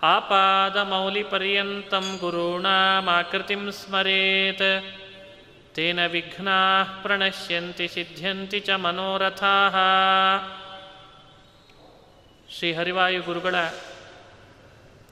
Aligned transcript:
आपादमौलिपर्यन्तं 0.00 2.06
गुरूणामाकृतिं 2.22 3.70
स्मरेत् 3.70 4.62
तेन 5.76 6.06
विघ्नाः 6.06 7.02
प्रणश्यन्ति 7.02 7.88
सिद्ध्यन्ति 7.88 8.60
च 8.60 8.70
ಮನೋರಥಾಃ 8.84 9.76
ಶ್ರೀ 12.48 12.72
ಹರಿವಾಯು 12.72 13.22
ಗುರುಗಳ 13.22 13.54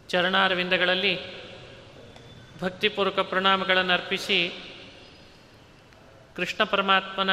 ಚರಣಾರವಿಂದಗಳಲ್ಲಿ 0.09 1.19
ಭಕ್ತಿಪೂರ್ವಕ 2.61 3.20
ಪ್ರಣಾಮಗಳನ್ನು 3.31 3.92
ಅರ್ಪಿಸಿ 3.92 4.67
ಕೃಷ್ಣ 6.36 6.64
ಪರಮಾತ್ಮನ 6.64 7.31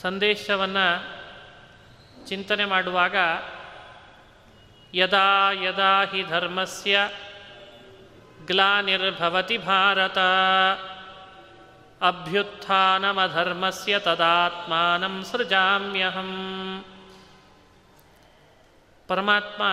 ಸಂದೇಶವನ್ನು 0.00 0.86
ಚಿಂತನೆ 2.28 2.64
ಮಾಡುವಾಗ 2.64 3.16
ಯದಾ 4.93 5.51
ಯದಾ 5.51 6.03
ಹಿ 6.03 6.23
ಧರ್ಮಸ್ಯ 6.23 7.09
ಗ್ಲಾನಿರ್ಭವತಿ 8.45 9.57
ಭಾರತ 9.57 10.17
ಅಭ್ಯುತ್ಥಾನಮಧರ್ಮಸ್ಯ 12.01 13.99
ತದಾತ್ಮಾನಂ 13.99 15.23
ಸೃಜಾಮ್ಯಹಂ 15.23 16.31
ಪರಮಾತ್ಮ 19.07 19.63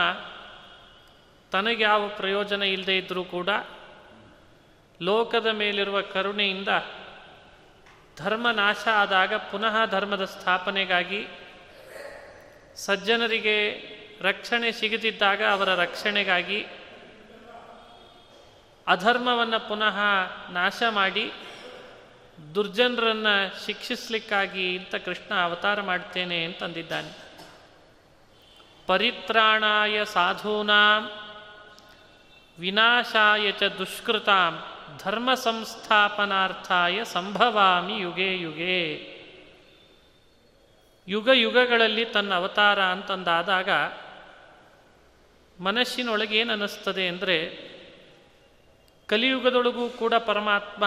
ತನಗೆ 1.52 1.84
ಯಾವ 1.84 2.08
ಪ್ರಯೋಜನ 2.08 2.62
ಇಲ್ಲದೆ 2.62 2.96
ಇದ್ದರೂ 2.96 3.24
ಕೂಡ 3.24 3.48
ಲೋಕದ 5.02 5.46
ಮೇಲಿರುವ 5.52 5.98
ಕರುಣೆಯಿಂದ 6.12 6.68
ಧರ್ಮ 8.18 8.50
ನಾಶ 8.50 8.88
ಆದಾಗ 8.88 9.34
ಪುನಃ 9.34 9.84
ಧರ್ಮದ 9.84 10.24
ಸ್ಥಾಪನೆಗಾಗಿ 10.24 11.26
ಸಜ್ಜನರಿಗೆ 12.76 13.58
ರಕ್ಷಣೆ 14.20 14.72
ಸಿಗದಿದ್ದಾಗ 14.72 15.44
ಅವರ 15.44 15.74
ರಕ್ಷಣೆಗಾಗಿ 15.74 16.66
ಅಧರ್ಮವನ್ನು 18.86 19.68
ಪುನಃ 19.68 19.98
ನಾಶ 20.50 20.82
ಮಾಡಿ 20.90 21.32
ದುರ್ಜನರನ್ನು 22.54 23.66
ಶಿಕ್ಷಿಸಲಿಕ್ಕಾಗಿ 23.66 24.74
ಇಂಥ 24.74 24.94
ಕೃಷ್ಣ 24.94 25.34
ಅವತಾರ 25.34 25.80
ಮಾಡ್ತೇನೆ 25.80 26.44
ಅಂತಂದಿದ್ದಾನೆ. 26.44 27.18
ಪರಿತ್ರಾಣಾಯ 28.86 30.04
ಸಾಧೂನಾಂ, 30.04 31.10
ವಿನಾಶಾಯ 32.58 33.52
ಚ 33.52 33.62
ದುಷ್ಕೃತಾಂ, 33.62 34.62
ಧರ್ಮ 35.04 35.34
ಸಂಸ್ಥಾಪನಾರ್ಥಾಯ 35.34 37.04
ಸಂಭವಾಮಿ 37.04 37.98
ಯುಗೆ 37.98 38.36
ಯುಗೆ. 38.36 39.18
ಯುಗ 41.08 41.28
ಯುಗಗಳಲ್ಲಿ 41.32 42.04
ತನ್ನ 42.04 42.34
ಅವತಾರ 42.34 42.82
ಅಂತಂದಾದಾಗ 42.82 43.68
ಮನಸ್ಸಿನೊಳಗೆ 45.60 46.38
ಏನು 46.38 46.52
ಅನ್ನಿಸ್ತದೆ 46.52 47.08
ಅಂದರೆ 47.08 47.68
ಕಲಿಯುಗದೊಳಗೂ 49.06 49.88
ಕೂಡ 49.88 50.14
ಪರಮಾತ್ಮ 50.14 50.84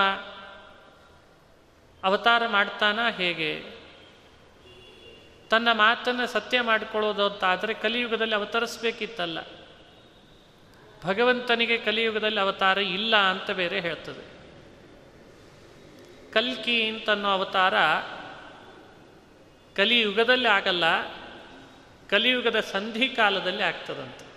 ಅವತಾರ 2.03 2.47
ಮಾಡ್ತಾನ 2.47 2.99
ಹೇಗೆ? 3.09 3.81
ತನ್ನ 5.49 5.71
ಮಾತನ್ನು 5.71 6.27
ಸತ್ಯ 6.27 6.61
ಮಾಡಿಕೊಳ್ಳೋದು 6.61 7.25
ಅಂತಾದರೆ 7.25 7.73
ಕಲಿಯುಗದಲ್ಲಿ 7.73 8.35
ಅವತರಿಸ್ಬೇಕಿತ್ತಲ್ಲ. 8.35 9.39
ಭಗವಂತನಿಗೆ 11.05 11.77
ಕಲಿಯುಗದಲ್ಲಿ 11.77 12.39
ಅವತಾರ 12.39 12.77
ಇಲ್ಲ 12.77 13.15
ಅಂತ 13.15 13.51
ಬೇರೆ 13.51 13.79
ಹೇಳ್ತದೆ. 13.79 14.31
ಕಲ್ಕಿ 16.31 16.89
ಅಂತನ್ನೋ 16.89 17.29
ಅವತಾರ 17.29 17.73
ಕಲಿಯುಗದಲ್ಲಿ 19.75 20.47
ಆಗಲ್ಲ, 20.47 20.83
ಕಲಿಯುಗದ 22.09 22.59
ಸಂಧಿ 22.59 23.09
ಕಾಲದಲ್ಲಿ 23.09 23.63
ಆಗ್ತದಂತೆ. 23.63 24.30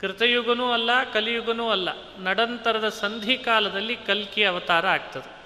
ಕೃತಯುಗನೂ 0.00 0.72
ಅಲ್ಲ, 0.72 0.90
ಕಲಿಯುಗನೂ 1.12 1.70
ಅಲ್ಲ. 1.70 1.88
ನಡಂತರದ 2.18 2.88
ಸಂಧಿ 2.88 3.38
ಕಾಲದಲ್ಲಿ 3.38 3.96
ಕಲ್ಕಿ 3.96 4.44
ಅವತಾರ 4.44 4.86
ಆಗ್ತದೆ. 4.86 5.38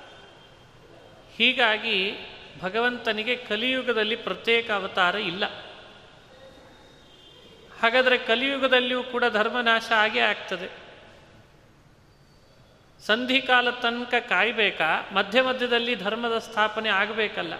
ಹೀಗಾಗಿ 1.37 2.15
ಭಗವಂತನಿಗೆ 2.63 3.37
ಕಲಿಯುಗದಲ್ಲಿ 3.37 4.17
ಪ್ರತ್ಯೇಕ 4.17 4.71
ಅವತಾರ 4.71 5.15
ಇಲ್ಲ. 5.15 5.47
ಹಾಗಾದರೆ 7.83 8.19
ಕಲಿಯುಗದಲ್ಲಿಯೂ 8.19 9.03
ಕೂಡ 9.03 9.25
ಧರ್ಮನಾಶ 9.31 9.91
ಆಗೇ 9.97 10.21
ಆಗ್ತದೆ. 10.21 10.83
ಸಂಧಿಕಾಲ 13.07 13.71
ತನಕ 13.71 14.15
ಕಾಯಬೇಕಾ? 14.29 15.09
ಮಧ್ಯ 15.13 15.43
ಮಧ್ಯದಲ್ಲಿ 15.43 15.95
ಧರ್ಮದ 15.95 16.39
ಸ್ಥಾಪನೆ 16.39 16.89
ಆಗಬೇಕಲ್ಲ. 16.89 17.55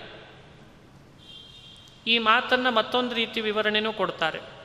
ಈ 2.07 2.19
ಮಾತನ್ನು 2.19 2.71
ಮತ್ತೊಂದು 2.71 3.15
ರೀತಿ 3.15 3.41
ವಿವರಣೆನೂ 3.41 3.93
ಕೊಡ್ತಾರೆ. 3.93 4.62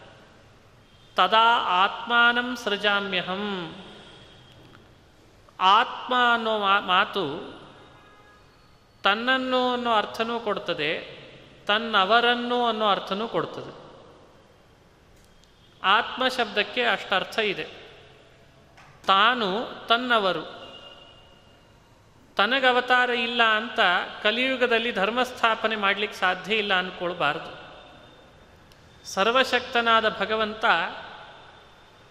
ತದಾ 1.18 1.58
ಆತ್ಮಾನಂ 1.58 2.56
ಸೃಜಾಮ್ಯಹಂ 2.56 3.76
ಆತ್ಮ 5.60 6.14
ಅನ್ನೋ 6.34 6.60
ಮಾತು 6.82 7.24
ತನ್ನನ್ನು 9.04 9.74
ಅನ್ನೋ 9.74 9.94
ಅರ್ಥನೂ 9.94 10.40
ಕೊಡ್ತದೆ, 10.40 11.18
ತನ್ನವರನ್ನು 11.68 12.66
ಅನ್ನೋ 12.66 12.90
ಅರ್ಥನೂ 12.90 13.28
ಕೊಡ್ತದೆ. 13.28 13.88
ಆತ್ಮ 15.84 16.28
ಶಬ್ದಕ್ಕೆ 16.28 16.84
ಅಷ್ಟರ್ಥ 16.84 17.40
ಇದೆ. 17.40 17.64
ತಾನು 19.08 19.68
ತನ್ನವರು. 19.88 20.58
ತನಗವತಾರ 22.36 23.10
ಇಲ್ಲ 23.10 23.44
ಅಂತ 23.44 23.80
ಕಲಿಯುಗದಲ್ಲಿ 24.24 24.92
ಧರ್ಮಸ್ಥಾಪನೆ 24.92 25.76
ಮಾಡಲಿಕ್ಕೆ 25.76 26.20
ಸಾಧ್ಯ 26.20 26.56
ಇಲ್ಲ 26.56 26.74
ಅಂದ್ಕೊಳ್ಬಾರ್ದು 26.74 27.68
ಸರ್ವಶಕ್ತನಾದ 29.06 30.20
ಭಗವಂತ 30.20 30.66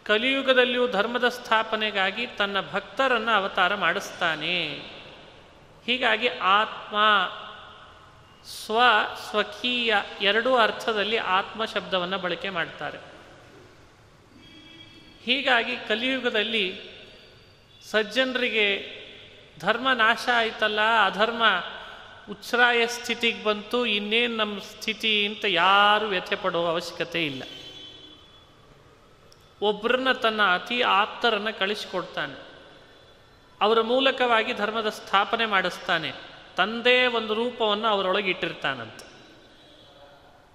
ಕಲಿಯುಗದಲ್ಲಿಯೂ 0.06 0.88
ಧರ್ಮದ 0.88 1.28
ಸ್ಥಾಪನೆಗಾಗಿ 1.28 2.26
ತನ್ನ 2.26 2.56
ಭಕ್ತರನ್ನು 2.60 3.30
ಅವತಾರ 3.30 3.74
ಮಾಡಿಸ್ತಾನೆ. 3.74 4.72
ಹೀಗಾಗಿ 5.86 6.28
ಆತ್ಮ, 6.28 6.96
ಸ್ವ, 8.44 8.80
ಸ್ವಕೀಯ 9.30 9.96
ಎರಡೂ 10.20 10.54
ಅರ್ಥದಲ್ಲಿ 10.54 11.16
ಆತ್ಮ 11.16 11.64
ಶಬ್ದವನ್ನು 11.64 12.18
ಬಳಕೆ 12.18 12.48
ಮಾಡ್ತಾರೆ. 12.48 12.98
ಹೀಗಾಗಿ 15.24 15.76
ಕಲಿಯುಗದಲ್ಲಿ 15.76 16.80
ಸಜ್ಜನರಿಗೆ 17.90 18.96
ಧರ್ಮ 19.60 19.92
ನಾಶ 19.92 20.28
ಆಯ್ತಲ್ಲ, 20.34 20.80
ಅಧರ್ಮ 21.06 21.42
ಉಚ್ಛ್ರಾಯ 22.30 22.86
ಸ್ಥಿತಿಗೆ 22.86 23.44
ಬಂತು, 23.44 23.86
ಇನ್ನೇನು 23.86 24.36
ನಮ್ಮ 24.36 24.58
ಸ್ಥಿತಿ 24.58 25.26
ಅಂತ 25.26 25.44
ಯಾರು 25.48 26.06
ವ್ಯಥೆ 26.06 26.36
ಪಡುವ 26.36 26.66
ಅವಶ್ಯಕತೆ 26.66 27.26
ಇಲ್ಲ. 27.26 27.42
ಒಬ್ಬರನ್ನ 29.62 30.12
ತನ್ನ 30.12 30.42
ಅತಿ 30.42 30.82
ಆಪ್ತರನ್ನು 30.82 31.58
ಕಳಿಸಿಕೊಡ್ತಾನೆ. 31.58 32.46
ಅವರ 33.60 33.80
ಮೂಲಕವಾಗಿ 33.80 34.52
ಧರ್ಮದ 34.52 34.88
ಸ್ಥಾಪನೆ 34.88 35.46
ಮಾಡಿಸ್ತಾನೆ. 35.46 36.12
ತಂದೆ 36.56 37.06
ಒಂದು 37.06 37.34
ರೂಪವನ್ನು 37.34 37.88
ಅವರೊಳಗೆ 37.88 38.30
ಇಟ್ಟಿರ್ತಾನಂತೆ. 38.30 39.06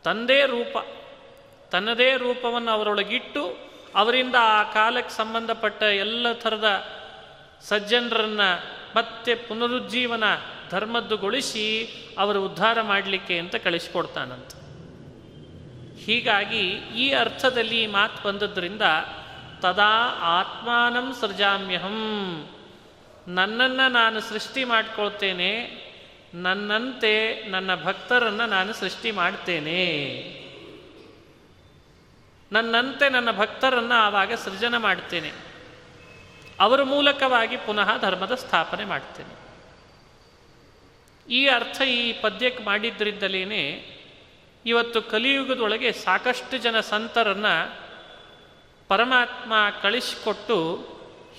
ತಂದೇ 0.04 0.46
ರೂಪ, 0.46 0.78
ತನ್ನದೇ 1.72 2.18
ರೂಪವನ್ನು 2.18 2.72
ಅವರೊಳಗಿಟ್ಟು 2.72 3.58
ಅವರಿಂದ 3.96 4.36
ಆ 4.40 4.64
ಕಾಲಕ್ಕೆ 4.64 5.14
ಸಂಬಂಧಪಟ್ಟ 5.14 5.84
ಎಲ್ಲ 5.84 6.32
ಥರದ 6.32 6.84
ಸಜ್ಜನರನ್ನು 7.62 8.78
ಮತ್ತೆ 8.96 9.36
ಪುನರುಜ್ಜೀವನ 9.36 10.24
ಧರ್ಮದ್ದುಗೊಳಿಸಿ 10.70 11.88
ಅವರು 12.20 12.46
ಉದ್ಧಾರ 12.46 12.82
ಮಾಡಲಿಕ್ಕೆ 12.82 13.40
ಅಂತ 13.40 13.56
ಕಳಿಸ್ಕೊಡ್ತಾನಂತ. 13.56 14.61
ಹೀಗಾಗಿ 16.06 16.64
ಈ 17.04 17.12
ಅರ್ಥದಲ್ಲಿ 17.12 17.88
ಮಾತು 17.88 18.24
ಬಂದದ್ರಿಂದ 18.24 18.82
ತದಾ 19.62 19.94
ಆತ್ಮಾನಂ 20.22 21.14
ಸೃಜಾಮ್ಯಹಂ. 21.20 21.98
ನನ್ನನ್ನು 23.28 23.92
ನಾನು 23.92 24.20
ಸೃಷ್ಟಿ 24.20 24.64
ಮಾಡ್ಕೊಳ್ತೇನೆ, 24.64 25.52
ನನ್ನಂತೆ 26.34 27.14
ನನ್ನ 27.48 27.84
ಭಕ್ತರನ್ನು 27.84 28.46
ನಾನು 28.46 28.74
ಸೃಷ್ಟಿ 28.74 29.12
ಮಾಡ್ತೇನೆ. 29.12 29.82
ನನ್ನಂತೆ 32.52 33.10
ನನ್ನ 33.10 33.32
ಭಕ್ತರನ್ನು 33.32 33.94
ಆವಾಗ 33.94 34.34
ಸೃಜನ 34.34 34.78
ಮಾಡ್ತೇನೆ. 34.78 35.32
ಅವರ 36.60 36.84
ಮೂಲಕವಾಗಿ 36.84 37.58
ಪುನಃ 37.58 37.98
ಧರ್ಮದ 37.98 38.36
ಸ್ಥಾಪನೆ 38.36 38.86
ಮಾಡ್ತೇನೆ. 38.86 39.34
ಈ 41.30 41.48
ಅರ್ಥ 41.48 41.82
ಈ 41.82 42.14
ಪದ್ಯಕ್ಕೆ 42.14 42.64
ಮಾಡಿದ್ದರಿಂದಲೇ 42.64 43.44
ಇವತ್ತು 44.66 45.02
ಕಲಿಯುಗದೊಳಗೆ 45.02 45.92
ಸಾಕಷ್ಟು 45.92 46.58
ಜನ 46.58 46.80
ಸಂತರನ್ನು 46.80 47.80
ಪರಮಾತ್ಮ 48.88 49.54
ಕಳಿಸಿಕೊಟ್ಟು 49.82 50.88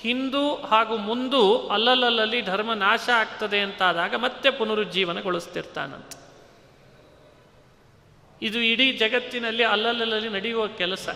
ಹಿಂದೂ 0.00 0.54
ಹಾಗೂ 0.54 0.96
ಮುಂದೂ 0.96 1.68
ಅಲ್ಲಲ್ಲಲ್ಲಿ 1.68 2.42
ಧರ್ಮ 2.42 2.72
ನಾಶ 2.74 3.08
ಆಗ್ತದೆ 3.14 3.60
ಅಂತಾದಾಗ 3.60 4.14
ಮತ್ತೆ 4.14 4.50
ಪುನರುಜ್ಜೀವನಗೊಳಿಸ್ತಿರ್ತಾನಂತ. 4.50 6.12
ಇದು 8.42 8.58
ಇಡೀ 8.58 8.92
ಜಗತ್ತಿನಲ್ಲಿ 8.92 9.64
ಅಲ್ಲಲ್ಲಲ್ಲಿ 9.64 10.28
ನಡೆಯುವ 10.28 10.66
ಕೆಲಸ. 10.66 11.08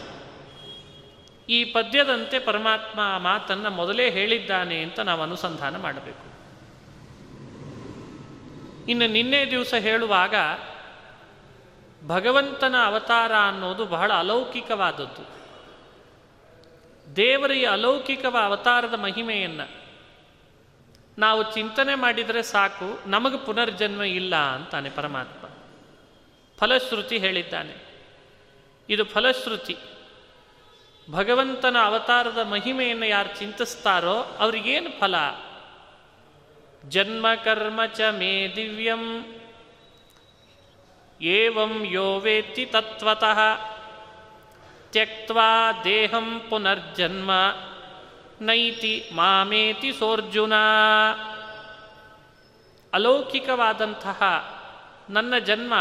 ಈ 1.48 1.64
ಪದ್ಯದಂತೆ 1.64 2.38
ಪರಮಾತ್ಮ 2.38 3.00
ಆ 3.02 3.18
ಮಾತನ್ನು 3.18 3.70
ಮೊದಲೇ 3.70 4.10
ಹೇಳಿದ್ದಾನೆ 4.10 4.82
ಅಂತ 4.82 5.00
ನಾವು 5.00 5.22
ಅನುಸಂಧಾನ 5.22 5.76
ಮಾಡಬೇಕು. 5.76 6.36
ಇನ್ನು 8.88 9.06
ನಿನ್ನೆ 9.06 9.50
ದಿವಸ 9.50 9.74
ಹೇಳುವಾಗ 9.74 10.34
ಭಗವಂತನ 12.06 12.74
ಅವತಾರ 12.84 13.32
ಅನ್ನೋದು 13.48 13.84
ಬಹಳ 13.84 14.12
ಅಲೌಕಿಕವಾದದ್ದು. 14.12 15.36
ದೇವರ 17.16 17.50
ಈ 17.50 17.64
ಅಲೌಕಿಕವ 17.64 18.36
ಅವತಾರದ 18.42 18.94
ಮಹಿಮೆಯನ್ನು 18.94 19.86
ನಾವು 21.18 21.54
ಚಿಂತನೆ 21.54 21.94
ಮಾಡಿದರೆ 21.94 22.42
ಸಾಕು, 22.42 23.08
ನಮಗೆ 23.08 23.38
ಪುನರ್ಜನ್ಮ 23.38 24.02
ಇಲ್ಲ 24.02 24.36
ಅಂತಾನೆ 24.36 24.90
ಪರಮಾತ್ಮ. 24.90 25.48
ಫಲಶ್ರುತಿ 26.58 27.18
ಹೇಳಿದ್ದಾನೆ. 27.18 27.74
ಇದು 28.88 29.04
ಫಲಶ್ರುತಿ. 29.04 29.76
ಭಗವಂತನ 31.10 31.76
ಅವತಾರದ 31.84 32.38
ಮಹಿಮೆಯನ್ನು 32.38 33.06
ಯಾರು 33.06 33.38
ಚಿಂತಿಸ್ತಾರೋ 33.38 34.36
ಅವ್ರಿಗೇನು 34.38 34.90
ಫಲ? 35.00 35.14
ಜನ್ಮ, 36.88 37.26
ಕರ್ಮ 37.44 37.86
ಚ 37.86 38.00
ಮೇ 38.00 38.52
ದಿವ್ಯಂ. 38.56 39.26
ಏವಂ 41.20 41.84
ಯೋ 41.86 42.18
ವೇತ್ತಿ 42.18 42.66
ತತ್ವತಃ. 42.66 43.38
ತ್ಯಕ್ವಾ 44.92 45.82
ದೇಹಂ 45.84 46.42
ಪುನರ್ಜನ್ಮ. 46.50 47.30
ನೈತಿ 48.40 49.10
ಮಾಮೇತಿ 49.14 49.92
ಸೋರ್ಜುನ. 49.92 50.52
ಅಲೌಕಿಕವಾದಂತಹ 52.92 54.22
ನನ್ನ 55.10 55.38
ಜನ್ಮ, 55.38 55.74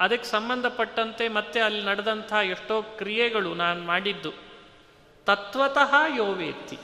ಅದಕ್ಕೆ 0.00 0.28
ಸಂಬಂಧಪಟ್ಟಂತೆ 0.28 1.28
ಮತ್ತೆ 1.28 1.60
ಅಲ್ಲಿ 1.60 1.84
ನಡೆದಂಥ 1.84 2.32
ಎಷ್ಟೋ 2.32 2.82
ಕ್ರಿಯೆಗಳು 2.82 3.54
ನಾನು 3.54 3.82
ಮಾಡಿದ್ದು. 3.82 4.32
ತತ್ವತಃ 5.24 5.94
ಯೋವೇತ್ತಿ 6.16 6.78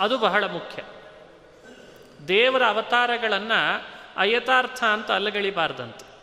ಅದು 0.00 0.18
ಬಹಳ 0.18 0.44
ಮುಖ್ಯ. 0.44 0.82
ದೇವರ 2.28 2.66
ಅವತಾರಗಳನ್ನು 2.66 3.93
ಅಯಥಾರ್ಥ 4.16 4.84
ಅಂತ 4.84 5.10
ಅಲ್ಲಗಳಿಬಾರ್ದಂತೆ. 5.10 6.14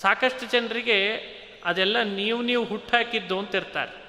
ಸಾಕಷ್ಟು 0.00 0.46
ಜನರಿಗೆ 0.46 1.16
ಅದೆಲ್ಲ 1.64 2.02
ನೀವು 2.02 2.42
ನೀವು 2.42 2.64
ಹುಟ್ಟಾಕಿದ್ದು 2.64 3.38
ಅಂತ 3.38 3.54
ಇರ್ತಾರೆ. 3.54 4.04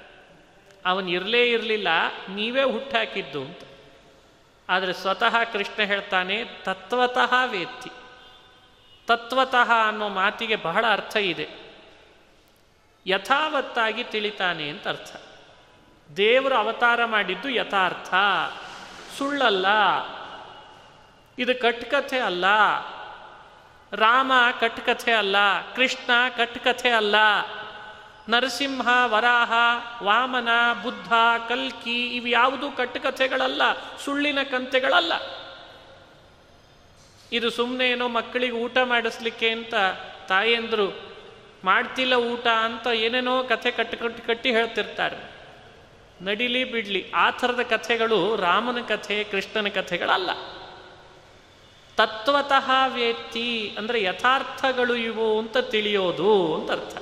ಅವನು 0.86 1.10
ಇರಲೇ 1.10 1.50
ಇರಲಿಲ್ಲ, 1.50 1.88
ನೀವೇ 2.28 2.62
ಹುಟ್ಟಾಕಿದ್ದು 2.62 3.42
ಅಂತ. 3.42 3.58
ಆದರೆ 4.68 4.92
ಸ್ವತಃ 4.92 5.44
ಕೃಷ್ಣ 5.52 5.82
ಹೇಳ್ತಾನೆ, 5.82 6.44
ತತ್ವತಃ 6.44 7.44
ವೇತ್ತಿ. 7.44 7.90
ತತ್ವತಃ 9.06 9.72
ಅನ್ನೋ 9.88 10.08
ಮಾತಿಗೆ 10.08 10.56
ಬಹಳ 10.56 10.84
ಅರ್ಥ 10.90 11.16
ಇದೆ. 11.16 11.48
ಯಥಾವತ್ತಾಗಿ 13.06 14.04
ತಿಳಿತಾನೆ 14.04 14.68
ಅಂತ 14.68 14.88
ಅರ್ಥ. 14.88 15.16
ದೇವರು 16.16 16.54
ಅವತಾರ 16.54 17.04
ಮಾಡಿದ್ದು 17.04 17.48
ಯಥಾರ್ಥ. 17.48 18.14
ಸುಳ್ಳಲ್ಲ. 19.18 19.66
ಇದು 21.38 21.54
ಕಟ್ಕಥೆ 21.60 22.18
ಅಲ್ಲ. 22.18 22.44
ರಾಮ 23.92 24.32
ಕಟ್ಕಥೆ 24.60 25.12
ಅಲ್ಲ, 25.12 25.36
ಕೃಷ್ಣ 25.74 26.10
ಕಟ್ಕಥೆ 26.36 26.90
ಅಲ್ಲ. 26.90 27.14
ನರಸಿಂಹ, 28.28 28.88
ವರಾಹ, 29.04 29.52
ವಾಮನ, 30.02 30.48
ಬುದ್ಧ, 30.82 31.12
ಕಲ್ಕಿ 31.48 32.06
ಇವು 32.06 32.26
ಯಾವುದು 32.26 32.70
ಕಟ್ಟುಕಥೆಗಳಲ್ಲ 32.70 33.62
ಸುಳ್ಳಿನ 34.04 34.42
ಕಂತೆಗಳಲ್ಲ. 34.42 35.12
ಇದು 37.32 37.50
ಸುಮ್ಮನೆ 37.50 37.90
ಏನೋ 37.90 38.08
ಮಕ್ಕಳಿಗೆ 38.08 38.52
ಊಟ 38.52 38.78
ಮಾಡಿಸ್ಲಿಕ್ಕೆ 38.84 39.50
ಅಂತ 39.50 39.74
ತಾಯಂದರು, 40.28 40.88
ಮಾಡ್ತಿಲ್ಲ 41.64 42.14
ಊಟ 42.14 42.46
ಅಂತ 42.46 42.86
ಏನೇನೋ 42.86 43.44
ಕಥೆ 43.44 43.70
ಕಟ್ಟಿ 43.70 43.96
ಕಟ್ಟಿ 43.96 44.22
ಕಟ್ಟಿ 44.22 44.52
ಹೇಳ್ತಿರ್ತಾರೆ. 44.52 45.18
ನಡಿಲಿ 46.22 46.64
ಬಿಡ್ಲಿ, 46.64 47.10
ಆ 47.14 47.30
ಥರದ 47.30 47.60
ಕಥೆಗಳು 47.60 48.36
ರಾಮನ 48.36 48.80
ಕಥೆ, 48.88 49.24
ಕೃಷ್ಣನ 49.24 49.68
ಕಥೆಗಳಲ್ಲ. 49.68 50.30
ತತ್ವತಃ 51.96 52.70
ವೇತ್ತಿ 52.86 53.74
ಅಂದರೆ 53.78 54.02
ಯಥಾರ್ಥಗಳು 54.02 54.94
ಇವು 54.94 55.38
ಅಂತ 55.38 55.58
ತಿಳಿಯೋದು 55.58 56.54
ಅಂತ 56.54 56.70
ಅರ್ಥ. 56.70 56.96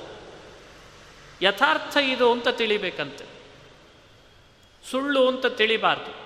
ಯಥಾರ್ಥ 1.41 1.97
ಇದು 1.97 2.31
ಅಂತ 2.31 2.47
ತಿಳಿಬೇಕಂತೆ. 2.47 3.25
ಸುಳ್ಳು 4.91 5.27
ಅಂತ 5.27 5.45
ತಿಳಿಬಾರ್ದು. 5.45 6.25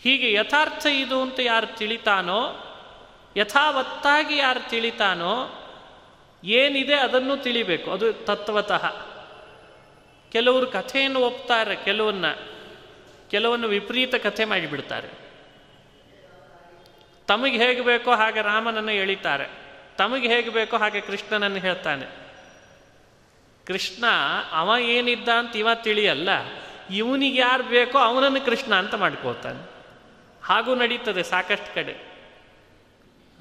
ಹೀಗೆ 0.00 0.32
ಯಥಾರ್ಥ 0.32 0.86
ಇದು 0.86 1.22
ಅಂತ 1.22 1.40
ಯಾರು 1.40 1.76
ತಿಳಿತಾನೋ, 1.76 2.64
ಯಥಾವತ್ತಾಗಿ 3.36 4.36
ಯಾರು 4.36 4.68
ತಿಳಿತಾನೋ, 4.68 5.64
ಏನಿದೆ 6.44 6.94
ಅದನ್ನು 6.94 7.36
ತಿಳಿಬೇಕು. 7.36 7.90
ಅದು 7.90 8.12
ತತ್ವತಃ. 8.12 9.06
ಕೆಲವರು 10.32 10.66
ಕಥೆಯನ್ನು 10.66 11.20
ಒಪ್ತಾರೆ, 11.20 11.76
ಕೆಲವನ್ನ, 11.76 12.24
ಕೆಲವನ್ನು 13.30 13.68
ವಿಪರೀತ 13.68 14.14
ಕಥೆ 14.14 14.44
ಮಾಡಿಬಿಡ್ತಾರೆ. 14.44 15.17
ತಮಗೆ 17.28 17.66
ಹೇಗೆ 17.66 17.80
ಬೇಕೋ 17.80 18.10
ಹಾಗೆ 18.10 18.42
ರಾಮನನ್ನು 18.42 18.92
ಎಳಿತಾರೆ. 18.92 19.48
ತಮಗೆ 19.98 20.28
ಹೇಗೆ 20.28 20.50
ಬೇಕೋ 20.50 20.76
ಹಾಗೆ 20.76 21.00
ಕೃಷ್ಣನನ್ನು 21.00 21.58
ಹೇಳ್ತಾನೆ. 21.58 22.06
ಕೃಷ್ಣ, 23.66 24.04
ಅವ 24.52 24.74
ಏನಿದ್ದ 24.80 25.28
ಅಂತ 25.28 25.56
ಇವ 25.56 25.68
ತಿಳಿಯಲ್ಲ. 25.74 26.28
ಇವನಿಗೆ 26.90 27.40
ಯಾರು 27.40 27.62
ಬೇಕೋ 27.62 27.98
ಅವನನ್ನು 27.98 28.44
ಕೃಷ್ಣ 28.44 28.74
ಅಂತ 28.74 28.94
ಮಾಡ್ಕೋತಾನೆ 28.94 29.70
ಹಾಗೂ 30.42 30.74
ನಡೀತದೆ 30.74 31.22
ಸಾಕಷ್ಟು 31.22 31.74
ಕಡೆ. 31.74 32.08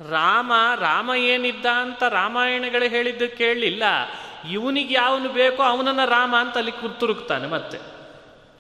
ರಾಮ 0.10 0.54
ರಾಮ 0.80 1.12
ಏನಿದ್ದ 1.18 1.66
ಅಂತ 1.66 2.04
ರಾಮಾಯಣಗಳು 2.04 2.90
ಹೇಳಿದ್ದು 2.90 3.38
ಕೇಳಲಿಲ್ಲ 3.38 3.84
ಇವನಿಗೆ 4.52 4.94
ಯಾವನು 4.94 5.30
ಬೇಕೋ 5.30 5.64
ಅವನನ್ನು 5.64 6.10
ರಾಮ 6.10 6.36
ಅಂತ 6.36 6.58
ಅಲ್ಲಿ 6.58 6.72
ಕುರ್ತುರುಕ್ತಾನೆ 6.72 7.48
ಮತ್ತೆ. 7.48 7.78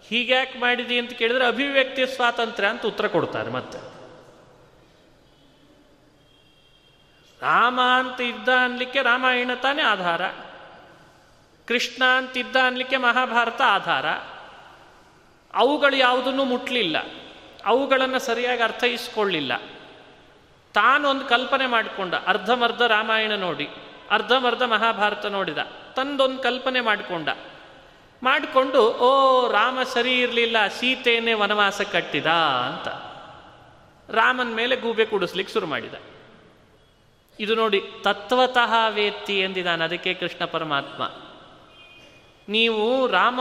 ಹೀಗ್ಯಾಕೆ 0.09 0.59
ಮಾಡಿದಿ 0.59 0.99
ಅಂತ 0.99 1.13
ಕೇಳಿದ್ರೆ 1.13 1.47
ಅಭಿವ್ಯಕ್ತಿ 1.47 2.05
ಸ್ವಾತಂತ್ರ್ಯ 2.05 2.67
ಅಂತ 2.67 2.85
ಉತ್ತರ 2.85 3.07
ಕೊಡ್ತಾರೆ 3.07 3.49
ಮತ್ತೆ. 3.49 3.96
ರಾಮ 7.41 7.81
ಅಂತ 7.81 8.21
ಇದ್ದ 8.21 8.49
ಅನ್ಲಿಕ್ಕೆ 8.63 9.01
ರಾಮಾಯಣ 9.01 9.51
ತಾನೇ 9.53 9.81
ಆಧಾರ. 9.81 10.27
ಕೃಷ್ಣ 11.67 12.03
ಅಂತಿದ್ದ 12.03 12.55
ಅನ್ಲಿಕ್ಕೆ 12.55 12.97
ಮಹಾಭಾರತ 12.97 13.61
ಆಧಾರ. 13.61 14.05
ಅವುಗಳು 15.53 15.95
ಯಾವುದನ್ನು 15.95 16.43
ಮುಟ್ಲಿಲ್ಲ. 16.43 16.97
ಅವುಗಳನ್ನು 17.65 18.19
ಸರಿಯಾಗಿ 18.19 18.61
ಅರ್ಥೈಸ್ಕೊಳ್ಳಿಲ್ಲ. 18.61 19.57
ತಾನೊಂದು 20.73 21.25
ಕಲ್ಪನೆ 21.25 21.65
ಮಾಡಿಕೊಂಡ, 21.65 22.13
ಅರ್ಧಮರ್ಧ 22.13 22.81
ರಾಮಾಯಣ 22.81 23.31
ನೋಡಿ, 23.31 23.69
ಅರ್ಧಮರ್ಧ 24.11 24.63
ಮಹಾಭಾರತ 24.63 25.25
ನೋಡಿದ, 25.25 25.57
ತಂದೊಂದು 25.95 26.43
ಕಲ್ಪನೆ 26.43 26.81
ಮಾಡಿಕೊಂಡ. 26.81 27.29
ಮಾಡಿಕೊಂಡು, 28.23 28.81
ಓ 28.81 29.51
ರಾಮ 29.51 29.83
ಸರಿ 29.83 30.21
ಇರಲಿಲ್ಲ, 30.21 30.67
ಸೀತೆಯನ್ನೇ 30.67 31.33
ವನವಾಸ 31.33 31.81
ಕಟ್ಟಿದ 31.81 32.25
ಅಂತ. 32.25 32.87
ರಾಮನ 34.15 34.53
ಮೇಲೆ 34.53 34.75
ಗೂಬೆ 34.75 35.05
ಕುಡಿಸ್ಲಿಕ್ಕೆ 35.05 35.53
ಶುರು 35.53 35.67
ಮಾಡಿದ. 35.67 35.93
ಇದು 37.39 37.55
ನೋಡಿ 37.55 37.81
ತತ್ವತಃ 38.01 38.87
ವೇತ್ತಿ 38.89 39.39
ಎಂದಿದ್ದಾನೆ. 39.39 39.83
ಅದಕ್ಕೆ 39.83 40.13
ಕೃಷ್ಣ 40.13 40.45
ಪರಮಾತ್ಮ. 40.45 41.11
ನೀವು 42.49 43.07
ರಾಮ 43.07 43.39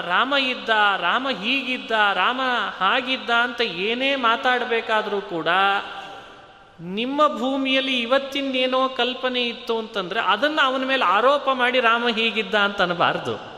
ರಾಮ 0.00 0.34
ಇದ್ದ, 0.40 0.68
ರಾಮ 0.98 1.28
ಹೀಗಿದ್ದ, 1.42 1.90
ರಾಮ 1.90 2.40
ಹಾಗಿದ್ದ 2.78 3.30
ಅಂತ 3.30 3.60
ಏನೇ 3.60 4.16
ಮಾತಾಡಬೇಕಾದರೂ 4.16 5.20
ಕೂಡ 5.20 5.48
ನಿಮ್ಮ 6.80 7.38
ಭೂಮಿಯಲ್ಲಿ 7.38 8.00
ಇವತ್ತಿಂದೇನೋ 8.00 8.88
ಕಲ್ಪನೆ 8.88 9.42
ಇತ್ತು 9.42 9.78
ಅಂತಂದರೆ 9.78 10.20
ಅದನ್ನು 10.20 10.62
ಅವನ 10.62 10.84
ಮೇಲೆ 10.84 11.04
ಆರೋಪ 11.04 11.48
ಮಾಡಿ 11.52 11.80
ರಾಮ 11.80 12.08
ಹೀಗಿದ್ದ 12.08 12.54
ಅಂತ 12.54 12.82
ಅನ್ನಬಾರ್ದು 12.82 13.55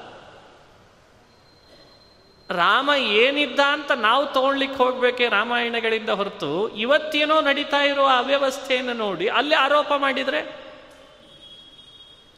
ರಾಮ 2.50 2.90
ಏನಿದ್ದ 2.98 3.60
ಅಂತ 3.60 3.92
ನಾವು 3.92 4.26
ತಗೊಳ್ಲಿಕ್ಕೆ 4.26 4.78
ಹೋಗ್ಬೇಕೆ 4.78 5.28
ರಾಮಾಯಣಗಳಿಂದ 5.28 6.08
ಹೊರತು, 6.08 6.68
ಇವತ್ತೇನೋ 6.68 7.40
ನಡೀತಾ 7.40 7.76
ಇರೋ 7.76 8.02
ಅವ್ಯವಸ್ಥೆಯನ್ನು 8.02 8.92
ನೋಡಿ 8.92 9.28
ಅಲ್ಲಿ 9.28 9.54
ಆರೋಪ 9.54 9.92
ಮಾಡಿದರೆ, 9.96 10.56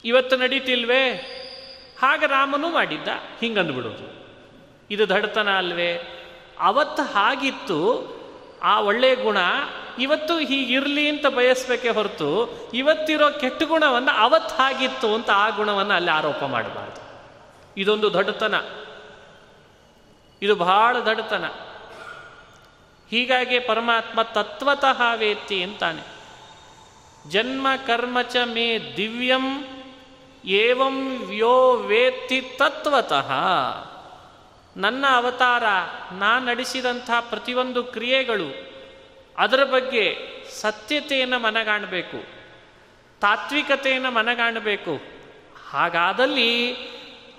ಇವತ್ತು 0.05 0.37
ನಡೀತಿಲ್ವೇ? 0.37 1.11
ಹಾಗೆ 2.03 2.27
ರಾಮನೂ 2.27 2.71
ಮಾಡಿದ್ದ 2.71 3.09
ಹಿಂಗಂದ್ಬಿಡೋದು 3.41 4.07
ಇದು 4.91 5.09
ದಡತನ 5.09 5.51
ಅಲ್ವೇ? 5.51 5.93
ಅವತ್ತು 6.61 7.03
ಹಾಗಿತ್ತು, 7.03 7.79
ಆ 8.63 8.81
ಒಳ್ಳೆಯ 8.81 9.15
ಗುಣ 9.15 9.37
ಇವತ್ತು 9.99 10.39
ಹೀಗಿರಲಿ 10.39 11.09
ಅಂತ 11.09 11.27
ಬಯಸ್ಬೇಕೆ 11.27 11.89
ಹೊರತು, 11.89 12.31
ಇವತ್ತಿರೋ 12.75 13.31
ಕೆಟ್ಟ 13.31 13.63
ಗುಣವನ್ನು 13.63 14.19
ಅವತ್ತು 14.19 14.55
ಹಾಗಿತ್ತು 14.55 15.15
ಅಂತ 15.15 15.31
ಆ 15.31 15.51
ಗುಣವನ್ನು 15.51 15.95
ಅಲ್ಲಿ 15.95 16.11
ಆರೋಪ 16.11 16.45
ಮಾಡಬಾರ್ದು. 16.45 17.01
ಇದೊಂದು 17.77 18.15
ದಡ್ತನ 18.15 18.55
ಇದು 20.43 20.55
ಬಹಳ 20.55 20.99
ದಡತನ 20.99 21.45
ಹೀಗಾಗಿ 23.11 23.59
ಪರಮಾತ್ಮ 23.59 24.23
ತತ್ವತಃ 24.23 25.15
ವೇತ್ತಿ 25.15 25.63
ಅಂತಾನೆ. 25.63 26.03
ಜನ್ಮ 27.31 27.67
ಕರ್ಮಚ 27.87 28.37
ಮೇ 28.45 28.95
ದಿವ್ಯಂ 28.97 29.47
ಏವಂ 30.45 30.97
ವ್ಯೋ 31.27 31.77
ವೇತ್ತಿ 31.77 32.41
ತತ್ವತಃ. 32.41 33.33
ನನ್ನ 34.77 35.05
ಅವತಾರ, 35.15 35.65
ನಾನು 36.13 36.47
ನಡೆಸಿದಂಥ 36.47 37.11
ಪ್ರತಿಯೊಂದು 37.21 37.85
ಕ್ರಿಯೆಗಳು 37.85 38.49
ಅದರ 39.39 39.65
ಬಗ್ಗೆ 39.65 40.05
ಸತ್ಯತೆಯನ್ನು 40.61 41.39
ಮನಗಾಣಬೇಕು, 41.39 42.19
ತಾತ್ವಿಕತೆಯನ್ನು 43.21 44.11
ಮನಗಾಣಬೇಕು. 44.11 44.95
ಹಾಗಾದಲ್ಲಿ 45.71 46.51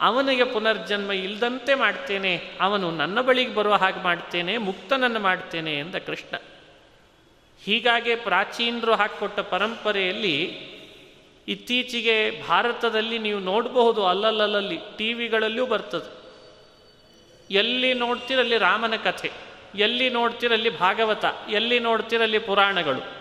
ಅವನಿಗೆ 0.01 0.43
ಪುನರ್ಜನ್ಮ 0.43 1.11
ಇಲ್ಲದಂತೆ 1.11 1.75
ಮಾಡ್ತೇನೆ, 1.75 2.51
ಅವನು 2.61 2.91
ನನ್ನ 2.91 3.21
ಬಳಿಗೆ 3.21 3.55
ಬರುವ 3.55 3.73
ಹಾಗೆ 3.73 4.03
ಮಾಡ್ತೇನೆ, 4.03 4.57
ಮುಕ್ತನನ್ನು 4.57 5.19
ಮಾಡ್ತೇನೆ 5.19 5.79
ಎಂದ 5.79 5.95
ಕೃಷ್ಣ. 5.95 6.35
ಹೀಗಾಗಿ 7.63 8.15
ಪ್ರಾಚೀನರು 8.15 8.95
ಹಾಕಿಕೊಟ್ಟ 8.95 9.39
ಪರಂಪರೆಯಲ್ಲಿ 9.39 10.35
ಇತ್ತೀಚೆಗೆ 11.47 12.47
ಭಾರತದಲ್ಲಿ 12.47 13.19
ನೀವು 13.19 13.39
ನೋಡಬಹುದು 13.39 14.05
ಅಲ್ಲಲ್ಲಲ್ಲಿ 14.05 14.77
ಟಿ 14.97 15.13
ವಿಗಳಲ್ಲೂ 15.13 15.65
ಬರ್ತದೆ. 15.65 16.21
ಎಲ್ಲಿ 17.53 17.93
ನೋಡ್ತೀರಲ್ಲಿ 17.93 18.57
ರಾಮನ 18.57 18.93
ಕಥೆ, 18.95 19.31
ಎಲ್ಲಿ 19.75 20.09
ನೋಡ್ತೀರಲ್ಲಿ 20.09 20.79
ಭಾಗವತ, 20.79 21.25
ಎಲ್ಲಿ 21.49 21.79
ನೋಡ್ತೀರಲ್ಲಿ 21.79 22.39
ಪುರಾಣಗಳು. 22.39 23.20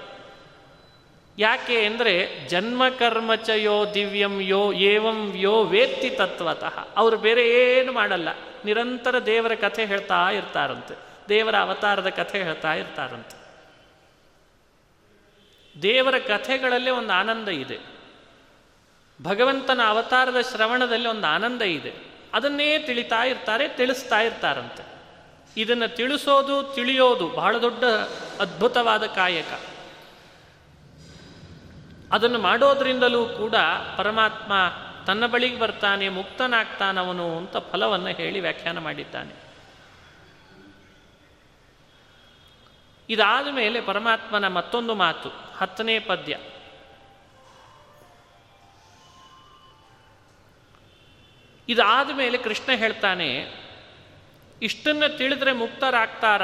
ಯಾಕೆ 1.40 1.85
ಅಂದರೆ 1.85 2.47
ಜನ್ಮಕರ್ಮಚ 2.49 3.49
ಯೋ 3.49 3.94
ದಿವ್ಯಂ 3.94 4.40
ಯೋ 4.40 4.73
ಏವಂ 4.73 5.32
ಯೋ 5.35 5.64
ವೇತ್ತಿ 5.64 6.11
ತತ್ವತಃ. 6.11 6.88
ಅವರು 6.97 7.16
ಬೇರೆ 7.16 7.49
ಏನು 7.49 7.92
ಮಾಡಲ್ಲ. 7.92 8.28
ನಿರಂತರ 8.64 9.18
ದೇವರ 9.18 9.54
ಕಥೆ 9.54 9.85
ಹೇಳ್ತಾ 9.85 10.30
ಇರ್ತಾರಂತೆ. 10.30 10.94
ದೇವರ 11.28 11.56
ಅವತಾರದ 11.56 12.09
ಕಥೆ 12.09 12.42
ಹೇಳ್ತಾ 12.42 12.75
ಇರ್ತಾರಂತೆ. 12.75 13.40
ದೇವರ 15.82 16.18
ಕಥೆಗಳಲ್ಲಿ 16.18 16.90
ಒಂದು 16.90 17.12
ಆನಂದ 17.12 17.49
ಇದೆ. 17.49 17.78
ಭಗವಂತನ 19.23 19.80
ಅವತಾರದ 19.87 20.37
ಶ್ರವಣದಲ್ಲಿ 20.40 21.09
ಒಂದು 21.09 21.26
ಆನಂದ 21.26 21.62
ಇದೆ. 21.62 21.92
ಅದನ್ನೇ 22.35 22.78
ತಿಳಿತಾ 22.78 23.25
ಇರ್ತಾರೆ, 23.25 23.68
ತಿಳಿಸ್ತಾ 23.68 24.20
ಇರ್ತಾರಂತೆ. 24.20 24.82
ಇದನ್ನು 25.56 25.97
ತಿಳಿಸೋದು, 25.97 26.75
ತಿಳಿಯೋದು 26.75 27.28
ಬಹಳ 27.28 27.59
ದೊಡ್ಡ 27.59 27.85
ಅದ್ಭುತವಾದ 28.40 29.06
ಕಾಯಕ. 29.06 29.61
ಅದನ್ನು 32.12 32.38
ಮಾಡೋದ್ರಿಂದಲೂ 32.38 33.26
ಕೂಡ 33.26 33.54
ಪರಮಾತ್ಮ 33.96 34.52
ತನ್ನ 35.06 35.26
ಬಳಿಗೆ 35.26 35.58
ಬರ್ತಾನೆ, 35.58 36.08
ಮುಕ್ತನಾಗ್ತಾನವನು 36.08 37.36
ಅಂತ 37.36 37.56
ಫಲವನ್ನು 37.56 38.06
ಹೇಳಿ 38.06 38.40
ವ್ಯಾಖ್ಯಾನ 38.40 38.78
ಮಾಡಿದ್ದಾನೆ. 38.78 39.50
ಇದಾದ 43.08 43.46
ಮೇಲೆ 43.50 43.80
ಪರಮಾತ್ಮನ 43.80 44.48
ಮತ್ತೊಂದು 44.48 44.94
ಮಾತು, 44.94 45.28
ಹತ್ತನೇ 45.56 45.98
ಪದ್ಯ. 45.98 46.38
ಇದಾದ 51.68 52.10
ಮೇಲೆ 52.10 52.38
ಕೃಷ್ಣ 52.38 52.72
ಹೇಳ್ತಾನೆ, 52.72 53.54
ಇಷ್ಟನ್ನು 54.62 55.16
ತಿಳಿದ್ರೆ 55.16 55.52
ಮುಕ್ತರಾಗ್ತಾರ? 55.52 56.42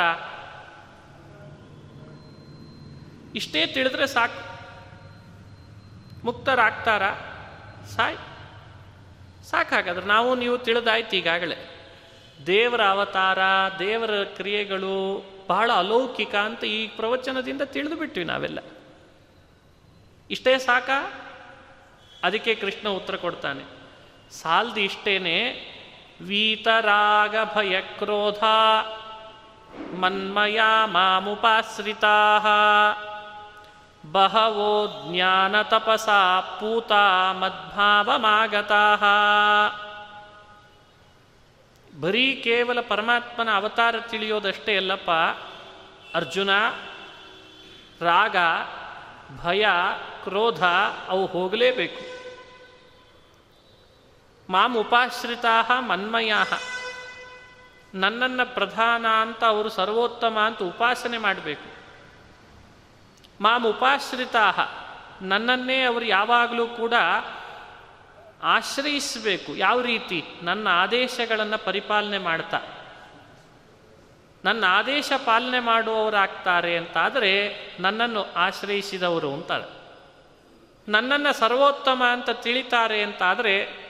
ಇಷ್ಟೇ 3.35 3.67
ತಿಳಿದ್ರೆ 3.67 4.07
ಸಾಕು. 4.07 4.56
ಮುಕ್ತರಾಗ್ತಾರ? 6.27 7.03
ಸಾಯ್, 7.87 8.17
ಸಾಕಾಗಾದ್ರೆ. 9.45 10.07
ನಾವು 10.07 10.35
ನೀವು 10.35 10.59
ತಿಳಿದಾಯ್ತು 10.59 11.17
ಈಗಾಗಲೇ. 11.17 11.57
ದೇವರ 12.47 12.85
ಅವತಾರ, 12.85 13.39
ದೇವರ 13.79 14.11
ಕ್ರಿಯೆಗಳು 14.25 15.25
ಬಹಳ 15.47 15.73
ಅಲೌಕಿಕ 15.73 16.35
ಅಂತ 16.35 16.65
ಈ 16.65 16.87
ಪ್ರವಚನದಿಂದ 16.87 17.63
ತಿಳಿದು 17.63 17.97
ಬಿಟ್ವಿ 17.97 18.25
ನಾವೆಲ್ಲ. 18.25 18.59
ಇಷ್ಟೇ 20.31 20.59
ಸಾಕ? 20.59 20.91
ಅದಕ್ಕೆ 22.23 22.55
ಕೃಷ್ಣ 22.55 22.89
ಉತ್ತರ 22.89 23.17
ಕೊಡ್ತಾನೆ. 23.17 23.65
ಸಾಲ್ದು 24.31 24.81
ಇಷ್ಟೇನೆ 24.81 25.37
ವೀತರಾಗ 26.21 27.37
ಭಯ 27.57 27.81
ಕ್ರೋಧ 27.81 28.45
ಮನ್ಮಯ 29.95 30.61
ಮಾಮುಪಾಶ್ರಿತಾ 30.85 32.39
ಬಹವೋ 34.13 34.87
ಜ್ಞಾನ 35.09 35.63
ತಪಸ 35.63 36.09
ಪೂತ 36.61 36.93
ಮದ್ಭಾವಮಾಗತಃ 37.33 39.05
ಬರೀ 42.01 42.41
ಕೇವಲ 42.45 42.81
ಪರಮಾತ್ಮನ 42.81 43.51
ಅವತಾರ 43.51 43.95
ತಿಳಿಯೋದಷ್ಟೇ 44.01 44.77
ಅಲ್ಲಪ್ಪ, 44.77 45.11
ಅರ್ಜುನ, 46.17 46.51
ರಾಗ, 48.01 48.37
ಭಯ, 49.45 49.67
ಕ್ರೋಧ, 50.23 50.65
ಅವು 51.09 51.27
ಹೋಗಲೇಬೇಕು. 51.27 52.17
ಮಾಂ 54.53 54.77
ಉಪಾಶ್ರಿತಾ 54.77 55.81
ಮನ್ಮಯ. 55.81 56.33
ನನ್ನನ್ನು 57.95 58.55
ಪ್ರಧಾನ 58.55 59.07
ಅಂತ 59.07 59.45
ಅವರು 59.45 59.69
ಸರ್ವೋತ್ತಮ 59.69 60.39
ಅಂತ 60.47 60.63
ಉಪಾಸನೆ 60.63 61.19
ಮಾಡಬೇಕು. 61.19 61.76
ಮಾಂ 63.41 63.67
ಉಪಾಶ್ರಿತಾ 63.67 64.53
ನನ್ನನ್ನೇ 65.23 65.83
ಅವರು 65.83 66.05
ಯಾವಾಗಲೂ 66.05 66.67
ಕೂಡ 66.67 66.95
ಆಶ್ರಯಿಸಬೇಕು. 68.43 69.57
ಯಾವ 69.57 69.81
ರೀತಿ? 69.81 70.25
ನನ್ನ 70.43 70.69
ಆದೇಶಗಳನ್ನು 70.71 71.65
ಪರಿಪಾಲನೆ 71.65 72.19
ಮಾಡ್ತಾ. 72.19 72.61
ನನ್ನ 74.45 74.65
ಆದೇಶ 74.69 75.13
ಪಾಲನೆ 75.25 75.61
ಮಾಡುವವರಾಗ್ತಾರೆ 75.61 76.77
ಅಂತಾದರೆ 76.77 77.57
ನನ್ನನ್ನು 77.81 78.33
ಆಶ್ರಯಿಸಿದವರು 78.33 79.35
ಅಂತಾರೆ. 79.35 79.77
ನನ್ನನ್ನು 80.89 81.39
ಸರ್ವೋತ್ತಮ 81.39 82.03
ಅಂತ 82.13 82.31
ತಿಳಿತಾರೆ 82.31 83.03
ಅಂತಾದರೆ 83.03 83.87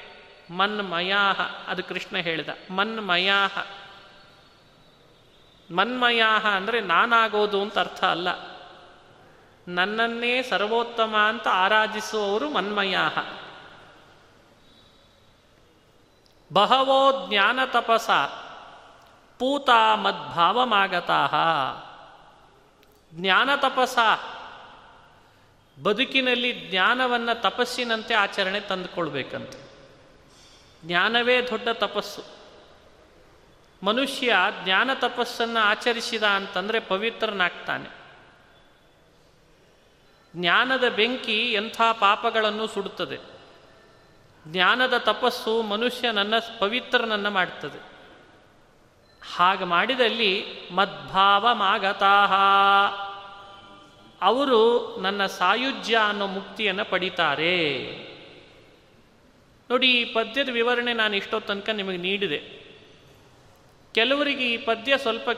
ಮನ್ಮಯಾಹ, 0.51 1.41
ಅದು 1.69 1.85
ಕೃಷ್ಣ 1.85 2.17
ಹೇಳಿದ. 2.17 2.49
ಮನ್ಮಯಾಹ. 2.71 3.59
ಮನ್ಮಯಾಹ 5.75 6.47
ಅಂದರೆ 6.47 6.81
ನಾನಾಗೋದು 6.81 7.63
ಅಂತ 7.63 7.79
ಅರ್ಥ 7.79 8.05
ಅಲ್ಲ. 8.05 8.56
ನನ್ನನ್ನೇ 9.69 10.43
ಸರ್ವೋತ್ತಮ 10.43 11.17
ಅಂತ 11.17 11.49
ಆರಾಧಿಸುವವರು 11.49 12.51
ಮನ್ಮಯಾಹ. 12.51 13.19
ಬಹವೋ 16.53 17.27
ಜ್ಞಾನ 17.29 17.61
ತಪಸ, 17.65 18.11
ಪೂತ 19.39 19.71
ಮದ್ಭಾವಮಾಗತಾ 19.95 21.27
ಜ್ಞಾನ 23.13 23.51
ತಪಸ, 23.57 23.99
ಬದುಕಿನಲ್ಲಿ 25.83 26.71
ಜ್ಞಾನವನ್ನು 26.71 27.43
ತಪಸ್ಸಿನಂತೆ 27.43 28.15
ಆಚರಣೆ 28.15 28.61
ತಂದುಕೊಳ್ಬೇಕಂತ. 28.61 29.51
ಜ್ಞಾನವೇ 30.85 31.41
ದೊಡ್ಡ 31.41 31.69
ತಪಸ್ಸು. 31.69 32.23
ಮನುಷ್ಯ 33.83 34.37
ಜ್ಞಾನ 34.65 34.91
ತಪಸ್ಸನ್ನು 34.95 35.61
ಆಚರಿಸಿದ 35.61 36.23
ಅಂತಂದರೆ 36.23 36.81
ಪವಿತ್ರನಾಗ್ತಾನೆ. 36.81 37.96
ಜ್ಞಾನದ 40.37 40.89
ಬೆಂಕಿ 40.89 41.53
ಎಂಥ 41.53 41.81
ಪಾಪಗಳನ್ನು 42.01 42.67
ಸುಡುತ್ತದೆ. 42.67 43.19
ಜ್ಞಾನದ 44.49 44.99
ತಪಸ್ಸು 44.99 45.63
ಮನುಷ್ಯನನ್ನು 45.63 46.59
ಪವಿತ್ರನನ್ನು 46.59 47.31
ಮಾಡ್ತದೆ. 47.31 47.81
ಹಾಗೆ 49.37 49.65
ಮಾಡಿದಲ್ಲಿ 49.65 50.47
ಮದ್ಭಾವ 50.71 51.55
ಮಾಗತಾಹ 51.55 52.33
ಅವರು 54.23 54.97
ನನ್ನ 55.01 55.27
ಸಾಯುಜ್ಯ 55.27 55.97
ಅನ್ನೋ 55.97 56.27
ಮುಕ್ತಿಯನ್ನು 56.27 56.85
ಪಡಿತಾರೆ. 56.85 57.57
ನೋಡಿ, 59.71 59.93
ಈ 59.93 60.05
ಪದ್ಯದ 60.05 60.49
ವಿವರಣೆ 60.49 60.93
ನಾನು 60.93 61.17
ಇಷ್ಟೋ 61.17 61.41
ತನಕ 61.41 61.69
ನಿಮಗೆ 61.69 61.97
ನೀಡಿದೆ. 61.97 62.67
ಕೆಲವರಿಗೆ 63.95 64.53
ಈ 64.53 64.57
ಪದ್ಯ 64.57 64.99
ಸ್ವಲ್ಪ 64.99 65.31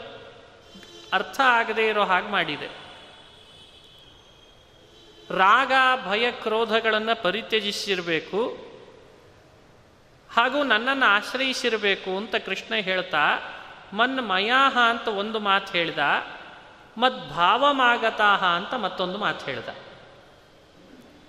ಅರ್ಥ 1.13 1.41
ಆಗದೇ 1.45 1.89
ಇರೋ 1.89 2.05
ಹಾಗೆ 2.05 2.29
ಮಾಡಿದೆ. 2.29 2.88
ರಾಗ, 5.31 5.73
ಭಯ, 6.09 6.31
ಕ್ರೋಧಗಳನ್ನು 6.31 7.23
ಪರಿತ್ಯಜಿಸಿರಬೇಕು 7.23 8.69
ಹಾಗೂ 10.31 10.63
ನನ್ನನ್ನು 10.63 11.07
ಆಶ್ರಯಿಸಿರಬೇಕು 11.07 12.17
ಅಂತ 12.17 12.35
ಕೃಷ್ಣ 12.35 12.75
ಹೇಳ್ತಾ, 12.75 13.39
ಮನ್ 13.93 14.29
ಮಯಾಹ 14.29 14.79
ಅಂತ 14.79 15.09
ಒಂದು 15.09 15.41
ಮಾತು 15.41 15.73
ಹೇಳ್ದ 15.73 15.99
ಮದ್ಭಾವಮಾಗತಾಹ 16.99 18.45
ಅಂತ 18.45 18.75
ಮತ್ತೊಂದು 18.75 19.19
ಮಾತು 19.19 19.45
ಹೇಳ್ದ. 19.45 19.69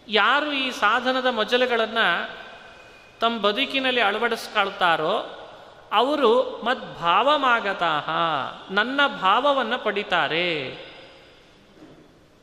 ಯಾರು 0.08 0.51
ಈ 0.51 0.72
ಸಾಧನದ 0.72 1.25
ಮಜಲುಗಳನ್ನು 1.25 2.29
ತಮ್ಮ 3.20 3.39
ಬದುಕಿನಲ್ಲಿ 3.39 4.01
ಅಳವಡಿಸ್ಕೊಳ್ತಾರೋ, 4.01 5.46
ಅವರು 5.94 6.62
ಮದ್ಭಾವಮಾಗತಾಹ 6.65 8.10
ನನ್ನ 8.74 9.01
ಭಾವವನ್ನು 9.22 9.84
ಪಡಿತಾರೆ. 9.84 10.88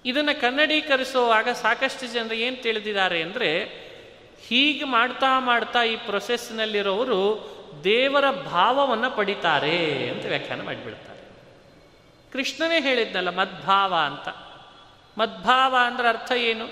ಇದನ್ನು 0.06 0.40
ಕನ್ನಡೀಕರಿಸುವಾಗ 0.40 1.48
ಸಾಕಷ್ಟು 1.48 2.06
ಜನರು 2.06 2.34
ಏನು 2.34 2.62
ತಿಳಿದಿದ್ದಾರೆ 2.62 3.22
ಅಂದರೆ, 3.22 3.64
ಹೀಗೆ 4.46 4.84
ಮಾಡ್ತಾ 4.84 5.38
ಮಾಡ್ತಾ 5.38 5.82
ಈ 5.82 5.96
ಪ್ರೊಸೆಸ್ನಲ್ಲಿರೋರು 5.96 7.56
ದೇವರ 7.84 8.30
ಭಾವವನ್ನು 8.30 9.10
ಪಡಿತಾರೆ 9.10 10.08
ಅಂತ 10.08 10.26
ವ್ಯಾಖ್ಯಾನ 10.26 10.62
ಮಾಡಿಬಿಡ್ತಾರೆ. 10.62 11.16
ಕೃಷ್ಣನೇ 12.32 12.80
ಹೇಳಿದ್ನಲ್ಲ, 12.80 13.30
ಮದ್ಭಾವ 13.30 13.94
ಅಂತ. 13.94 14.28
ಮದ್ಭಾವ 15.18 15.76
ಅಂದ್ರೆ 15.84 16.08
ಅರ್ಥ 16.08 16.32
ಏನು? 16.32 16.68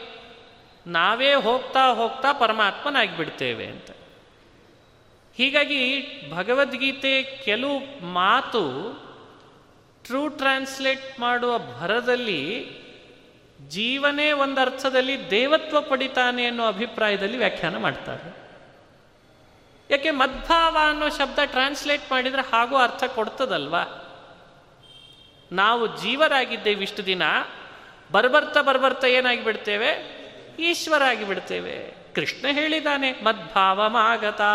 ನಾವೇ 0.87 1.35
ಹೋಗ್ತಾ 1.35 1.87
ಹೋಗ್ತಾ 1.87 2.33
ಪರಮಾತ್ಮನಾಗಿಬಿಡ್ತೇವೆ 2.33 3.67
ಅಂತ. 3.67 3.91
ಹೀಗಾಗಿ 5.37 6.07
ಭಗವದ್ಗೀತೆ 6.31 7.23
ಕೆಲವು 7.23 8.05
ಮಾತು 8.05 8.95
ಟ್ರೂ 10.05 10.29
ಟ್ರಾನ್ಸ್ಲೇಟ್ 10.29 11.21
ಮಾಡುವ 11.21 11.59
ಭರದಲ್ಲಿ 11.59 12.67
ಜೀವನೇ 13.69 14.33
ಒಂದು 14.33 14.61
ಅರ್ಥದಲ್ಲಿ 14.61 15.31
ದೇವತ್ವ 15.31 15.81
ಪಡಿತಾನೆ 15.81 16.47
ಅನ್ನೋ 16.47 16.67
ಅಭಿಪ್ರಾಯದಲ್ಲಿ 16.67 17.37
ವ್ಯಾಖ್ಯಾನ 17.37 17.77
ಮಾಡ್ತಾರೆ. 17.77 18.45
ಯಾಕೆ 19.91 20.11
ಮದ್ಭಾವ 20.11 20.77
ಅನ್ನೋ 20.89 21.09
ಶಬ್ದ 21.09 21.39
ಟ್ರಾನ್ಸ್ಲೇಟ್ 21.45 22.11
ಮಾಡಿದರೆ 22.11 22.43
ಹಾಗೂ 22.43 22.77
ಅರ್ಥ 22.77 23.05
ಕೊಡ್ತದಲ್ವಾ? 23.05 24.11
ನಾವು 25.53 26.03
ಜೀವರಾಗಿದ್ದೇವೆ 26.03 26.83
ಇಷ್ಟು 26.83 27.07
ದಿನ, 27.07 27.23
ಬರ್ಬರ್ತ 28.13 28.57
ಏನಾಗಿ 28.57 29.13
ಏನಾಗಿಬಿಡ್ತೇವೆ? 29.13 30.25
ಈಶ್ವರ 30.59 31.03
ಆಗಿಬಿಡ್ತೇವೆ 31.03 31.95
ಕೃಷ್ಣ 32.15 32.47
ಹೇಳಿದಾನೆ 32.53 33.13
ಮದ್ಭಾವ 33.13 33.89
ಮದ್ಭಾವಮಾಗತಾ. 33.89 34.51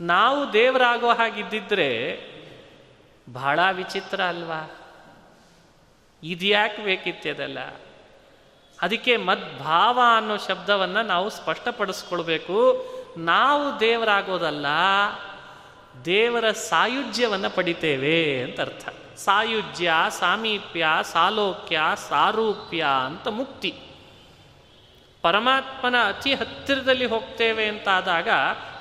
ನಾವು 0.00 0.52
ದೇವರಾಗೋ 0.52 1.08
ಹಾಗಿದ್ದಿದ್ರೆ 1.08 2.20
ಬಹಳ 3.32 3.60
ವಿಚಿತ್ರ 3.72 4.22
ಅಲ್ವಾ? 4.22 4.83
ಇದ್ಯಾಕೆ 6.24 6.82
ಅದೆಲ್ಲ 7.30 7.58
ಅದಕ್ಕೆ 8.82 9.16
ಮದ್ಭಾವ 9.16 10.00
ಅನ್ನೋ 10.16 10.36
ಶಬ್ದವನ್ನು 10.36 11.02
ನಾವು 11.02 11.30
ಸ್ಪಷ್ಟಪಡಿಸ್ಕೊಳ್ಬೇಕು. 11.30 12.86
ನಾವು 13.16 13.80
ದೇವರಾಗೋದಲ್ಲ, 13.80 14.66
ದೇವರ 16.04 16.50
ಸಾಯುಜ್ಯವನ್ನು 16.50 17.50
ಪಡಿತೇವೆ 17.50 18.42
ಅಂತ 18.42 18.60
ಅರ್ಥ. 18.60 18.88
ಸಾಯುಜ್ಯ, 19.16 19.92
ಸಾಮೀಪ್ಯ, 20.08 20.86
ಸಾಲೋಕ್ಯ, 21.02 21.80
ಸಾರೂಪ್ಯ 22.08 22.86
ಅಂತ 23.06 23.28
ಮುಕ್ತಿ. 23.28 23.74
ಪರಮಾತ್ಮನ 25.22 25.94
ಅತಿ 26.08 26.34
ಹತ್ತಿರದಲ್ಲಿ 26.34 27.06
ಹೋಗ್ತೇವೆ 27.06 27.68
ಅಂತಾದಾಗ 27.68 28.28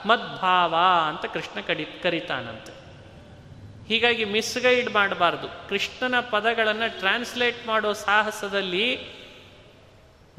ಮದ್ಭಾವ 0.05 0.75
ಅಂತ 1.07 1.25
ಕೃಷ್ಣ 1.25 1.59
ಕಡಿ, 1.59 1.87
ಕರಿತಾನಂತೆ. 2.03 2.82
ಹೀಗಾಗಿ 3.93 4.25
ಮಿಸ್ಗೈಡ್ 4.25 4.93
ಮಾಡಬಾರ್ದು. 4.93 5.69
ಕೃಷ್ಣನ 5.69 6.19
ಪದಗಳನ್ನು 6.19 6.99
ಟ್ರಾನ್ಸ್ಲೇಟ್ 6.99 7.67
ಮಾಡೋ 7.67 7.93
ಸಾಹಸದಲ್ಲಿ 7.93 9.09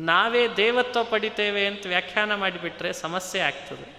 ನಾವೇ 0.01 0.49
ದೇವತ್ವ 0.49 1.05
ಪಡಿತೇವೆ 1.05 1.67
ಅಂತ 1.67 1.87
ವ್ಯಾಖ್ಯಾನ 1.87 2.35
ಮಾಡಿಬಿಟ್ರೆ 2.35 2.93
ಸಮಸ್ಯೆ 2.93 3.43
ಆಗ್ತದೆ. 3.43 3.97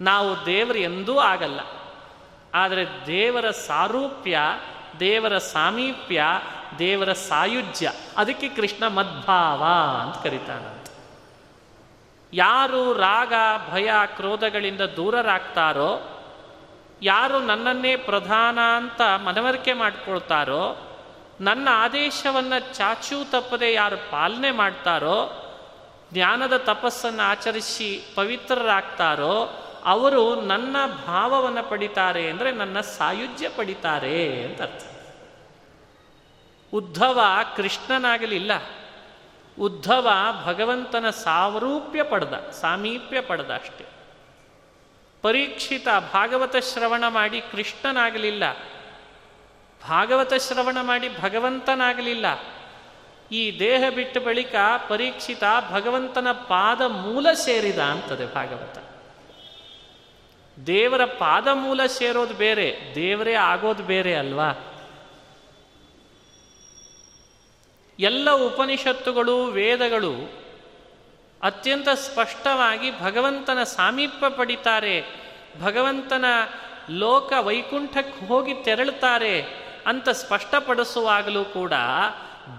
ನಾವು 0.00 0.46
ದೇವರು 0.46 0.78
ಎಂದೂ 0.78 1.18
ಆಗಲ್ಲ. 1.18 1.60
ಆದರೆ 2.54 3.06
ದೇವರ 3.06 3.50
ಸಾರೂಪ್ಯ, 3.50 4.38
ದೇವರ 5.00 5.38
ಸಾಮೀಪ್ಯ, 5.38 6.22
ದೇವರ 6.78 7.12
ಸಾಯುಜ್ಯ, 7.12 7.92
ಅದಕ್ಕೆ 8.16 8.48
ಕೃಷ್ಣ 8.48 8.86
ಮದ್ಭಾವ 8.86 9.64
ಅಂತ 10.00 10.22
ಕರೀತಾನಂತ. 10.22 10.88
ಯಾರು 12.32 12.92
ರಾಗ, 12.92 13.32
ಭಯ, 13.72 13.90
ಕ್ರೋಧಗಳಿಂದ 14.06 14.80
ದೂರರಾಗ್ತಾರೋ 14.80 16.11
ಯಾರು 17.02 17.40
ನನ್ನನ್ನೇ 17.40 17.96
ಪ್ರಧಾನ 17.96 18.58
ಅಂತ 18.76 19.00
ಮನವರಿಕೆ 19.00 19.72
ಮಾಡಿಕೊಳ್ತಾರೋ, 19.72 20.88
ನನ್ನ 21.40 21.68
ಆದೇಶವನ್ನು 21.72 22.74
ಚಾಚೂ 22.74 23.24
ತಪ್ಪದೆ 23.24 23.72
ಯಾರು 23.72 23.96
ಪಾಲನೆ 23.96 24.50
ಮಾಡ್ತಾರೋ, 24.50 25.48
ಜ್ಞಾನದ 26.12 26.56
ತಪಸ್ಸನ್ನು 26.56 27.22
ಆಚರಿಸಿ 27.22 28.12
ಪವಿತ್ರರಾಗ್ತಾರೋ, 28.14 29.62
ಅವರು 29.84 30.40
ನನ್ನ 30.40 30.76
ಭಾವವನ್ನು 31.06 31.70
ಪಡಿತಾರೆ 31.70 32.30
ಅಂದರೆ 32.30 32.52
ನನ್ನ 32.52 32.80
ಸಾಯುಜ್ಯ 32.80 33.48
ಪಡಿತಾರೆ 33.48 34.44
ಅಂತ 34.44 34.62
ಅರ್ಥ. 34.62 34.82
ಉದ್ಧವ 36.74 37.20
ಕೃಷ್ಣನಾಗಲಿಲ್ಲ. 37.56 38.52
ಉದ್ಧವ 39.60 40.08
ಭಗವಂತನ 40.44 41.10
ಸಾವರೂಪ್ಯ 41.10 42.02
ಪಡೆದ, 42.02 42.34
ಸಾಮೀಪ್ಯ 42.50 43.20
ಪಡೆದ 43.20 43.50
ಅಷ್ಟೆ. 43.50 44.01
ಪರೀಕ್ಷಿತ 45.22 45.88
ಭಾಗವತ 46.12 46.56
ಶ್ರವಣ 46.56 47.04
ಮಾಡಿ 47.08 47.40
ಕೃಷ್ಣನಾಗಲಿಲ್ಲ. 47.40 48.52
ಭಾಗವತ 49.88 50.34
ಶ್ರವಣ 50.34 50.78
ಮಾಡಿ 50.82 51.08
ಭಗವಂತನಾಗಲಿಲ್ಲ. 51.08 52.26
ಈ 53.32 53.58
ದೇಹ 53.58 53.84
ಬಿಟ್ಟ 53.94 54.18
ಬಳಿಕ 54.18 54.54
ಪರೀಕ್ಷಿತ 54.88 55.42
ಭಗವಂತನ 55.70 56.32
ಪಾದ 56.32 56.80
ಮೂಲ 56.80 57.32
ಸೇರಿದ 57.32 57.78
ಅಂತದೆ 57.78 58.34
ಭಾಗವತ. 58.34 58.78
ದೇವರ 60.60 61.04
ಪಾದ 61.04 61.48
ಮೂಲ 61.52 61.86
ಸೇರೋದು 61.86 62.34
ಬೇರೆ, 62.34 62.92
ದೇವರೇ 62.94 63.34
ಆಗೋದು 63.34 63.82
ಬೇರೆ 63.82 64.14
ಅಲ್ವಾ? 64.14 64.50
ಎಲ್ಲ 67.98 68.30
ಉಪನಿಷತ್ತುಗಳು, 68.30 69.44
ವೇದಗಳು 69.44 70.41
ಅತ್ಯಂತ 71.42 71.88
ಸ್ಪಷ್ಟವಾಗಿ 71.88 73.00
ಭಗವಂತನ 73.00 73.62
ಸಾಮೀಪ್ಯ 73.62 74.28
ಪಡಿತಾರೆ. 74.28 75.04
ಭಗವಂತನ 75.62 76.24
ಲೋಕ 76.90 77.32
ವೈಕುಂಠಕ್ಕೆ 77.40 78.26
ಹೋಗಿ 78.26 78.54
ತೆರಳುತ್ತಾರೆ 78.54 79.42
ಅಂತ 79.86 80.08
ಸ್ಪಷ್ಟಪಡಿಸುವಾಗಲೂ 80.08 81.44
ಕೂಡ 81.44 81.72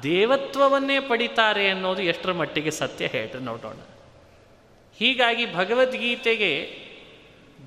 ದೇವತ್ವವನ್ನೇ 0.04 1.00
ಪಡಿತಾರೆ 1.00 1.70
ಅನ್ನೋದು 1.70 2.02
ಎಷ್ಟರ 2.02 2.32
ಮಟ್ಟಿಗೆ 2.32 2.72
ಸತ್ಯ 2.72 3.06
ಹೇಳ್ರಿ 3.06 3.44
ನೋಡೋಣ. 3.44 3.76
ಹೀಗಾಗಿ 4.98 5.56
ಭಗವದ್ಗೀತೆಗೆ 5.56 6.80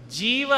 ಜೀವ 0.08 0.52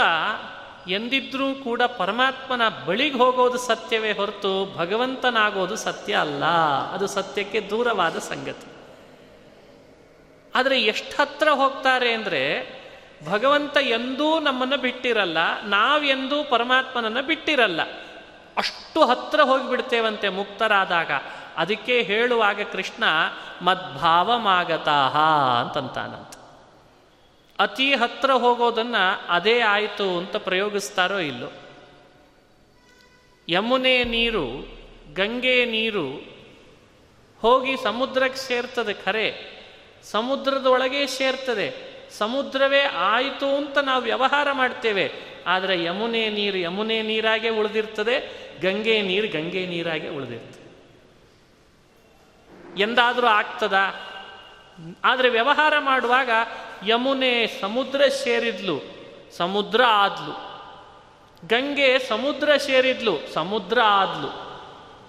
ಎಂದಿದ್ರೂ 0.88 1.54
ಕೂಡ 1.54 1.82
ಪರಮಾತ್ಮನ 1.82 2.62
ಬಳಿಗೆ 2.86 3.16
ಹೋಗೋದು 3.16 3.58
ಸತ್ಯವೇ 3.58 4.12
ಹೊರತು 4.12 4.76
ಭಗವಂತನಾಗೋದು 4.76 5.76
ಸತ್ಯ 5.76 6.14
ಅಲ್ಲ. 6.14 6.44
ಅದು 6.92 7.06
ಸತ್ಯಕ್ಕೆ 7.06 7.60
ದೂರವಾದ 7.60 8.18
ಸಂಗತಿ. 8.18 8.77
ಆದರೆ 10.54 10.80
ಎಷ್ಟು 10.80 11.22
ಹತ್ರ 11.22 11.48
ಹೋಗ್ತಾರೆ 11.48 12.12
ಅಂದರೆ, 12.12 12.78
ಭಗವಂತ 13.28 13.76
ಎಂದೂ 13.76 14.40
ನಮ್ಮನ್ನು 14.40 14.76
ಬಿಟ್ಟಿರಲ್ಲ, 14.76 15.62
ನಾವೆಂದೂ 15.62 16.44
ಪರಮಾತ್ಮನನ್ನು 16.44 17.22
ಬಿಟ್ಟಿರಲ್ಲ. 17.22 17.82
ಅಷ್ಟು 18.56 19.04
ಹತ್ರ 19.04 19.40
ಹೋಗಿಬಿಡ್ತೇವಂತೆ 19.40 20.28
ಮುಕ್ತರಾದಾಗ. 20.28 21.10
ಅದಕ್ಕೆ 21.56 22.02
ಹೇಳುವಾಗ 22.02 22.62
ಕೃಷ್ಣ, 22.62 23.04
ಮದ್ಭಾವಮಾಗತಾಹ 23.62 25.16
ಅಂತಂತಾನಂತ. 25.60 26.34
ಅತಿ 27.60 27.94
ಹತ್ರ 27.94 28.30
ಹೋಗೋದನ್ನು 28.30 29.26
ಅದೇ 29.28 29.60
ಆಯಿತು 29.60 30.18
ಅಂತ 30.18 30.36
ಪ್ರಯೋಗಿಸ್ತಾರೋ 30.36 31.18
ಇಲ್ಲೋ. 31.18 31.48
ಯಮುನೆ 33.48 34.04
ನೀರು, 34.04 34.68
ಗಂಗೆ 35.14 35.64
ನೀರು 35.64 36.38
ಹೋಗಿ 37.40 37.76
ಸಮುದ್ರಕ್ಕೆ 37.76 38.38
ಸೇರ್ತದೆ 38.38 38.94
ಖರೆ. 38.94 39.57
ಸಮುದ್ರದೊಳಗೆ 40.10 41.06
ಸೇರ್ತದೆ. 41.06 41.88
ಸಮುದ್ರವೇ 42.18 42.80
ಆಯಿತು 42.80 43.56
ಅಂತ 43.56 43.78
ನಾವು 43.78 44.02
ವ್ಯವಹಾರ 44.02 44.52
ಮಾಡ್ತೇವೆ. 44.52 45.12
ಆದರೆ 45.46 45.84
ಯಮುನೆ 45.84 46.28
ನೀರು 46.28 46.58
ಯಮುನೆ 46.58 47.02
ನೀರಾಗೆ 47.02 47.48
ಉಳಿದಿರ್ತದೆ, 47.48 48.48
ಗಂಗೆ 48.60 49.02
ನೀರು 49.02 49.28
ಗಂಗೆ 49.28 49.66
ನೀರಾಗೆ 49.66 50.08
ಉಳಿದಿರ್ತದೆ. 50.08 50.68
ಎಂದಾದರೂ 52.82 53.26
ಆಗ್ತದ? 53.26 53.74
ಆದರೆ 55.04 55.28
ವ್ಯವಹಾರ 55.28 55.74
ಮಾಡುವಾಗ 55.78 56.30
ಯಮುನೆ 56.86 57.46
ಸಮುದ್ರ 57.60 58.08
ಸೇರಿದ್ಲು, 58.08 58.80
ಸಮುದ್ರ 59.36 59.84
ಆದ್ಲು. 59.86 60.48
ಗಂಗೆ 61.48 61.98
ಸಮುದ್ರ 61.98 62.56
ಸೇರಿದ್ಲು, 62.56 63.34
ಸಮುದ್ರ 63.34 63.80
ಆದ್ಲು. 63.84 64.28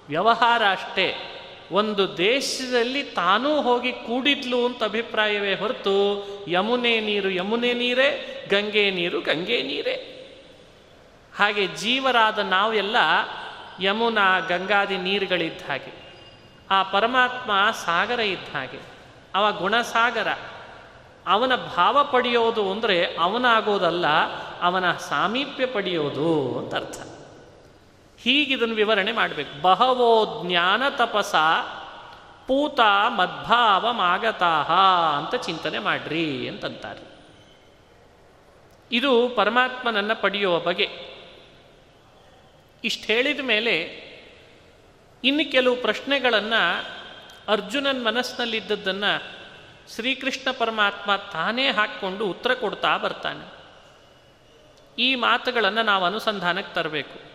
ವ್ಯವಹಾರ 0.08 0.62
ಅಷ್ಟೇ. 0.72 1.36
ಒಂದು 1.72 2.18
ದೇಶದಲ್ಲಿ 2.18 3.04
ತಾನೂ 3.04 3.62
ಹೋಗಿ 3.62 3.92
ಕೂಡಿದ್ಲು 3.92 4.66
ಅಂತ 4.66 4.84
ಅಭಿಪ್ರಾಯವೇ 4.84 5.56
ಹೊರತು 5.56 6.28
ಯಮುನೆ 6.48 7.00
ನೀರು 7.00 7.30
ಯಮುನೆ 7.30 7.74
ನೀರೇ, 7.74 8.10
ಗಂಗೆ 8.52 8.92
ನೀರು 8.92 9.22
ಗಂಗೆ 9.22 9.62
ನೀರೇ. 9.62 10.16
ಹಾಗೆ 11.38 11.68
ಜೀವರಾದ 11.68 12.40
ನಾವೆಲ್ಲ 12.40 12.96
ಯಮುನಾ, 13.82 14.40
ಗಂಗಾದಿ 14.40 14.98
ನೀರುಗಳಿದ್ದ 14.98 15.62
ಹಾಗೆ. 15.70 16.10
ಆ 16.72 16.84
ಪರಮಾತ್ಮ 16.84 17.52
ಸಾಗರ 17.86 18.20
ಇದ್ದ 18.20 18.56
ಹಾಗೆ. 18.56 18.80
ಅವ 19.36 19.52
ಗುಣಸಾಗರ. 19.52 20.28
ಅವನ 21.28 21.56
ಭಾವ 21.56 22.04
ಪಡೆಯೋದು 22.12 22.72
ಅಂದರೆ 22.72 23.16
ಅವನಾಗೋದಲ್ಲ, 23.16 24.06
ಅವನ 24.62 24.92
ಸಾಮೀಪ್ಯ 24.92 25.66
ಪಡೆಯೋದು 25.66 26.60
ಅಂತ 26.60 26.76
ಅರ್ಥ. 26.76 27.09
ಹೀಗಿದನ್ನು 28.24 28.76
ವಿವರಣೆ 28.76 29.12
ಮಾಡಬೇಕು. 29.12 29.62
ಬಹವೋ 29.62 30.44
ಜ್ಞಾನ 30.48 30.90
ತಪಸ 30.90 31.36
ಪೂತ 32.48 32.80
ಮದ್ಭಾವಮಾಗತಾಹ 33.08 34.72
ಅಂತ 35.18 35.36
ಚಿಂತನೆ 35.36 35.80
ಮಾಡ್ರಿ 35.80 36.48
ಅಂತಂತಾರೆ. 36.48 37.10
ಇದು 38.92 39.30
ಪರಮಾತ್ಮನನ್ನು 39.30 40.22
ಪಡೆಯುವ 40.22 40.60
ಬಗೆ. 40.60 40.90
ಇಷ್ಟು 42.84 43.14
ಹೇಳಿದ 43.14 43.40
ಮೇಲೆ 43.40 44.10
ಇನ್ನು 45.24 45.52
ಕೆಲವು 45.52 45.76
ಪ್ರಶ್ನೆಗಳನ್ನು 45.76 46.86
ಅರ್ಜುನನ್ 47.48 48.06
ಮನಸ್ಸಿನಲ್ಲಿದ್ದದ್ದನ್ನು 48.06 49.24
ಶ್ರೀಕೃಷ್ಣ 49.96 50.52
ಪರಮಾತ್ಮ 50.52 51.16
ತಾನೇ 51.16 51.72
ಹಾಕ್ಕೊಂಡು 51.72 52.26
ಉತ್ತರ 52.26 52.54
ಕೊಡ್ತಾ 52.54 52.98
ಬರ್ತಾನೆ. 52.98 53.60
ಈ 55.02 55.16
ಮಾತುಗಳನ್ನು 55.16 55.84
ನಾವು 55.84 56.06
ಅನುಸಂಧಾನಕ್ಕೆ 56.06 56.74
ತರಬೇಕು. 56.74 57.29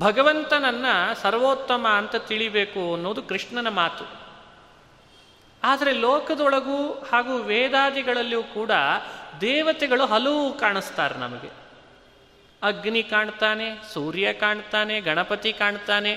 ಭಗವಂತನನ್ನ 0.00 0.86
ಸರ್ವೋತ್ತಮ 1.22 1.86
ಅಂತ 1.88 2.16
ತಿಳಿಬೇಕು 2.16 2.94
ಅನ್ನೋದು 2.94 3.22
ಕೃಷ್ಣನ 3.22 3.68
ಮಾತು. 3.68 4.04
ಆದರೆ 5.64 5.92
ಲೋಕದೊಳಗೂ 5.92 6.92
ಹಾಗೂ 6.92 7.36
ವೇದಾದಿಗಳಲ್ಲಿಯೂ 7.36 8.42
ಕೂಡ 8.42 8.70
ದೇವತೆಗಳು 9.40 10.06
ಹಲವು 10.06 10.58
ಕಾಣಿಸ್ತಾರೆ 10.58 11.18
ನಮಗೆ. 11.18 11.50
ಅಗ್ನಿ 12.62 13.02
ಕಾಣ್ತಾನೆ, 13.02 13.92
ಸೂರ್ಯ 13.94 14.32
ಕಾಣ್ತಾನೆ, 14.32 15.00
ಗಣಪತಿ 15.00 15.52
ಕಾಣ್ತಾನೆ. 15.52 16.14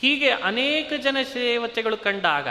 ಹೀಗೆ 0.00 0.30
ಅನೇಕ 0.30 0.92
ಜನ 1.00 1.16
ದೇವತೆಗಳು 1.34 1.96
ಕಂಡಾಗ 1.96 2.48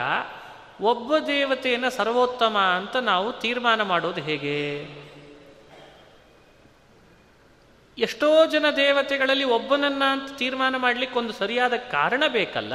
ಒಬ್ಬ 0.80 1.18
ದೇವತೆಯನ್ನು 1.18 1.90
ಸರ್ವೋತ್ತಮ 1.90 2.58
ಅಂತ 2.58 2.96
ನಾವು 2.96 3.32
ತೀರ್ಮಾನ 3.32 3.82
ಮಾಡೋದು 3.82 4.20
ಹೇಗೆ? 4.20 4.84
ಎಷ್ಟೋ 7.98 8.46
ಜನ 8.46 8.70
ದೇವತೆಗಳಲ್ಲಿ 8.76 9.44
ಒಬ್ಬನನ್ನ 9.44 10.04
ಅಂತ 10.04 10.38
ತೀರ್ಮಾನ 10.38 10.76
ಮಾಡಲಿಕ್ಕೆ 10.76 11.18
ಒಂದು 11.18 11.32
ಸರಿಯಾದ 11.32 11.76
ಕಾರಣ 11.76 12.24
ಬೇಕಲ್ಲ. 12.28 12.74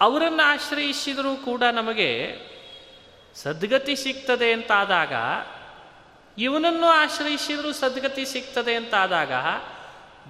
ಅವರನ್ನು 0.00 0.42
ಆಶ್ರಯಿಸಿದರೂ 0.42 1.36
ಕೂಡ 1.36 1.62
ನಮಗೆ 1.62 2.38
ಸದ್ಗತಿ 3.34 3.96
ಸಿಗ್ತದೆ 3.96 4.52
ಅಂತಾದಾಗ, 4.52 5.12
ಇವನನ್ನು 6.38 6.86
ಆಶ್ರಯಿಸಿದರೂ 6.86 7.72
ಸದ್ಗತಿ 7.72 8.24
ಸಿಗ್ತದೆ 8.24 8.74
ಅಂತಾದಾಗ 8.74 9.32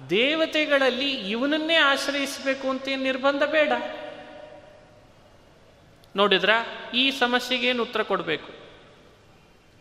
ದೇವತೆಗಳಲ್ಲಿ 0.09 1.11
ಇವನನ್ನೇ 1.11 1.75
ಆಶ್ರಯಿಸಬೇಕು 1.75 2.69
ಅಂತ 2.69 2.83
ನಿರ್ಬಂಧ 2.95 3.43
ಬೇಡ. 3.43 3.71
ನೋಡಿದ್ರ, 6.15 6.49
ಈ 6.93 7.11
ಸಮಸ್ಯೆಗೇನು 7.11 7.83
ಉತ್ತರ 7.83 8.01
ಕೊಡಬೇಕು? 8.01 8.53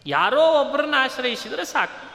ಯಾರೋ 0.07 0.61
ಒಬ್ಬರನ್ನ 0.61 0.95
ಆಶ್ರಯಿಸಿದರೆ 0.99 1.65
ಸಾಕು. 1.65 2.14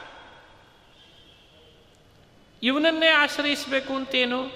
ಇವನನ್ನೇ 2.62 3.06
ಆಶ್ರಯಿಸಬೇಕು 3.06 3.92
ಅಂತೇನು? 3.92 4.52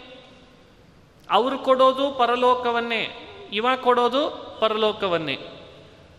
ಅವರು 1.30 1.58
ಕೊಡೋದು 1.58 2.10
ಪರಲೋಕವನ್ನೇ, 2.10 3.08
ಇವ 3.52 3.66
ಕೊಡೋದು 3.82 4.30
ಪರಲೋಕವನ್ನೇ. 4.60 5.38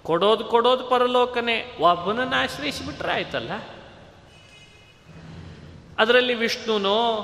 ಕೊಡೋದು 0.03 0.43
ಕೊಡೋದು 0.43 0.83
ಪರಲೋಕನೇ, 0.83 1.77
ಒಬ್ಬನನ್ನು 1.79 2.35
ಆಶ್ರಯಿಸಿಬಿಟ್ರೆ 2.35 3.11
ಆಯ್ತಲ್ಲ? 3.11 3.51
ಅದರಲ್ಲಿ 5.99 6.33
ವಿಷ್ಣುನೋ, 6.33 7.21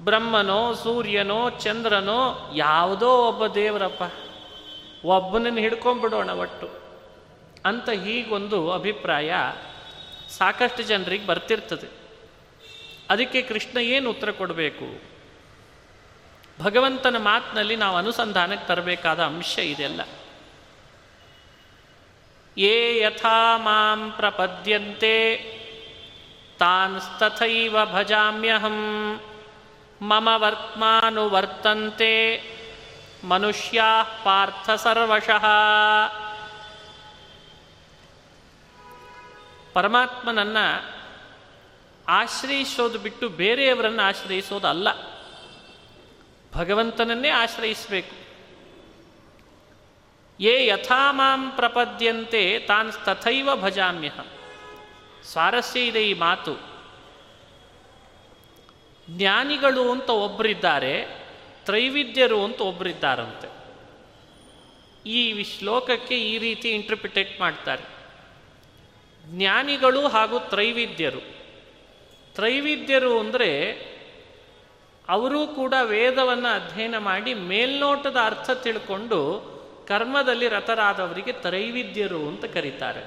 ಬ್ರಹ್ಮನೋ, 0.00 0.74
ಸೂರ್ಯನೋ, 0.74 1.50
ಚಂದ್ರನೋ, 1.50 2.52
ಯಾವುದೋ 2.54 3.08
ಒಬ್ಬ 3.08 3.46
ದೇವರಪ್ಪ. 3.46 4.02
ಒಬ್ಬನನ್ನು 5.04 5.58
ಹಿಡ್ಕೊಂಡ್ಬಿಡೋಣ 5.58 6.30
ಒಟ್ಟು. 6.30 6.68
ಅಂತ 7.64 7.90
ಹೀಗೊಂದು 7.90 8.72
ಅಭಿಪ್ರಾಯ 8.72 9.32
ಸಾಕಷ್ಟು 10.38 10.82
ಜನರಿಗೆ 10.82 11.26
ಬರ್ತಿರ್ತದೆ. 11.26 11.99
ಅದಕ್ಕೆ 13.10 13.42
ಕೃಷ್ಣ 13.42 13.78
ಏನು 13.78 14.10
ಉತ್ತರ 14.10 14.30
ಕೊಡಬೇಕು? 14.30 15.02
ಭಗವಂತನ 16.62 17.16
ಮಾತಿನಲ್ಲಿ 17.16 17.76
ನಾವು 17.76 17.96
ಅನುಸಂಧಾನಕ್ಕೆ 17.96 18.68
ತರಬೇಕಾದ 18.68 19.20
ಅಂಶ 19.20 19.58
ಇದೆಲ್ಲ. 19.58 20.00
ಯೇ 22.56 22.98
ಯಥಾ 22.98 23.56
ಮಾಂ 23.56 24.12
ಪ್ರಪದ್ಯಂತೆ 24.16 25.44
ತಾನ್ಸ್ತಥೈವ 26.58 27.84
ಭಜಾಮ್ಯಹಂ, 27.84 29.20
ಮಮ 30.02 30.28
ವರ್ತ್ಮಾನುವರ್ತಂತೆ, 30.36 32.42
ಮನುಷ್ಯಾ 33.24 34.02
ಪಾರ್ಥ 34.02 34.70
ಸರ್ವಶಃ. 34.70 35.44
ಪರಮಾತ್ಮನನ್ನ 39.72 40.56
ಆಶ್ರಯಿಸೋದು 42.10 42.98
ಬಿಟ್ಟು 42.98 43.28
ಬೇರೆಯವರನ್ನು 43.28 44.02
ಆಶ್ರಯಿಸೋದು 44.02 44.66
ಅಲ್ಲ 44.66 44.88
ಭಗವಂತನನ್ನೇ 46.54 47.28
ಆಶ್ರಯಿಸಬೇಕು. 47.28 48.20
ಯೇ 50.40 50.66
ಯಥಾ 50.66 51.12
ಮಾಂ 51.12 51.50
ಪ್ರಪದ್ಯಂತೆ 51.50 52.58
ತಾನ್ 52.58 52.92
ತಥೈವ 52.92 53.56
ಭಜಾಮ್ಯ. 53.56 54.10
ಸ್ವಾರಸ್ಯ 55.24 55.86
ಇದೆ 55.86 56.08
ಈ 56.08 56.14
ಮಾತು. 56.14 56.54
ಜ್ಞಾನಿಗಳು 59.10 59.90
ಅಂತ 59.90 60.10
ಒಬ್ಬರಿದ್ದಾರೆ 60.10 61.06
ತ್ರೈವಿದ್ಯರು 61.64 62.44
ಅಂತ 62.44 62.60
ಒಬ್ಬರಿದ್ದಾರಂತೆ 62.60 63.48
ಈ 65.10 65.44
ಶ್ಲೋಕಕ್ಕೆ 65.44 66.20
ಈ 66.20 66.38
ರೀತಿ 66.38 66.70
ಇಂಟರ್ಪ್ರಿಟೇಟ್ 66.70 67.40
ಮಾಡ್ತಾರೆ. 67.40 67.82
ಜ್ಞಾನಿಗಳು 69.24 70.08
ಹಾಗೂ 70.08 70.40
ತ್ರೈವಿದ್ಯರು. 70.40 71.39
ತ್ರೈವಿದ್ಯರು 72.34 73.18
ಅಂದರೆ 73.18 73.50
ಅವರೂ 75.08 75.46
ಕೂಡ 75.46 75.74
ವೇದವನ್ನು 75.82 76.54
ಅಧ್ಯಯನ 76.54 76.98
ಮಾಡಿ 76.98 77.34
ಮೇಲ್ನೋಟದ 77.34 78.16
ಅರ್ಥ 78.24 78.50
ತಿಳ್ಕೊಂಡು 78.50 79.50
ಕರ್ಮದಲ್ಲಿ 79.88 80.48
ರಥರಾದವರಿಗೆ 80.48 81.32
ತ್ರೈವಿದ್ಯರು 81.32 82.28
ಅಂತ 82.28 82.44
ಕರೀತಾರೆ. 82.44 83.02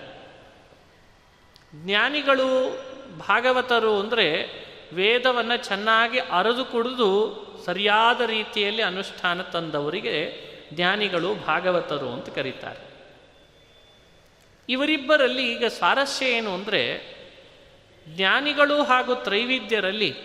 ಜ್ಞಾನಿಗಳು, 1.75 2.49
ಭಾಗವತರು 3.17 3.99
ಅಂದರೆ 3.99 4.27
ವೇದವನ್ನು 4.93 5.65
ಚೆನ್ನಾಗಿ 5.65 6.19
ಅರದು 6.19 6.65
ಕುಡಿದು 6.65 7.09
ಸರಿಯಾದ 7.65 8.21
ರೀತಿಯಲ್ಲಿ 8.21 8.81
ಅನುಷ್ಠಾನ 8.81 9.41
ತಂದವರಿಗೆ 9.41 10.15
ಜ್ಞಾನಿಗಳು, 10.73 11.35
ಭಾಗವತರು 11.35 12.09
ಅಂತ 12.09 12.29
ಕರೀತಾರೆ. 12.29 12.93
ಇವರಿಬ್ಬರಲ್ಲಿ 14.69 15.51
ಈಗ 15.51 15.65
ಸ್ವಾರಸ್ಯ 15.65 16.25
ಏನು 16.25 16.53
ಅಂದರೆ 16.53 17.12
ಜ್ಞಾನಿಗಳು 18.07 18.83
ಹಾಗೂ 18.83 19.15
ತ್ರೈವಿದ್ಯರಲ್ಲಿ 19.15 20.15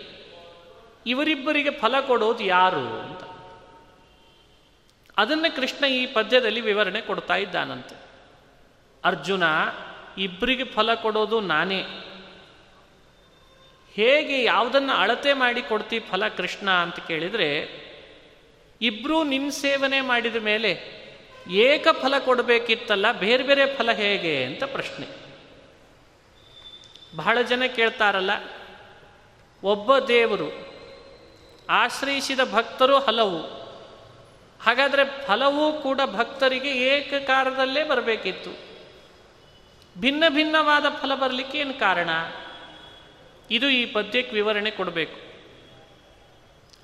ಇವರಿಬ್ಬರಿಗೆ 1.06 1.70
ಫಲ 1.70 2.00
ಕೊಡೋದು 2.00 2.44
ಯಾರು 2.44 3.00
ಅಂತ. 3.00 3.22
ಅದನ್ನು 5.16 5.56
ಕೃಷ್ಣ 5.56 5.84
ಈ 5.84 6.06
ಪದ್ಯದಲ್ಲಿ 6.06 6.60
ವಿವರಣೆ 6.60 7.00
ಕೊಡ್ತಾ 7.00 7.36
ಇದ್ದಾನಂತೆ. 7.36 7.96
ಅರ್ಜುನ 9.04 9.42
ಇಬ್ಬರಿಗೆ 10.18 10.64
ಫಲ 10.64 10.94
ಕೊಡೋದು 10.94 11.40
ನಾನೇ. 11.40 11.82
ಹೇಗೆ 13.92 14.44
ಯಾವುದನ್ನು 14.44 14.92
ಅಳತೆ 14.92 15.32
ಮಾಡಿ 15.32 15.62
ಕೊಡ್ತಿ 15.62 15.98
ಫಲ 15.98 16.28
ಕೃಷ್ಣ 16.28 16.70
ಅಂತ 16.70 17.00
ಕೇಳಿದರೆ 17.00 17.48
ಇಬ್ಬರೂ 18.80 19.24
ನಿನ್ನ 19.24 19.48
ಸೇವನೆ 19.48 20.00
ಮಾಡಿದ 20.00 20.36
ಮೇಲೆ 20.36 20.98
ಏಕ 21.50 21.88
ಫಲ 21.92 22.18
ಕೊಡಬೇಕಿತ್ತಲ್ಲ, 22.18 23.12
ಬೇರೆ 23.12 23.42
ಬೇರೆ 23.42 23.76
ಫಲ 23.76 23.92
ಹೇಗೆ 23.92 24.44
ಅಂತ 24.44 24.64
ಪ್ರಶ್ನೆ. 24.64 25.27
ಬಹಳ 27.18 27.42
ಜನ 27.42 27.62
ಕೇಳ್ತಾರಲ್ಲ, 27.76 28.30
ಒಬ್ಬ 29.64 29.98
ದೇವರು 29.98 30.68
ಆಶ್ರಯಿಸಿದ 31.70 32.40
ಭಕ್ತರು 32.52 32.98
ಹಲವು. 32.98 33.38
ಹಾಗಾದರೆ 34.60 35.04
ಫಲವೂ 35.04 35.72
ಕೂಡ 35.72 36.00
ಭಕ್ತರಿಗೆ 36.14 36.70
ಏಕಕಾರದಲ್ಲೇ 36.70 37.84
ಬರಬೇಕಿತ್ತು. 37.84 38.50
ಭಿನ್ನ 40.00 40.24
ಭಿನ್ನವಾದ 40.28 40.84
ಫಲ 41.02 41.14
ಬರಲಿಕ್ಕೆ 41.14 41.58
ಏನು 41.58 41.74
ಕಾರಣ? 41.74 42.10
ಇದು 43.50 43.68
ಈ 43.68 43.86
ಪದ್ಯಕ್ಕೆ 43.86 44.34
ವಿವರಣೆ 44.34 44.70
ಕೊಡಬೇಕು. 44.70 45.20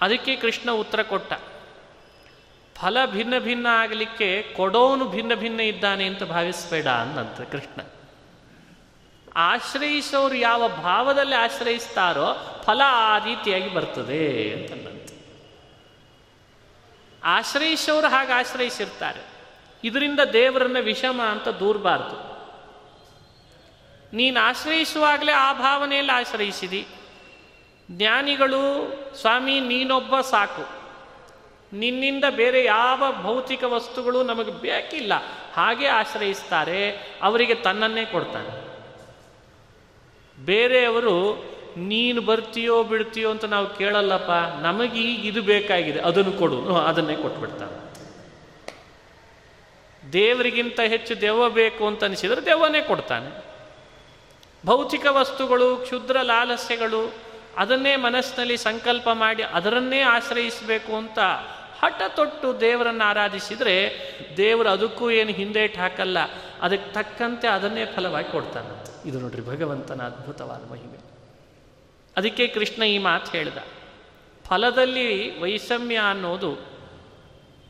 ಅದಕ್ಕೆ 0.01 0.37
ಕೃಷ್ಣ 0.37 0.71
ಉತ್ತರ 0.71 1.03
ಕೊಟ್ಟ. 1.03 1.33
ಫಲ 2.75 2.97
ಭಿನ್ನ 3.07 3.39
ಭಿನ್ನ 3.39 3.67
ಆಗಲಿಕ್ಕೆ 3.71 4.43
ಕೊಡೋನು 4.57 5.09
ಭಿನ್ನ 5.09 5.35
ಭಿನ್ನ 5.35 5.61
ಇದ್ದಾನೆ 5.61 6.07
ಅಂತ 6.07 6.23
ಭಾವಿಸಬೇಡ 6.23 6.87
ಅನ್ನಂತ 6.87 7.41
ಕೃಷ್ಣ. 7.41 7.81
ಆಶ್ರಯಿಸೋರು 9.37 10.35
ಯಾವ 10.35 10.69
ಭಾವದಲ್ಲಿ 10.69 11.35
ಆಶ್ರಯಿಸ್ತಾರೋ 11.35 12.61
ಫಲ 12.65 12.83
ಆ 12.85 13.19
ರೀತಿಯಾಗಿ 13.19 13.75
ಬರ್ತದೆ 13.75 14.53
ಅಂತಂದಂತೆ 14.53 15.15
ಆಶ್ರಯಿಸೋರು 17.25 18.07
ಹಾಗೆ 18.07 18.33
ಆಶ್ರಯಿಸಿರ್ತಾರೆ. 18.33 19.21
ಇದರಿಂದ 19.85 20.21
ದೇವರನ್ನ 20.21 20.77
ವಿಷಮ 20.81 21.23
ಅಂತ 21.23 21.49
ದೂರಬಾರ್ದು. 21.49 22.35
ನೀನು 24.17 24.41
ಆಶ್ರಯಿಸುವಾಗಲೇ 24.41 25.33
ಆ 25.33 25.53
ಭಾವನೆಯಲ್ಲಿ 25.53 26.13
ಆಶ್ರಯಿಸಿದಿ. 26.13 26.87
ಜ್ಞಾನಿಗಳು, 27.91 28.61
ಸ್ವಾಮಿ 29.21 29.61
ನೀನೊಬ್ಬ 29.61 30.21
ಸಾಕು. 30.21 30.85
ನಿನ್ನಿಂದ 31.77 32.25
ಬೇರೆ 32.31 32.65
ಯಾವ 32.65 33.03
ಭೌತಿಕ 33.23 33.65
ವಸ್ತುಗಳು 33.65 34.23
ನಮಗೆ 34.23 34.51
ಬೇಕಿಲ್ಲ. 34.51 35.13
ಹಾಗೆ 35.55 35.87
ಆಶ್ರಯಿಸ್ತಾರೆ. 35.87 36.91
ಅವರಿಗೆ 37.23 37.55
ತನ್ನನ್ನೇ 37.55 38.05
ಕೊಡ್ತಾನೆ. 38.05 38.64
ಬೇರೆಯವರು 40.39 41.17
ನೀನು 41.77 42.21
ಬರ್ತೀಯೋ 42.21 42.83
ಬಿಡ್ತೀಯೋ 42.83 43.31
ಅಂತ 43.31 43.45
ನಾವು 43.45 43.75
ಕೇಳಲ್ಲಪ್ಪ, 43.75 44.33
ನಮಗೆ 44.63 45.03
ಇದು 45.15 45.43
ಬೇಕಾಗಿದೆ, 45.43 46.01
ಅದನ್ನು 46.01 46.33
ಕೊಡು. 46.33 46.77
ಅದನ್ನೇ 46.77 47.17
ಕೊಟ್ಬಿಡ್ತಾನೆ 47.17 47.85
ದೇವರಿಗಿಂತ 50.13 50.81
ಹೆಚ್ಚು 50.81 51.21
ದೆವ್ವ 51.21 51.51
ಬೇಕು 51.51 51.87
ಅಂತ 51.87 52.05
ಅನಿಸಿದರೆ 52.05 52.47
ದೆವ್ವನೇ 52.47 52.81
ಕೊಡ್ತಾನೆ. 52.81 53.45
ಭೌತಿಕ 54.67 55.07
ವಸ್ತುಗಳು, 55.11 55.77
ಕ್ಷುದ್ರ 55.77 56.17
ಲಾಲಸ್ಯಗಳು, 56.23 57.15
ಅದನ್ನೇ 57.57 57.97
ಮನಸ್ಸಿನಲ್ಲಿ 57.97 58.57
ಸಂಕಲ್ಪ 58.57 59.09
ಮಾಡಿ 59.13 59.43
ಅದರನ್ನೇ 59.43 60.01
ಆಶ್ರಯಿಸಬೇಕು 60.01 60.97
ಅಂತ 60.97 61.19
ಹಠ 61.83 62.03
ತೊಟ್ಟು 62.09 62.61
ದೇವರನ್ನು 62.61 63.05
ಆರಾಧಿಸಿದರೆ 63.05 63.77
ದೇವರು 64.37 64.69
ಅದಕ್ಕೂ 64.69 65.11
ಏನು 65.11 65.31
ಹಿಂದೇಟು 65.31 65.79
ಹಾಕಲ್ಲ, 65.81 66.19
ಅದಕ್ಕೆ 66.61 66.93
ತಕ್ಕಂತೆ 66.93 67.49
ಅದನ್ನೇ 67.49 67.85
ಫಲವಾಗಿ 67.85 68.33
ಕೊಡ್ತಾನಂತೆ. 68.33 68.94
ಇದು 69.05 69.21
ನೋಡ್ರಿ 69.21 69.47
ಭಗವಂತನ 69.47 70.03
ಅದ್ಭುತವಾದ 70.03 70.71
ಮಹಿಮೆ. 70.73 70.99
ಅದಕ್ಕೆ 72.17 72.47
ಕೃಷ್ಣ 72.47 72.83
ಈ 72.83 72.99
ಮಾತು 72.99 73.31
ಹೇಳಿದ, 73.31 73.59
ಫಲದಲ್ಲಿ 74.45 75.41
ವೈಷಮ್ಯ 75.41 75.97
ಅನ್ನೋದು 76.11 76.57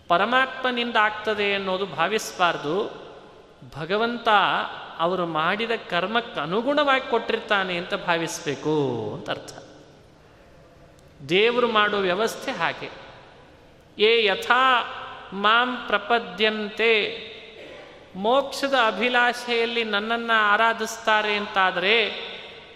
ಪರಮಾತ್ಮನಿಂದ 0.08 0.96
ಆಗ್ತದೆ 0.96 1.54
ಅನ್ನೋದು 1.54 1.86
ಭಾವಿಸಬಾರ್ದು. 1.86 3.04
ಭಗವಂತ 3.76 4.28
ಅವರು 4.98 5.26
ಮಾಡಿದ 5.26 5.70
ಕರ್ಮಕ್ಕೆ 5.90 6.40
ಅನುಗುಣವಾಗಿ 6.40 7.10
ಕೊಟ್ಟಿರ್ತಾನೆ 7.10 7.76
ಅಂತ 7.76 7.94
ಭಾವಿಸಬೇಕು 7.94 8.74
ಅಂತ 9.14 9.30
ಅರ್ಥ. 9.30 9.52
ದೇವರು 11.28 11.68
ಮಾಡೋ 11.68 11.98
ವ್ಯವಸ್ಥೆ 11.98 12.52
ಹಾಗೆ. 12.52 12.90
ಏ 13.98 14.26
ಯಥಾ 14.26 14.62
ಮಾಂ 15.32 15.84
ಪ್ರಪದ್ಯಂತೆ 15.86 16.90
ಮೋಕ್ಷದ 18.16 18.74
ಅಭಿಲಾಷೆಯಲ್ಲಿ 18.86 19.84
ನನ್ನನ್ನು 19.84 20.40
ಆರಾಧಿಸ್ತಾರೆ 20.40 21.34
ಅಂತಾದರೆ, 21.34 22.10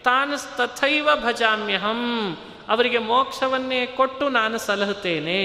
ತಾನು 0.05 0.57
ತಥೈವ 0.57 1.09
ಭಜಾಮ್ಯಹಂ, 1.15 2.37
ಅವರಿಗೆ 2.69 2.99
ಮೋಕ್ಷವನ್ನೇ 2.99 3.87
ಕೊಟ್ಟು 3.87 4.29
ನಾನು 4.29 4.59
ಸಲಹುತ್ತೇನೆ. 4.59 5.45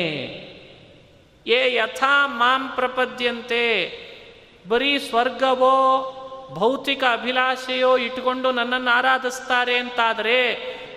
ಏ 1.48 1.76
ಯಥಾ 1.76 2.28
ಮಾಂ 2.28 2.70
ಪ್ರಪದ್ಯಂತೆ, 2.76 3.64
ಬರೀ 4.68 5.00
ಸ್ವರ್ಗವೋ 5.00 5.76
ಭೌತಿಕ 6.54 7.04
ಅಭಿಲಾಷೆಯೋ 7.12 7.98
ಇಟ್ಟುಕೊಂಡು 7.98 8.52
ನನ್ನನ್ನು 8.52 8.92
ಆರಾಧಿಸ್ತಾರೆ 8.92 9.78
ಅಂತಾದರೆ 9.78 10.40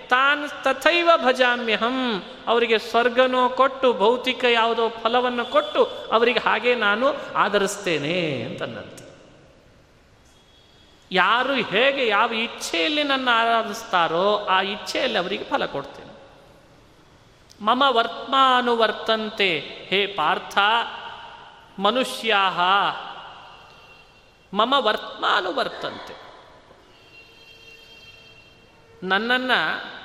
ತಾನು 0.09 0.63
ತಥೈವ 0.63 1.09
ಭಜಾಮ್ಯಹಂ. 1.17 2.23
ಅವರಿಗೆ 2.47 2.79
ಸ್ವರ್ಗನೋ 2.79 3.49
ಕೊಟ್ಟು, 3.49 3.93
ಭೌತಿಕ 3.93 4.43
ಯಾವುದೋ 4.43 4.89
ಫಲವನ್ನು 4.89 5.45
ಕೊಟ್ಟು, 5.45 5.83
ಅವರಿಗೆ 6.11 6.39
ಹಾಗೆ 6.39 6.75
ನಾನು 6.75 7.15
ಆಧರಿಸ್ತೇನೆ 7.35 8.43
ಅಂತನ್ನಂತೆ 8.43 9.07
ಯಾರು 11.11 11.53
ಹೇಗೆ 11.53 12.07
ಯಾವ 12.07 12.33
ಇಚ್ಛೆಯಲ್ಲಿ 12.33 13.03
ನನ್ನ 13.03 13.29
ಆರಾಧಿಸ್ತಾರೋ 13.31 14.45
ಆ 14.49 14.61
ಇಚ್ಛೆಯಲ್ಲಿ 14.61 15.17
ಅವರಿಗೆ 15.17 15.43
ಫಲ 15.43 15.65
ಕೊಡ್ತೇನೆ. 15.65 16.07
ಮಮ 17.65 17.83
ವರ್ತ್ಮಾನುವರ್ತಂತೆ, 17.87 19.59
ಹೇ 19.89 20.07
ಪಾರ್ಥ 20.07 20.57
ಮನುಷ್ಯಾ 21.79 22.49
ಮಮ 24.53 24.73
ವರ್ತ್ಮಾನುವರ್ತಂತೆ. 24.77 26.27
ನನ್ನನ್ನು 29.03 29.96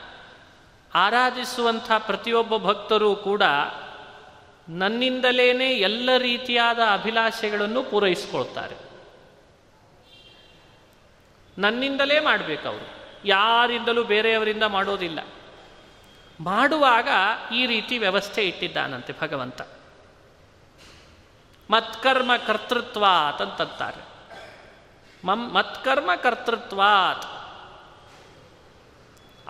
ಆರಾಧಿಸುವಂಥ 0.95 1.93
ಪ್ರತಿಯೊಬ್ಬ 1.99 2.57
ಭಕ್ತರೂ 2.57 3.17
ಕೂಡ 3.17 3.43
ನನ್ನಿಂದಲೇ 4.69 5.71
ಎಲ್ಲ 5.71 6.11
ರೀತಿಯಾದ 6.19 6.79
ಅಭಿಲಾಷೆಗಳನ್ನು 6.93 7.83
ಪೂರೈಸ್ಕೊಳ್ತಾರೆ. 7.83 8.77
ನನ್ನಿಂದಲೇ 11.59 12.21
ಮಾಡಬೇಕು 12.21 12.69
ಅವರು. 12.69 13.03
ಯಾರಿಂದಲೂ 13.25 14.03
ಬೇರೆಯವರಿಂದ 14.05 14.63
ಮಾಡೋದಿಲ್ಲ. 14.63 15.21
ಮಾಡುವಾಗ 16.41 17.09
ಈ 17.55 17.67
ರೀತಿ 17.67 17.99
ವ್ಯವಸ್ಥೆ 17.99 18.49
ಇಟ್ಟಿದ್ದಾನಂತೆ 18.49 19.15
ಭಗವಂತ. 19.21 19.63
ಮತ್ಕರ್ಮ 21.71 22.37
ಕರ್ತೃತ್ವಾತ್ 22.47 23.43
ಅಂತಂತಾರೆ. 23.43 24.05
ಮಮ್ 25.27 25.55
ಮತ್ಕರ್ಮ 25.55 26.11
ಕರ್ತೃತ್ವಾತ್. 26.15 27.42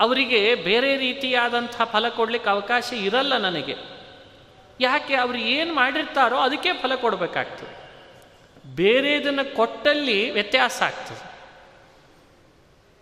ಅವರಿಗೆ 0.02 0.54
ಬೇರೆ 0.54 0.96
ರೀತಿಯಾದಂಥ 0.96 1.82
ಫಲ 1.82 2.08
ಕೊಡಲಿಕ್ಕೆ 2.08 2.50
ಅವಕಾಶ 2.50 2.92
ಇರಲ್ಲ 2.92 3.36
ನನಗೆ. 3.36 3.74
ಯಾಕೆ 4.80 5.14
ಅವರು 5.14 5.38
ಏನು 5.38 5.74
ಮಾಡಿರ್ತಾರೋ 5.74 6.36
ಅದಕ್ಕೆ 6.36 6.72
ಫಲ 6.72 6.94
ಕೊಡಬೇಕಾಗ್ತದೆ. 6.94 7.82
ಬೇರೆದನ್ನು 8.76 9.56
ಕೊಟ್ಟಲ್ಲಿ 9.56 10.30
ವ್ಯತ್ಯಾಸ 10.30 10.82
ಆಗ್ತದೆ. 10.82 11.32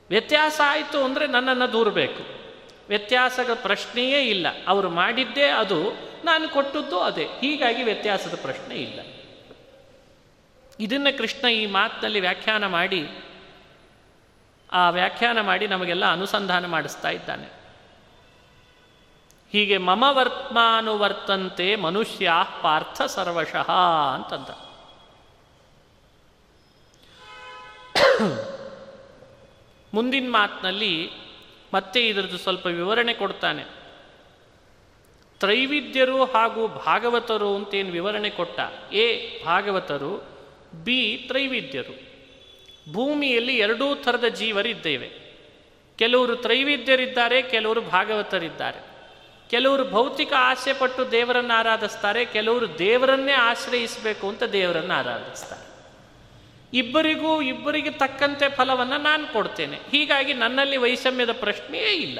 ವ್ಯತ್ಯಾಸ 0.08 0.60
ಆಯಿತು 0.64 1.04
ಅಂದರೆ 1.04 1.26
ನನ್ನನ್ನು 1.26 1.72
ದೂರಬೇಕು. 1.72 2.22
ವ್ಯತ್ಯಾಸದ 2.88 3.54
ಪ್ರಶ್ನೆಯೇ 3.54 4.22
ಇಲ್ಲ. 4.22 4.46
ಅವರು 4.66 4.90
ಮಾಡಿದ್ದೇ 4.90 5.44
ಅದು, 5.44 5.92
ನಾನು 6.24 6.48
ಕೊಟ್ಟದ್ದು 6.48 7.00
ಅದೇ. 7.00 7.24
ಹೀಗಾಗಿ 7.40 7.82
ವ್ಯತ್ಯಾಸದ 7.82 8.34
ಪ್ರಶ್ನೆ 8.42 8.74
ಇಲ್ಲ. 8.74 9.00
ಇದನ್ನು 10.80 11.18
ಕೃಷ್ಣ 11.18 11.48
ಈ 11.48 11.66
ಮಾತಿನಲ್ಲಿ 11.66 12.20
ವ್ಯಾಖ್ಯಾನ 12.20 12.66
ಮಾಡಿ 12.66 13.08
ಆ 14.72 14.90
ವ್ಯಾಖ್ಯಾನ 14.90 15.40
ಮಾಡಿ 15.40 15.66
ನಮಗೆಲ್ಲ 15.66 16.12
ಅನುಸಂಧಾನ 16.12 16.66
ಮಾಡಿಸ್ತಾ 16.66 17.10
ಇದ್ದಾನೆ. 17.10 17.60
ಹೀಗೆ 19.52 19.78
ಮಮ 19.78 20.04
ವರ್ತ್ಮಾನುವರ್ತಂತೆ 20.08 21.76
ಮನುಷ್ಯ 21.76 22.32
ಪಾರ್ಥ 22.62 23.02
ಸರ್ವಶಃ 23.02 23.70
ಅಂತಂದ. 24.14 24.70
ಮುಂದಿನ 29.94 30.26
ಮಾತಿನಲ್ಲಿ 30.28 31.10
ಮತ್ತೆ 31.74 32.08
ಇದರದ್ದು 32.08 32.38
ಸ್ವಲ್ಪ 32.38 32.66
ವಿವರಣೆ 32.66 33.14
ಕೊಡ್ತಾನೆ. 33.14 33.64
ತ್ರೈವಿದ್ಯರು 35.38 36.24
ಹಾಗೂ 36.24 36.68
ಭಾಗವತರು 36.68 37.56
ಅಂತೇನು 37.56 37.92
ವಿವರಣೆ 37.92 38.30
ಕೊಟ್ಟ? 38.30 38.60
ಎ 38.92 39.38
ಭಾಗವತರು, 39.44 40.24
ಬಿ 40.84 41.24
ತ್ರೈವಿದ್ಯರು. 41.28 42.09
ಭೂಮಿಯಲ್ಲಿ 42.92 43.56
ಎರಡೂ 43.56 43.94
ಥರದ 43.94 44.24
ಜೀವರಿದ್ದೇವೆ. 44.24 45.30
ಕೆಲವರು 45.98 46.36
ತ್ರೈವಿದ್ಯರಿದ್ದಾರೆ, 46.36 47.42
ಕೆಲವರು 47.42 47.80
ಭಾಗವತರಿದ್ದಾರೆ. 47.80 48.90
ಕೆಲವರು 49.50 49.90
ಭೌತಿಕ 49.90 50.32
ಆಸೆ 50.38 50.72
ಪಟ್ಟು 50.72 51.10
ದೇವರನ್ನು 51.10 51.58
ಆರಾಧಿಸ್ತಾರೆ 51.58 52.24
ಕೆಲವರು 52.24 52.78
ದೇವರನ್ನೇ 52.78 53.32
ಆಶ್ರಯಿಸಬೇಕು 53.32 54.28
ಅಂತ 54.28 54.42
ದೇವರನ್ನು 54.42 54.94
ಆರಾಧಿಸ್ತಾರೆ 54.94 55.70
ಇಬ್ಬರಿಗೂ 56.74 57.42
ಇಬ್ಬರಿಗೆ 57.42 57.90
ತಕ್ಕಂತೆ 57.90 58.48
ಫಲವನ್ನು 58.48 59.02
ನಾನು 59.02 59.32
ಕೊಡ್ತೇನೆ. 59.32 59.76
ಹೀಗಾಗಿ 59.90 60.34
ನನ್ನಲ್ಲಿ 60.34 60.76
ವೈಷಮ್ಯದ 60.76 61.32
ಪ್ರಶ್ನೆಯೇ 61.32 61.88
ಇಲ್ಲ. 61.88 62.18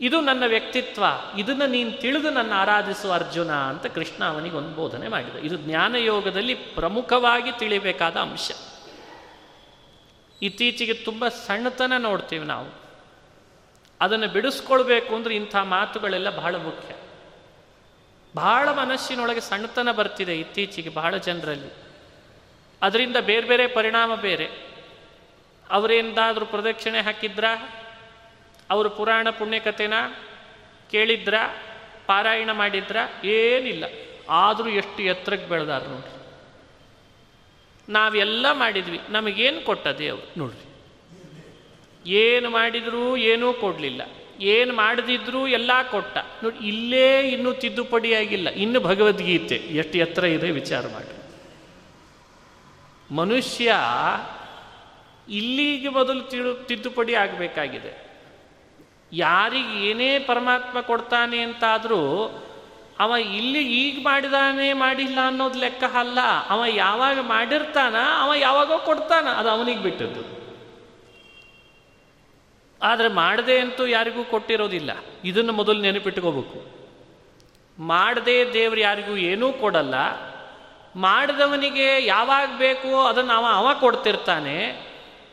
ಇದು 0.00 0.20
ನನ್ನ 0.20 0.44
ವ್ಯಕ್ತಿತ್ವ, 0.46 1.04
ಇದನ್ನು 1.38 1.66
ನೀನು 1.66 1.92
ತಿಳಿದು 1.92 2.30
ನನ್ನ 2.30 2.52
ಆರಾಧಿಸುವ 2.52 3.12
ಅರ್ಜುನ 3.12 3.52
ಅಂತ 3.52 3.86
ಕೃಷ್ಣ 3.86 4.24
ಅವನಿಗೆ 4.24 4.54
ಒಂದು 4.54 4.70
ಬೋಧನೆ 4.70 5.08
ಮಾಡಿದ. 5.08 5.36
ಇದು 5.44 5.56
ಜ್ಞಾನಯೋಗದಲ್ಲಿ 5.56 6.54
ಪ್ರಮುಖವಾಗಿ 6.54 7.58
ತಿಳಿಬೇಕಾದ 7.58 8.16
ಅಂಶ. 8.16 8.50
ಇತ್ತೀಚೆಗೆ 10.42 10.94
ತುಂಬ 10.94 11.28
ಸಣ್ಣತನ 11.28 11.92
ನೋಡ್ತೀವಿ 11.98 12.46
ನಾವು. 12.46 12.86
ಅದನ್ನು 14.00 14.28
ಬಿಡಿಸ್ಕೊಳ್ಬೇಕು 14.28 15.14
ಅಂದರೆ 15.14 15.36
ಇಂಥ 15.36 15.56
ಮಾತುಗಳೆಲ್ಲ 15.56 16.36
ಬಹಳ 16.36 16.56
ಮುಖ್ಯ. 16.56 16.94
ಬಹಳ 18.34 18.72
ಮನಸ್ಸಿನೊಳಗೆ 18.72 19.40
ಸಣ್ಣತನ 19.40 19.92
ಬರ್ತಿದೆ 19.92 20.40
ಇತ್ತೀಚೆಗೆ 20.40 20.88
ಬಹಳ 20.88 21.16
ಜನರಲ್ಲಿ. 21.16 21.72
ಅದರಿಂದ 22.82 23.16
ಬೇರೆ 23.16 23.46
ಬೇರೆ 23.46 23.66
ಪರಿಣಾಮ 23.66 24.14
ಬೇರೆ. 24.14 24.50
ಅವರೇಂದಾದರೂ 25.70 26.46
ಪ್ರದಕ್ಷಿಣೆ 26.46 27.00
ಹಾಕಿದ್ರಾ? 27.00 27.82
ಅವರು 28.70 28.90
ಪುರಾಣ 28.90 29.30
ಪುಣ್ಯಕಥೆನ 29.30 29.94
ಕೇಳಿದ್ರ? 30.90 31.34
ಪಾರಾಯಣ 32.06 32.52
ಮಾಡಿದ್ರ? 32.52 32.96
ಏನಿಲ್ಲ. 33.24 33.84
ಆದರೂ 34.30 34.68
ಎಷ್ಟು 34.68 35.02
ಎತ್ತರಕ್ಕೆ 35.02 35.48
ಬೆಳೆದಾರ 35.48 35.82
ನೋಡ್ರಿ 35.82 36.15
ನಾವೆಲ್ಲ 37.88 38.46
ಮಾಡಿದ್ವಿ. 38.52 39.00
ನಮಗೇನು 39.08 39.60
ಕೊಟ್ಟ 39.60 39.88
ದೇವರು 39.88 40.38
ನೋಡ್ರಿ. 40.38 40.66
ಏನು 42.10 42.50
ಮಾಡಿದರೂ 42.50 43.16
ಏನೂ 43.16 43.52
ಕೊಡಲಿಲ್ಲ. 43.52 44.02
ಏನು 44.40 44.74
ಮಾಡದಿದ್ರೂ 44.74 45.46
ಎಲ್ಲ 45.46 45.70
ಕೊಟ್ಟ. 45.90 46.18
ನೋಡಿ 46.42 46.66
ಇಲ್ಲೇ 46.66 47.20
ಇನ್ನೂ 47.20 47.52
ತಿದ್ದುಪಡಿ 47.52 48.14
ಆಗಿಲ್ಲ. 48.14 48.48
ಇನ್ನು 48.48 48.80
ಭಗವದ್ಗೀತೆ 48.80 49.54
ಎಷ್ಟು 49.54 49.98
ಎತ್ತರ 49.98 50.24
ಇದೆ 50.24 50.50
ವಿಚಾರ 50.50 50.86
ಮಾಡಿ. 50.86 51.16
ಮನುಷ್ಯ 53.14 53.74
ಇಲ್ಲಿಗೆ 55.28 55.88
ಬದಲು 55.88 56.22
ತಿಳು 56.22 56.54
ತಿದ್ದುಪಡಿ 56.54 57.14
ಆಗಬೇಕಾಗಿದೆ. 57.14 58.06
ಯಾರಿಗೆ 59.12 59.90
ಏನೇ 59.90 60.18
ಪರಮಾತ್ಮ 60.18 60.80
ಕೊಡ್ತಾನೆ 60.80 61.38
ಅಂತಾದರೂ 61.38 62.30
ಅವ 63.00 63.16
ಇಲ್ಲಿ 63.16 63.72
ಈಗ 63.72 63.98
ಮಾಡಿದಾನೆ 64.02 64.72
ಮಾಡಿಲ್ಲ 64.72 65.18
ಅನ್ನೋದು 65.26 65.58
ಲೆಕ್ಕ 65.58 65.84
ಅಲ್ಲ. 65.84 66.18
ಅವ 66.48 66.64
ಯಾವಾಗ 66.64 67.20
ಮಾಡಿರ್ತಾನ 67.20 67.94
ಅವ 68.20 68.34
ಯಾವಾಗೋ 68.34 68.78
ಕೊಡ್ತಾನ. 68.78 69.28
ಅದು 69.28 69.48
ಅವನಿಗೆ 69.48 69.82
ಬಿಟ್ಟದ್ದು. 69.82 70.36
ಆದರೆ 72.82 73.08
ಮಾಡದೆ 73.08 73.60
ಅಂತೂ 73.60 73.86
ಯಾರಿಗೂ 73.86 74.24
ಕೊಟ್ಟಿರೋದಿಲ್ಲ. 74.24 74.90
ಇದನ್ನು 75.24 75.52
ಮೊದಲು 75.52 75.80
ನೆನಪಿಟ್ಕೋಬೇಕು. 75.80 76.76
ಮಾಡದೆ 77.78 78.52
ದೇವ್ರು 78.52 78.80
ಯಾರಿಗೂ 78.80 79.16
ಏನೂ 79.16 79.52
ಕೊಡಲ್ಲ. 79.52 79.94
ಮಾಡಿದವನಿಗೆ 80.96 82.06
ಯಾವಾಗ 82.06 82.48
ಬೇಕೋ 82.58 83.06
ಅದನ್ನು 83.06 83.32
ಅವ 83.32 83.46
ಅವ 83.54 83.78
ಕೊಡ್ತಿರ್ತಾನೆ. 83.80 84.86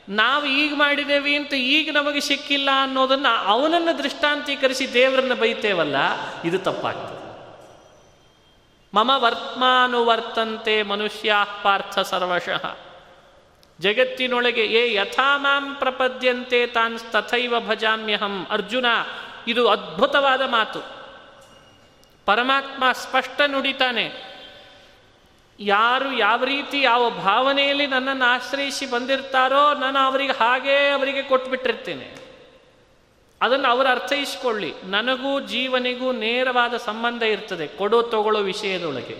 ನಾವು 0.09 0.45
ಈಗ 0.45 0.73
ಮಾಡಿದ್ದೇವೆ 0.75 1.35
ಅಂತ 1.35 1.53
ಈಗ 1.53 1.89
ನಮಗೆ 1.93 2.19
ಸಿಕ್ಕಿಲ್ಲ 2.19 2.69
ಅನ್ನೋದನ್ನು 2.81 3.45
ಅವನನ್ನು 3.45 3.97
ದೃಷ್ಟಾಂತೀಕರಿಸಿ 3.97 4.93
ದೇವರನ್ನು 4.93 5.35
ಬೈತೇವಲ್ಲ, 5.35 5.95
ಇದು 6.45 6.59
ತಪ್ಪಾಗ್ತದೆ. 6.59 7.22
ಮಮ 8.93 9.11
ವರ್ತ್ಮಾನುವರ್ತಂತೆ 9.15 10.83
ಮನುಷ್ಯ 10.83 11.35
ಪಾರ್ಥ 11.63 11.99
ಸರ್ವಶಃ. 11.99 12.65
ಜಗತ್ತಿನೊಳಗೆ 13.79 14.65
ಏ 14.65 14.93
ಯಥಾ 14.93 15.37
ಮಾಂ 15.37 15.75
ಪ್ರಪದ್ಯಂತೆ 15.75 16.67
ತಾನ್ 16.67 16.99
ತಥೈವ 16.99 17.59
ಭಜಾಮ್ಯಹಂ 17.59 18.47
ಅರ್ಜುನ, 18.49 18.85
ಇದು 19.47 19.67
ಅದ್ಭುತವಾದ 19.67 20.41
ಮಾತು. 20.41 20.81
ಪರಮಾತ್ಮ 22.25 22.91
ಸ್ಪಷ್ಟ 22.91 23.41
ನುಡಿತಾನೆ, 23.47 24.05
ಯಾರು 25.59 26.11
ಯಾವ 26.17 26.43
ರೀತಿ 26.43 26.81
ಯಾವ 26.81 27.09
ಭಾವನೆಯಲ್ಲಿ 27.09 27.87
ನನ್ನನ್ನು 27.87 28.25
ಆಶ್ರಯಿಸಿ 28.25 28.85
ಬಂದಿರ್ತಾರೋ 28.91 29.73
ನಾನು 29.73 29.99
ಅವರಿಗೆ 29.99 30.33
ಹಾಗೇ 30.33 30.89
ಅವರಿಗೆ 30.89 31.21
ಕೊಟ್ಬಿಟ್ಟಿರ್ತೇನೆ. 31.23 32.22
ಅದನ್ನು 33.43 33.67
ಅವರು 33.69 33.89
ಅರ್ಥೈಸಿಕೊಳ್ಳಿ. 33.89 34.71
ನನಗೂ 34.85 35.39
ಜೀವನಿಗೂ 35.39 36.11
ನೇರವಾದ 36.11 36.77
ಸಂಬಂಧ 36.77 37.23
ಇರ್ತದೆ. 37.23 37.67
ಕೊಡೋ 37.67 38.01
ತಗೊಳ್ಳೋ 38.01 38.41
ವಿಷಯದೊಳಗೆ. 38.41 39.15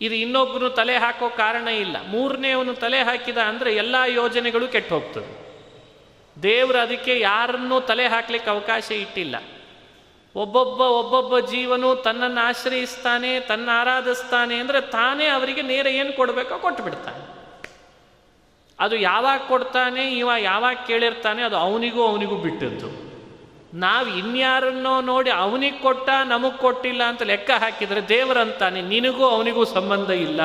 ಇದು 0.00 0.14
ಇನ್ನೊಬ್ಬನು 0.14 0.68
ತಲೆ 0.70 0.96
ಹಾಕೋ 0.96 1.28
ಕಾರಣ 1.28 1.68
ಇಲ್ಲ. 1.68 1.96
ಮೂರನೇವನು 2.08 2.74
ತಲೆ 2.74 3.02
ಹಾಕಿದ 3.02 3.38
ಅಂದರೆ 3.38 3.74
ಎಲ್ಲ 3.74 3.96
ಯೋಜನೆಗಳು 4.06 4.68
ಕೆಟ್ಟು 4.68 4.94
ಹೋಗ್ತದೆ 4.94 5.30
ದೇವರು 6.42 6.78
ಅದಕ್ಕೆ 6.78 7.20
ಯಾರನ್ನೂ 7.20 7.80
ತಲೆ 7.80 8.06
ಹಾಕ್ಲಿಕ್ಕೆ 8.06 8.50
ಅವಕಾಶ 8.50 8.90
ಇಟ್ಟಿಲ್ಲ. 8.90 9.36
ಒಬ್ಬೊಬ್ಬ 10.34 10.80
ಒಬ್ಬೊಬ್ಬ 10.80 11.38
ಜೀವನು 11.38 11.88
ತನ್ನನ್ನು 11.96 12.40
ಆಶ್ರಯಿಸ್ತಾನೆ, 12.46 13.40
ತನ್ನ 13.40 13.68
ಆರಾಧಿಸ್ತಾನೆ 13.72 14.54
ಅಂದರೆ 14.54 14.80
ತಾನೇ 14.80 15.26
ಅವರಿಗೆ 15.26 15.62
ನೇರ 15.62 15.86
ಏನು 15.86 16.12
ಕೊಡಬೇಕೋ 16.12 16.58
ಕೊಟ್ಟು 16.58 16.82
ಬಿಡ್ತಾನೆ 16.82 17.22
ಅದು 18.78 18.96
ಯಾವಾಗ 18.96 19.40
ಕೊಡ್ತಾನೆ, 19.48 20.04
ಇವ 20.18 20.30
ಯಾವಾಗ 20.38 20.76
ಕೇಳಿರ್ತಾನೆ, 20.86 21.42
ಅದು 21.42 21.56
ಅವನಿಗೂ 21.56 22.00
ಅವನಿಗೂ 22.06 22.36
ಬಿಟ್ಟದ್ದು. 22.36 23.13
ನಾವು 23.74 24.08
ಇನ್ಯಾರನ್ನೋ 24.08 25.00
ನೋಡಿ 25.00 25.30
ಅವನಿಗೆ 25.30 25.78
ಕೊಟ್ಟ 25.78 26.08
ನಮಗೆ 26.24 26.58
ಕೊಟ್ಟಿಲ್ಲ 26.58 27.02
ಅಂತ 27.02 27.22
ಲೆಕ್ಕ 27.22 27.50
ಹಾಕಿದರೆ 27.50 28.08
ದೇವರಂತಾನೆ, 28.08 28.82
ನಿನಗೂ 28.82 29.24
ಅವನಿಗೂ 29.26 29.64
ಸಂಬಂಧ 29.64 30.10
ಇಲ್ಲ. 30.10 30.40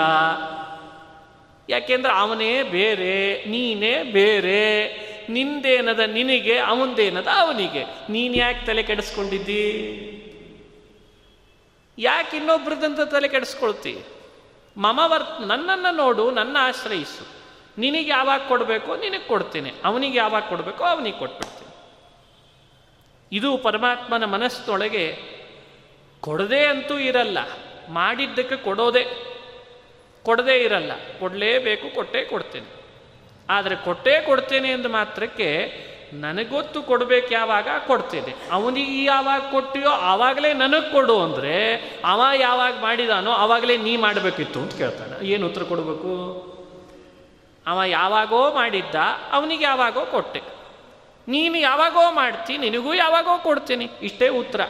ಯಾಕೆಂದ್ರೆ 1.69 2.13
ಅವನೇ 2.13 2.63
ಬೇರೆ, 2.63 3.45
ನೀನೇ 3.45 4.03
ಬೇರೆ, 4.03 4.63
ನಿಂದೇನದ 5.29 5.99
ನಿನಗೆ 5.99 6.57
ಅವಂದೇನದ 6.57 7.27
ಅವನಿಗೆ. 7.27 7.83
ನೀನು 8.11 8.35
ಯಾಕೆ 8.35 8.65
ತಲೆ 8.65 8.83
ಕೆಡಿಸ್ಕೊಂಡಿದ್ದಿ? 8.83 9.65
ಯಾಕೆ 11.97 12.37
ಇನ್ನೊಬ್ರದಂತ 12.37 12.99
ತಲೆ 12.99 13.27
ಕೆಡಿಸ್ಕೊಳ್ತಿ? 13.27 13.97
ಮಮವರ್ತ್ 14.77 15.39
ವರ್, 15.39 15.47
ನನ್ನನ್ನು 15.47 15.95
ನೋಡು, 15.95 16.31
ನನ್ನ 16.31 16.57
ಆಶ್ರಯಿಸು. 16.59 17.27
ನಿನಗೆ 17.77 18.09
ಯಾವಾಗ 18.09 18.41
ಕೊಡಬೇಕು 18.47 18.95
ನಿನಗೆ 18.95 19.27
ಕೊಡ್ತೇನೆ. 19.27 19.73
ಅವನಿಗೆ 19.85 20.17
ಯಾವಾಗ 20.17 20.41
ಕೊಡಬೇಕು 20.41 20.83
ಅವನಿಗೆ 20.83 21.19
ಕೊಟ್ಬಿಡ್ತೇನೆ 21.19 21.58
ಇದು 23.31 23.57
ಪರಮಾತ್ಮನ 23.57 24.25
ಮನಸ್ಸೊಳಗೆ 24.25 25.17
ಕೊಡದೇ 26.21 26.65
ಅಂತೂ 26.65 26.97
ಇರಲ್ಲ. 26.97 27.37
ಮಾಡಿದ್ದಕ್ಕೆ 27.89 28.55
ಕೊಡೋದೇ, 28.55 29.05
ಕೊಡದೇ 30.23 30.63
ಇರಲ್ಲ. 30.63 30.91
ಕೊಡಲೇಬೇಕು, 31.19 31.95
ಕೊಟ್ಟೇ 31.95 32.25
ಕೊಡ್ತೇನೆ. 32.25 32.79
ಆದರೆ 33.49 33.75
ಕೊಟ್ಟೇ 33.75 34.21
ಕೊಡ್ತೇನೆ 34.21 34.69
ಎಂದು 34.69 34.89
ಮಾತ್ರಕ್ಕೆ 34.89 35.71
ನನಗೊತ್ತು 36.13 36.83
ಕೊಡಬೇಕು 36.83 37.33
ಯಾವಾಗ? 37.33 37.67
ಕೊಡ್ತೇನೆ. 37.87 38.35
ಅವನಿಗೆ 38.51 39.03
ಯಾವಾಗ 39.03 39.41
ಕೊಟ್ಟಿಯೋ 39.51 39.89
ಆವಾಗಲೇ 39.89 40.53
ನನಗೆ 40.53 40.91
ಕೊಡು 40.91 41.23
ಅಂದರೆ 41.23 41.75
ಅವ 42.05 42.21
ಯಾವಾಗ 42.35 42.73
ಮಾಡಿದಾನೋ 42.81 43.31
ಆವಾಗಲೇ 43.31 43.77
ನೀ 43.77 43.97
ಮಾಡಬೇಕಿತ್ತು 43.97 44.59
ಅಂತ 44.59 44.77
ಕೇಳ್ತಾನೆ. 44.77 45.27
ಏನು 45.27 45.47
ಉತ್ತರ 45.47 45.63
ಕೊಡಬೇಕು? 45.63 46.13
ಅವ 47.67 47.83
ಯಾವಾಗೋ 47.83 48.53
ಮಾಡಿದ್ದ, 48.53 48.95
ಅವನಿಗೆ 49.31 49.63
ಯಾವಾಗೋ 49.63 50.05
ಕೊಟ್ಟೆ. 50.05 50.58
ನೀನು 51.29 51.57
ಯಾವಾಗೋ 51.57 52.11
ಮಾಡ್ತಿ, 52.11 52.57
ನಿನಗೂ 52.57 52.93
ಯಾವಾಗೋ 52.93 53.37
ಕೊಡ್ತೀನಿ. 53.37 53.89
ಇಷ್ಟೇ 54.01 54.27
ಉತ್ತರ. 54.27 54.61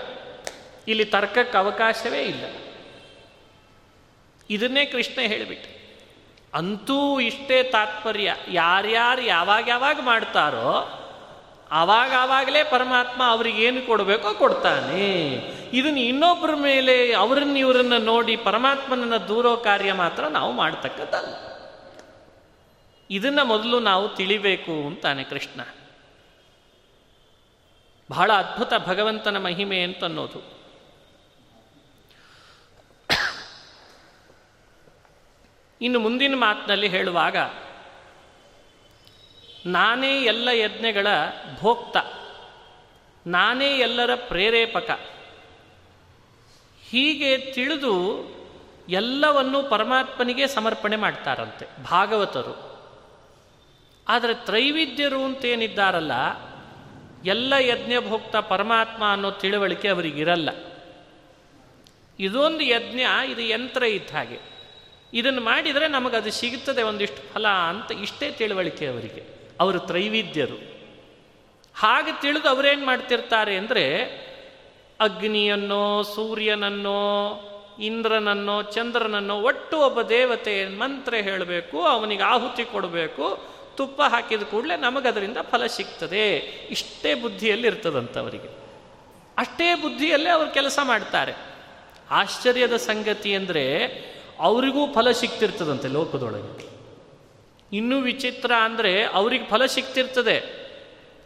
ಇಲ್ಲಿ 0.87 1.05
ತರ್ಕಕ್ಕೆ 1.05 1.57
ಅವಕಾಶವೇ 1.57 2.21
ಇಲ್ಲ. 2.23 2.45
ಇದನ್ನೇ 4.49 4.85
ಕೃಷ್ಣ 4.85 5.21
ಹೇಳಿಬಿಟ್ಟು. 5.21 5.79
ಅಂತೂ 6.53 7.19
ಇಷ್ಟೇ 7.19 7.63
ತಾತ್ಪರ್ಯ. 7.63 8.35
ಯಾರ್ಯಾರು 8.51 9.21
ಯಾವಾಗ 9.21 9.67
ಯಾವಾಗ 9.67 9.99
ಮಾಡ್ತಾರೋ 10.01 10.95
ಆವಾಗ 11.71 12.11
ಆವಾಗಲೇ 12.19 12.63
ಪರಮಾತ್ಮ 12.63 13.23
ಅವ್ರಿಗೇನು 13.23 13.85
ಕೊಡಬೇಕೋ 13.85 14.33
ಕೊಡ್ತಾನೆ. 14.33 15.27
ಇದನ್ನು 15.73 15.99
ಇನ್ನೊಬ್ಬರ 15.99 16.55
ಮೇಲೆ 16.55 17.13
ಅವರನ್ನ 17.13 17.57
ಇವರನ್ನ 17.57 17.93
ನೋಡಿ 17.97 18.35
ಪರಮಾತ್ಮನನ್ನ 18.35 19.17
ದೂರೋ 19.17 19.57
ಕಾರ್ಯ 19.57 19.93
ಮಾತ್ರ 19.93 20.27
ನಾವು 20.27 20.51
ಮಾಡ್ತಕ್ಕದ್ದಲ್ಲ 20.51 21.49
ಇದನ್ನ 23.09 23.39
ಮೊದಲು 23.43 23.79
ನಾವು 23.79 24.09
ತಿಳಿಬೇಕು 24.09 24.71
ಅಂತಾನೆ 24.71 25.23
ಕೃಷ್ಣ. 25.23 25.61
ಬಹಳ 28.09 28.31
ಅದ್ಭುತ 28.33 28.73
ಭಗವಂತನ 28.87 29.37
ಮಹಿಮೆ 29.37 29.81
ಅಂತ 29.81 30.03
ಅನ್ನೋದು. 30.03 30.59
ಇನ್ನು 35.81 35.99
ಮುಂದಿನ 35.99 36.33
ಮಾತಿನಲ್ಲಿ 36.35 36.87
ಹೇಳುವಾಗ, 36.87 37.37
ನಾನೇ 39.65 40.21
ಎಲ್ಲ 40.21 40.47
ಯಜ್ಞಗಳ 40.47 41.07
ಭೋಕ್ತ, 41.59 41.97
ನಾನೇ 43.27 43.77
ಎಲ್ಲರ 43.77 44.15
ಪ್ರೇರೇಪಕ. 44.15 44.99
ಹೀಗೆ 46.83 47.37
ತಿಳಿದು 47.37 47.95
ಎಲ್ಲವನ್ನೂ 48.89 49.63
ಪರಮಾತ್ಮನಿಗೆ 49.63 50.47
ಸಮರ್ಪಣೆ 50.47 50.95
ಮಾಡ್ತಾರಂತೆ 50.95 51.83
ಭಾಗವತರು. 51.83 52.69
ಆದರೆ 54.07 54.33
ತ್ರೈವಿದ್ಯರು 54.33 55.23
ಅಂತೇನಿದ್ದಾರಲ್ಲ 55.23 56.11
ಎಲ್ಲ 57.25 57.53
ಯಜ್ಞ 57.53 57.93
ಭೋಕ್ತ 58.07 58.35
ಪರಮಾತ್ಮ 58.35 59.03
ಅನ್ನೋ 59.11 59.31
ತಿಳುವಳಿಕೆ 59.31 59.87
ಅವರಿಗಿರಲ್ಲ. 59.87 60.49
ಇದೊಂದು 62.19 62.61
ಯಜ್ಞ, 62.61 62.99
ಇದು 63.31 63.41
ಯಂತ್ರ 63.41 63.83
ಇದ್ದ 63.83 64.11
ಹಾಗೆ. 64.11 64.39
ಇದನ್ನು 65.13 65.41
ಮಾಡಿದರೆ 65.41 65.87
ನಮಗದು 65.87 66.31
ಸಿಗುತ್ತದೆ 66.31 66.83
ಒಂದಿಷ್ಟು 66.83 67.33
ಫಲ 67.33 67.47
ಅಂತ 67.47 67.91
ಇಷ್ಟೇ 67.91 68.31
ತಿಳುವಳಿಕೆ 68.31 68.87
ಅವರಿಗೆ. 68.87 69.23
ಅವರು 69.59 69.79
ತ್ರೈವಿದ್ಯರು. 69.79 70.55
ಹಾಗೆ 71.75 72.21
ತಿಳಿದು 72.21 72.49
ಅವರೇನು 72.49 72.85
ಮಾಡ್ತಿರ್ತಾರೆ 72.85 73.57
ಅಂದರೆ, 73.57 74.03
ಅಗ್ನಿಯನ್ನೋ, 74.99 76.03
ಸೂರ್ಯನನ್ನೋ, 76.03 76.99
ಇಂದ್ರನನ್ನೋ, 77.81 78.61
ಚಂದ್ರನನ್ನೋ 78.61 79.41
ಒಟ್ಟು 79.41 79.77
ಒಬ್ಬ 79.77 80.01
ದೇವತೆ 80.01 80.65
ಮಂತ್ರ 80.67 81.13
ಹೇಳಬೇಕು, 81.13 81.81
ಅವನಿಗೆ 81.81 82.23
ಆಹುತಿ 82.23 82.63
ಕೊಡಬೇಕು 82.63 83.58
ತುಪ್ಪ 83.79 84.01
ಹಾಕಿದ 84.07 84.43
ಕೂಡಲೇ 84.43 84.75
ನಮಗದರಿಂದ 84.77 85.37
ಫಲ 85.51 85.65
ಸಿಗ್ತದೆ. 85.65 86.23
ಇಷ್ಟೇ 86.69 87.13
ಬುದ್ಧಿಯಲ್ಲಿ 87.13 87.67
ಇರ್ತದಂಥವರಿಗೆ 87.67 88.49
ಅಷ್ಟೇ 89.37 89.75
ಬುದ್ಧಿಯಲ್ಲೇ 89.75 90.29
ಅವರು 90.29 90.49
ಕೆಲಸ 90.53 90.79
ಮಾಡ್ತಾರೆ. 90.83 91.33
ಆಶ್ಚರ್ಯದ 92.11 92.75
ಸಂಗತಿ 92.75 93.31
ಅಂದರೆ 93.35 93.63
ಅವರಿಗೂ 94.39 94.93
ಫಲ 94.93 95.11
ಸಿಗ್ತಿರ್ತದಂತೆ 95.11 95.87
ಲೋಕದೊಳಗೆ. 95.87 96.69
ಇನ್ನೂ 97.77 97.97
ವಿಚಿತ್ರ 98.01 98.51
ಅಂದರೆ 98.63 98.93
ಅವ್ರಿಗೆ 99.05 99.45
ಫಲ 99.45 99.65
ಸಿಗ್ತಿರ್ತದೆ. 99.65 100.37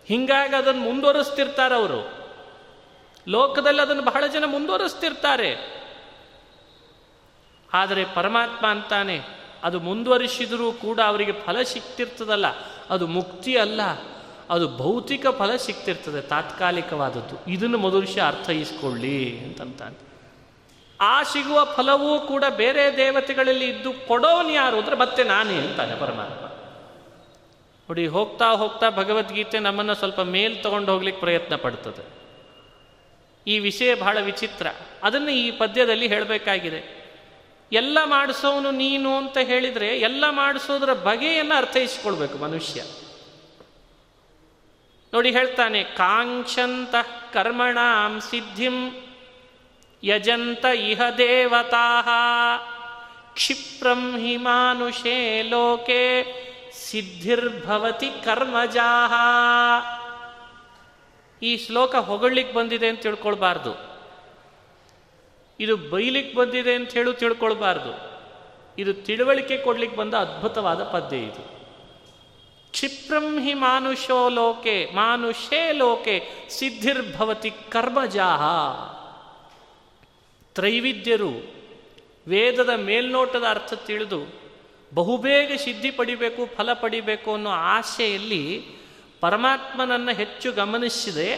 ಹಿಂಗಾಗಿ 0.08 0.56
ಅದನ್ನು 0.56 0.82
ಮುಂದುವರಿಸ್ತಿರ್ತಾರೆ 0.82 1.76
ಅವರು. 1.76 2.02
ಲೋಕದಲ್ಲಿ 3.28 3.82
ಅದನ್ನು 3.82 4.04
ಬಹಳ 4.04 4.24
ಜನ 4.28 4.46
ಮುಂದುವರಿಸ್ತಿರ್ತಾರೆ. 4.46 5.52
ಆದರೆ 7.74 8.06
ಪರಮಾತ್ಮ 8.16 8.68
ಅಂತಾನೆ 8.68 9.43
ಅದು 9.64 9.80
ಮುಂದುವರಿಸಿದರೂ 9.80 10.72
ಕೂಡ 10.72 11.00
ಅವರಿಗೆ 11.00 11.32
ಫಲ 11.32 11.62
ಸಿಕ್ತಿರ್ತದಲ್ಲ. 11.64 12.46
ಅದು 12.90 13.08
ಮುಕ್ತಿ 13.08 13.58
ಅಲ್ಲ. 13.58 13.82
ಅದು 14.50 14.78
ಭೌತಿಕ 14.78 15.28
ಫಲ 15.28 15.56
ಸಿಕ್ತಿರ್ತದೆ, 15.56 16.22
ತಾತ್ಕಾಲಿಕವಾದದ್ದು. 16.22 17.52
ಇದನ್ನು 17.52 17.78
ಮನುಷ್ಯ 17.78 18.22
ಅರ್ಥೈಸ್ಕೊಳ್ಳಿ 18.22 19.40
ಅಂತಂತಾನೆ. 19.40 20.14
ಆ 21.02 21.24
ಸಿಗುವ 21.24 21.64
ಫಲವೂ 21.64 22.20
ಕೂಡ 22.20 22.44
ಬೇರೆ 22.50 22.98
ದೇವತೆಗಳಲ್ಲಿ 22.98 23.70
ಇದ್ದು 23.70 23.94
ಕೊಡೋನು 24.08 24.52
ಯಾರು 24.52 24.78
ಅಂದರೆ 24.78 24.96
ಮತ್ತೆ 24.96 25.24
ನಾನೇ 25.24 25.56
ಅಂತಾನೆ 25.56 25.96
ಪರಮಾತ್ಮ. 25.96 26.46
ನೋಡಿ, 27.90 28.08
ಹೋಗ್ತಾ 28.08 28.52
ಹೋಗ್ತಾ 28.52 28.90
ಭಗವದ್ಗೀತೆ 28.90 29.60
ನಮ್ಮನ್ನು 29.60 29.96
ಸ್ವಲ್ಪ 29.96 30.20
ಮೇಲ್ 30.20 30.64
ತಗೊಂಡು 30.64 30.92
ಹೋಗ್ಲಿಕ್ಕೆ 30.92 31.20
ಪ್ರಯತ್ನ 31.20 31.56
ಪಡ್ತದೆ. 31.56 32.24
ಈ 33.48 33.60
ವಿಷಯ 33.60 33.96
ಬಹಳ 33.96 34.20
ವಿಚಿತ್ರ. 34.20 34.68
ಅದನ್ನು 35.04 35.30
ಈ 35.30 35.52
ಪದ್ಯದಲ್ಲಿ 35.52 36.08
ಹೇಳಬೇಕಾಗಿದೆ. 36.08 37.03
ಎಲ್ಲ 37.74 37.98
ಮಾಡಿಸೋನು 38.06 38.72
ನೀನು 38.72 39.18
ಅಂತ 39.18 39.38
ಹೇಳಿದರೆ 39.38 40.00
ಎಲ್ಲ 40.00 40.24
ಮಾಡಿಸೋದ್ರ 40.30 40.94
ಬಗೆಯನ್ನು 40.94 41.56
ಅರ್ಥೈಸಿಕೊಳ್ಬೇಕು 41.56 42.38
ಮನುಷ್ಯ. 42.38 42.84
ನೋಡಿ 45.14 45.32
ಹೇಳ್ತಾನೆ, 45.32 45.84
ಕಾಂಕ್ಷಂತ 45.84 46.96
ಕರ್ಮಣಾಂ 47.34 48.22
ಸಿದ್ಧಿಂ 48.22 48.78
ಯಜಂತ 50.04 50.66
ಇಹ 50.66 51.02
ದೇವತಾ. 51.18 51.88
ಕ್ಷಿಪ್ರಂ 53.34 54.20
ಹಿ 54.20 54.38
ಮಾನುಷೇ 54.38 55.42
ಲೋಕೆ 55.42 56.04
ಸಿದ್ಧಿರ್ಭವತಿ 56.74 58.10
ಕರ್ಮಜಾಹ 58.26 59.14
ಈ 61.42 61.58
ಶ್ಲೋಕ 61.66 61.96
ಹೊಗಳಿಕ್ 61.96 62.54
ಬಂದಿದೆ 62.54 62.88
ಅಂತ 62.88 63.02
ತಿಳ್ಕೊಳ್ಬಾರ್ದು. 63.02 63.93
ಇದು 65.60 65.78
ಬೈಲಿಕ್ಕೆ 65.78 66.36
ಬಂದಿದೆ 66.36 66.74
ಅಂತ 66.74 66.94
ಹೇಳು 66.94 67.14
ತಿಳ್ಕೊಳ್ಬಾರ್ದು. 67.14 68.14
ಇದು 68.78 68.94
ತಿಳುವಳಿಕೆ 68.94 69.58
ಕೊಡ್ಲಿಕ್ಕೆ 69.58 69.98
ಬಂದ 69.98 70.14
ಅದ್ಭುತವಾದ 70.14 70.84
ಪದ್ಯ 70.84 71.18
ಇದು. 71.18 71.54
ಕ್ಷಿಪ್ರಂ 72.72 73.44
ಹಿ 73.44 73.54
ಮಾನುಷೋ 73.54 74.30
ಲೋಕೆ, 74.30 74.90
ಮಾನುಷೇ 74.96 75.72
ಲೋಕೆ 75.72 76.24
ಸಿದ್ಧಿರ್ಭವತಿ 76.50 77.52
ಕರ್ಮಜಾಹ. 77.70 78.42
ತ್ರೈವಿದ್ಯರು 80.54 81.54
ವೇದದ 82.28 82.70
ಮೇಲ್ನೋಟದ 82.70 83.44
ಅರ್ಥ 83.50 83.74
ತಿಳಿದು 83.74 84.44
ಬಹುಬೇಗ 84.94 85.52
ಸಿದ್ಧಿ 85.64 85.92
ಪಡಿಬೇಕು, 85.92 86.46
ಫಲ 86.46 86.74
ಪಡಿಬೇಕು 86.74 87.34
ಅನ್ನೋ 87.34 87.50
ಆಸೆಯಲ್ಲಿ 87.50 88.66
ಪರಮಾತ್ಮನನ್ನು 89.22 90.16
ಹೆಚ್ಚು 90.16 90.52
ಗಮನಿಸಿದೆ. 90.52 91.34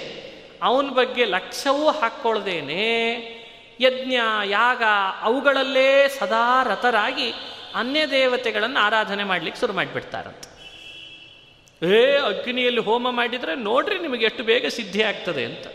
ಅವನ 0.64 0.90
ಬಗ್ಗೆ 0.90 1.26
ಲಕ್ಷ್ಯವೂ 1.26 1.92
ಹಾಕ್ಕೊಳ್ದೇನೆ. 1.92 3.45
ಯಜ್ಞ, 3.80 4.14
ಯಾಗ 4.46 4.84
ಅವುಗಳಲ್ಲೇ 5.22 6.08
ಸದಾ 6.08 6.64
ರತರಾಗಿ 6.64 7.34
ಅನ್ಯ 7.76 8.08
ದೇವತೆಗಳನ್ನು 8.08 8.80
ಆರಾಧನೆ 8.80 9.24
ಮಾಡ್ಲಿಕ್ಕೆ 9.24 9.60
ಶುರು 9.60 9.74
ಮಾಡಿಬಿಡ್ತಾರಂತೆ. 9.74 10.56
ಏ, 11.88 12.18
ಅಗ್ನಿಯಲ್ಲಿ 12.18 12.82
ಹೋಮ 12.82 13.12
ಮಾಡಿದರೆ 13.12 13.56
ನೋಡ್ರಿ 13.56 14.00
ನಿಮಗೆ 14.00 14.26
ಎಷ್ಟು 14.26 14.44
ಬೇಗ 14.44 14.66
ಸಿದ್ಧಿ 14.66 15.04
ಆಗ್ತದೆ 15.04 15.46
ಅಂತ. 15.46 15.68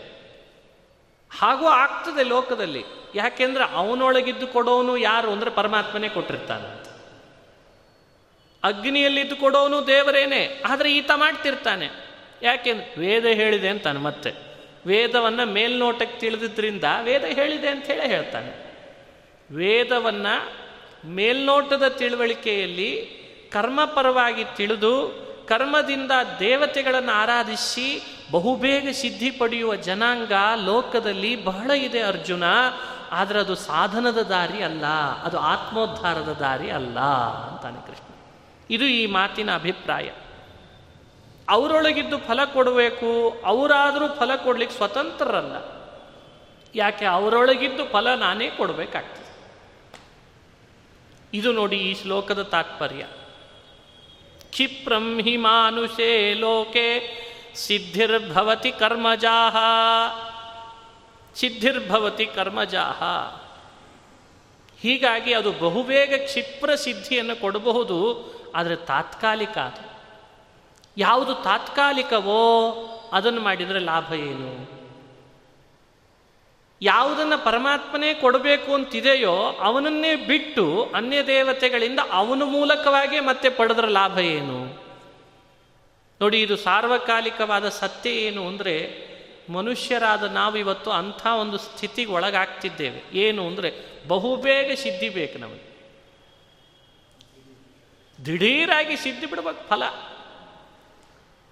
ಹಾಗೂ 1.39 1.65
ಆಗ್ತದೆ 1.65 2.23
ಲೋಕದಲ್ಲಿ. 2.23 2.83
ಯಾಕೆಂದ್ರೆ 3.15 3.63
ಅವನೊಳಗಿದ್ದು 3.63 4.47
ಕೊಡೋನು 4.47 4.97
ಯಾರು 4.97 5.31
ಅಂದ್ರೆ 5.31 5.51
ಪರಮಾತ್ಮನೇ 5.51 6.09
ಕೊಟ್ಟಿರ್ತಾನಂತ. 6.09 6.87
ಅಗ್ನಿಯಲ್ಲಿದ್ದು 8.63 9.35
ಕೊಡೋನು 9.35 9.87
ದೇವರೇನೆ, 9.87 10.61
ಆದರೆ 10.65 10.93
ಈತ 10.93 11.11
ಮಾಡ್ತಿರ್ತಾನೆ. 11.15 11.89
ಯಾಕೆಂದ್ರೆ 12.41 12.99
ವೇದ 12.99 13.25
ಹೇಳಿದೆ 13.25 13.69
ಅಂತಾನೆ 13.69 13.99
ಮತ್ತೆ. 13.99 14.50
ವೇದವನ್ನು 14.87 15.45
ಮೇಲ್ನೋಟಕ್ಕೆ 15.45 16.19
ತಿಳಿದಿದ್ದರಿಂದ 16.19 16.83
ವೇದ 17.03 17.23
ಹೇಳಿದೆ 17.23 17.67
ಅಂತ 17.67 17.85
ಹೇಳೇ 17.85 18.07
ಹೇಳ್ತಾನೆ. 18.07 18.51
ವೇದವನ್ನು 19.55 20.61
ಮೇಲ್ನೋಟದ 21.09 21.87
ತಿಳುವಳಿಕೆಯಲ್ಲಿ 21.87 23.21
ಕರ್ಮಪರವಾಗಿ 23.51 24.43
ತಿಳಿದು 24.55 25.21
ಕರ್ಮದಿಂದ 25.47 26.11
ದೇವತೆಗಳನ್ನು 26.39 27.11
ಆರಾಧಿಸಿ 27.11 28.01
ಬಹುಬೇಗ 28.31 28.89
ಸಿದ್ಧಿ 28.89 29.31
ಪಡೆಯುವ 29.31 29.75
ಜನಾಂಗ 29.75 30.31
ಲೋಕದಲ್ಲಿ 30.65 31.45
ಬಹಳ 31.45 31.71
ಇದೆ 31.71 32.01
ಅರ್ಜುನ, 32.01 32.43
ಆದರೆ 33.11 33.39
ಅದು 33.39 33.55
ಸಾಧನದ 33.55 34.17
ದಾರಿ 34.17 34.63
ಅಲ್ಲ, 34.63 34.85
ಅದು 35.23 35.39
ಆತ್ಮೋದ್ಧಾರದ 35.39 36.37
ದಾರಿ 36.39 36.69
ಅಲ್ಲ 36.69 36.99
ಅಂತಾನೆ 37.49 37.87
ಕೃಷ್ಣ. 37.87 38.15
ಇದು 38.69 38.85
ಈ 38.85 39.05
ಮಾತಿನ 39.05 39.55
ಅಭಿಪ್ರಾಯ. 39.55 40.09
ಅವರೊಳಗಿದ್ದು 41.49 42.17
ಫಲ 42.17 42.45
ಕೊಡಬೇಕು, 42.45 43.41
ಅವರಾದರೂ 43.45 44.07
ಫಲ 44.07 44.35
ಕೊಡ್ಲಿಕ್ಕೆ 44.35 44.77
ಸ್ವತಂತ್ರರಲ್ಲ. 44.77 45.81
ಯಾಕೆ 46.75 47.05
ಅವರೊಳಗಿದ್ದು 47.05 47.85
ಫಲ 47.85 48.15
ನಾನೇ 48.15 48.49
ಕೊಡಬೇಕಾಗ್ತದೆ. 48.49 49.31
ಇದು 51.33 51.51
ನೋಡಿ 51.51 51.77
ಈ 51.77 52.01
ಶ್ಲೋಕದ 52.01 52.41
ತಾತ್ಪರ್ಯ. 52.41 53.05
ಕ್ಷಿಪ್ರಂ 54.49 55.21
ಹಿ 55.21 55.37
ಮಾನುಷೇ 55.37 56.33
ಲೋಕೆ 56.33 57.21
ಸಿದ್ಧಿರ್ಭವತಿ 57.55 58.71
ಕರ್ಮಜಾಹ. 58.71 59.55
ಸಿದ್ಧಿರ್ಭವತಿ 61.35 62.25
ಕರ್ಮಜಾಹ. 62.25 63.03
ಹೀಗಾಗಿ 64.81 65.33
ಅದು 65.33 65.51
ಬಹುಬೇಗ 65.51 66.13
ಕ್ಷಿಪ್ರ 66.17 66.75
ಸಿದ್ಧಿಯನ್ನು 66.75 67.41
ಕೊಡಬಹುದು, 67.41 67.97
ಆದರೆ 68.55 68.75
ತಾತ್ಕಾಲಿಕ 68.75 69.57
ಅದು. 69.57 69.90
ಯಾವುದು 70.97 71.33
ತಾತ್ಕಾಲಿಕವೋ 71.33 72.71
ಅದನ್ನು 73.13 73.41
ಮಾಡಿದರೆ 73.41 73.79
ಲಾಭ 73.79 74.13
ಏನು? 74.13 74.81
ಯಾವುದನ್ನು 76.81 77.43
ಪರಮಾತ್ಮನೇ 77.43 78.13
ಕೊಡಬೇಕು 78.13 78.73
ಅಂತಿದೆಯೋ 78.73 79.35
ಅವನನ್ನೇ 79.59 80.15
ಬಿಟ್ಟು 80.15 80.91
ಅನ್ಯ 80.95 81.23
ದೇವತೆಗಳಿಂದ 81.23 81.99
ಅವನ 82.11 82.43
ಮೂಲಕವಾಗಿ 82.43 83.19
ಮತ್ತೆ 83.19 83.49
ಪಡೆದ್ರ 83.49 83.85
ಲಾಭ 83.85 84.19
ಏನು? 84.19 84.81
ನೋಡಿ, 86.21 86.41
ಇದು 86.41 86.57
ಸಾರ್ವಕಾಲಿಕವಾದ 86.57 87.69
ಸತ್ಯ 87.69 88.09
ಏನು 88.09 88.47
ಅಂದರೆ, 88.47 88.75
ಮನುಷ್ಯರಾದ 89.49 90.23
ನಾವು 90.23 90.57
ಇವತ್ತು 90.57 90.91
ಅಂಥ 90.91 91.27
ಒಂದು 91.27 91.57
ಸ್ಥಿತಿಗೆ 91.57 92.11
ಒಳಗಾಗ್ತಿದ್ದೇವೆ. 92.11 93.17
ಏನು 93.17 93.47
ಅಂದರೆ, 93.47 93.71
ಬಹುಬೇಗ 94.07 94.71
ಸಿದ್ಧಿ 94.77 95.09
ಬೇಕು 95.09 95.39
ನಮಗೆ. 95.39 95.71
ದಿಢೀರಾಗಿ 98.25 98.95
ಸಿದ್ಧಿ 98.95 99.25
ಬಿಡ್ಬೇಕು, 99.25 99.69
ಫಲ. 99.69 99.83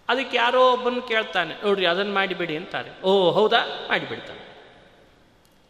ಅದಕ್ಕೆ 0.10 0.38
ಯಾರೋ 0.38 0.74
ಒಬ್ಬನು 0.74 1.02
ಕೇಳ್ತಾನೆ, 1.02 1.56
ನೋಡ್ರಿ 1.66 1.86
ಅದನ್ನು 1.86 2.14
ಮಾಡಿಬಿಡಿ 2.14 2.58
ಅಂತಾರೆ. 2.58 3.02
ಓ, 3.02 3.32
ಹೌದಾ? 3.32 3.86
ಮಾಡಿಬಿಡ್ತಾನೆ. 3.88 4.50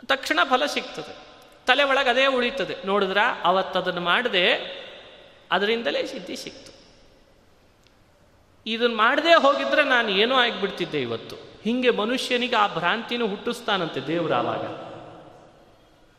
ತಕ್ಷಣ 0.06 0.40
ಫಲ 0.50 0.66
ಸಿಗ್ತದೆ. 0.66 1.16
ತಲೆ 1.68 1.84
ಒಳಗೆ 1.84 2.10
ಅದೇ 2.10 2.26
ಉಳಿತದೆ. 2.26 2.76
ನೋಡಿದ್ರ? 2.86 3.18
ಅವತ್ತದನ್ನು 3.44 4.02
ಮಾಡದೆ 4.02 4.80
ಅದರಿಂದಲೇ 5.52 6.06
ಸಿದ್ಧಿ 6.06 6.36
ಸಿಕ್ತು. 6.36 6.80
ಇದನ್ನು 8.66 8.96
ಮಾಡದೆ 8.96 9.34
ಹೋಗಿದ್ರೆ 9.34 9.84
ನಾನು 9.84 10.10
ಏನೋ 10.10 10.36
ಆಗಿಬಿಡ್ತಿದ್ದೆ 10.36 11.02
ಇವತ್ತು. 11.02 11.36
ಹಿಂಗೆ 11.64 11.90
ಮನುಷ್ಯನಿಗೆ 11.90 12.56
ಆ 12.56 12.68
ಭ್ರಾಂತಿನೂ 12.68 13.28
ಹುಟ್ಟಿಸ್ತಾನಂತೆ 13.28 14.08
ದೇವರು 14.08 14.34
ಆವಾಗ. 14.34 14.90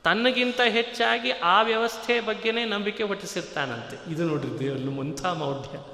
ತನ್ನಗಿಂತ 0.05 0.61
ಹೆಚ್ಚಾಗಿ 0.61 1.31
ಆ 1.31 1.63
ವ್ಯವಸ್ಥೆ 1.63 2.21
ಬಗ್ಗೆನೇ 2.21 2.65
ನಂಬಿಕೆ 2.65 3.03
ಹುಟ್ಟಿಸಿರ್ತಾನಂತೆ. 3.03 4.13
ಇದು 4.13 4.25
ನೋಡ್ರಿ 4.25 4.59
ದೇವರು 4.59 4.91
ಮುಂಥ 4.91 5.27
ಮೌಢ್ಯ. 5.27 5.90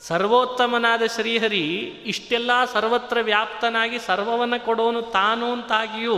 ಸರ್ವೋತ್ತಮನಾದ 0.00 1.02
ಶ್ರೀಹರಿ 1.14 1.66
ಇಷ್ಟೆಲ್ಲ 2.06 2.64
ಸರ್ವತ್ರ 2.64 3.18
ವ್ಯಾಪ್ತನಾಗಿ 3.20 3.98
ಸರ್ವವನ್ನು 3.98 4.64
ಕೊಡೋನು 4.64 5.02
ತಾನು 5.02 5.52
ಅಂತಾಗಿಯೂ, 5.52 6.16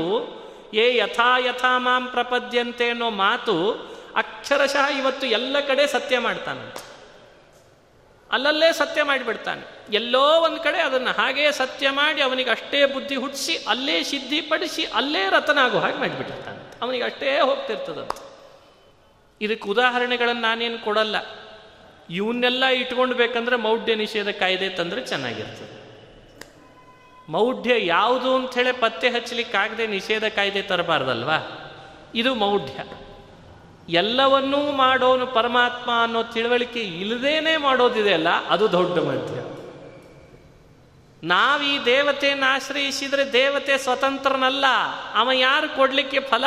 ಏ 0.74 0.96
ಯಥಾ 0.96 1.38
ಯಥಾ 1.38 1.78
ಮಾಂ 1.78 2.06
ಪ್ರಪದ್ಯಂತೆ 2.06 2.90
ಅನ್ನೋ 2.90 3.10
ಮಾತು 3.10 3.72
ಅಕ್ಷರಶಃ 4.16 4.98
ಇವತ್ತು 4.98 5.26
ಎಲ್ಲ 5.26 5.56
ಕಡೆ 5.68 5.86
ಸತ್ಯ 5.86 6.18
ಮಾಡ್ತಾನೆ. 6.18 6.82
ಅಲ್ಲಲ್ಲೇ 8.32 8.72
ಸತ್ಯ 8.72 9.02
ಮಾಡಿಬಿಡ್ತಾನೆ. 9.02 9.94
ಎಲ್ಲೋ 9.94 10.40
ಒಂದು 10.40 10.62
ಕಡೆ 10.62 10.80
ಅದನ್ನು 10.80 11.10
ಹಾಗೇ 11.10 11.52
ಸತ್ಯ 11.52 11.90
ಮಾಡಿ 11.90 12.22
ಅವನಿಗೆ 12.22 12.50
ಅಷ್ಟೇ 12.50 12.86
ಬುದ್ಧಿ 12.86 13.16
ಹುಟ್ಟಿಸಿ 13.16 13.56
ಅಲ್ಲೇ 13.68 14.02
ಸಿದ್ಧಿಪಡಿಸಿ, 14.02 14.84
ಅಲ್ಲೇ 14.84 15.30
ರತನಾಗೋ 15.30 15.78
ಹಾಗೆ 15.78 15.98
ಮಾಡಿಬಿಟ್ಟಿರ್ತಾನೆ. 15.98 16.82
ಅವನಿಗೆ 16.82 17.04
ಅಷ್ಟೇ 17.04 17.40
ಹೋಗ್ತಿರ್ತದಂತೆ. 17.40 18.32
ಇದಕ್ಕೆ 19.40 19.68
ಉದಾಹರಣೆಗಳನ್ನು 19.68 20.42
ನಾನೇನು 20.42 20.84
ಕೊಡಲ್ಲ. 20.84 21.16
ಇವನ್ನೆಲ್ಲ 22.12 22.64
ಇಟ್ಕೊಂಡು 22.64 23.14
ಬೇಕಂದ್ರೆ 23.14 23.56
ಮೌಢ್ಯ 23.56 23.94
ನಿಷೇಧ 23.94 24.28
ಕಾಯ್ದೆ 24.28 24.68
ತಂದರೆ 24.68 25.06
ಚೆನ್ನಾಗಿರ್ತದೆ. 25.06 25.82
ಮೌಢ್ಯ 27.28 27.86
ಯಾವುದು 27.86 28.34
ಅಂಥೇಳಿ 28.34 28.72
ಪತ್ತೆ 28.80 29.08
ಹಚ್ಚಲಿಕ್ಕಾಗದೆ 29.08 29.86
ನಿಷೇಧ 29.86 30.24
ಕಾಯ್ದೆ 30.24 30.62
ತರಬಾರ್ದಲ್ವಾ? 30.62 31.38
ಇದು 32.14 32.34
ಮೌಢ್ಯ. 32.34 32.84
ಎಲ್ಲವನ್ನೂ 33.88 34.72
ಮಾಡೋನು 34.72 35.26
ಪರಮಾತ್ಮ 35.26 35.90
ಅನ್ನೋ 36.02 36.22
ತಿಳುವಳಿಕೆ 36.22 36.80
ಇಲ್ಲದೇನೆ 36.80 37.56
ಮಾಡೋದಿದೆಯಲ್ಲ 37.56 38.28
ಅದು 38.46 38.72
ದೊಡ್ಡ 38.72 38.98
ಮಧ್ಯ 38.98 39.52
ನಾವು 41.26 41.62
ಈ 41.62 41.84
ದೇವತೆಯನ್ನು 41.84 42.46
ಆಶ್ರಯಿಸಿದರೆ 42.46 43.32
ದೇವತೆ 43.32 43.78
ಸ್ವತಂತ್ರನಲ್ಲ, 43.78 44.64
ಅವ 45.14 45.30
ಯಾರು 45.32 45.76
ಕೊಡಲಿಕ್ಕೆ 45.76 46.20
ಫಲ? 46.20 46.44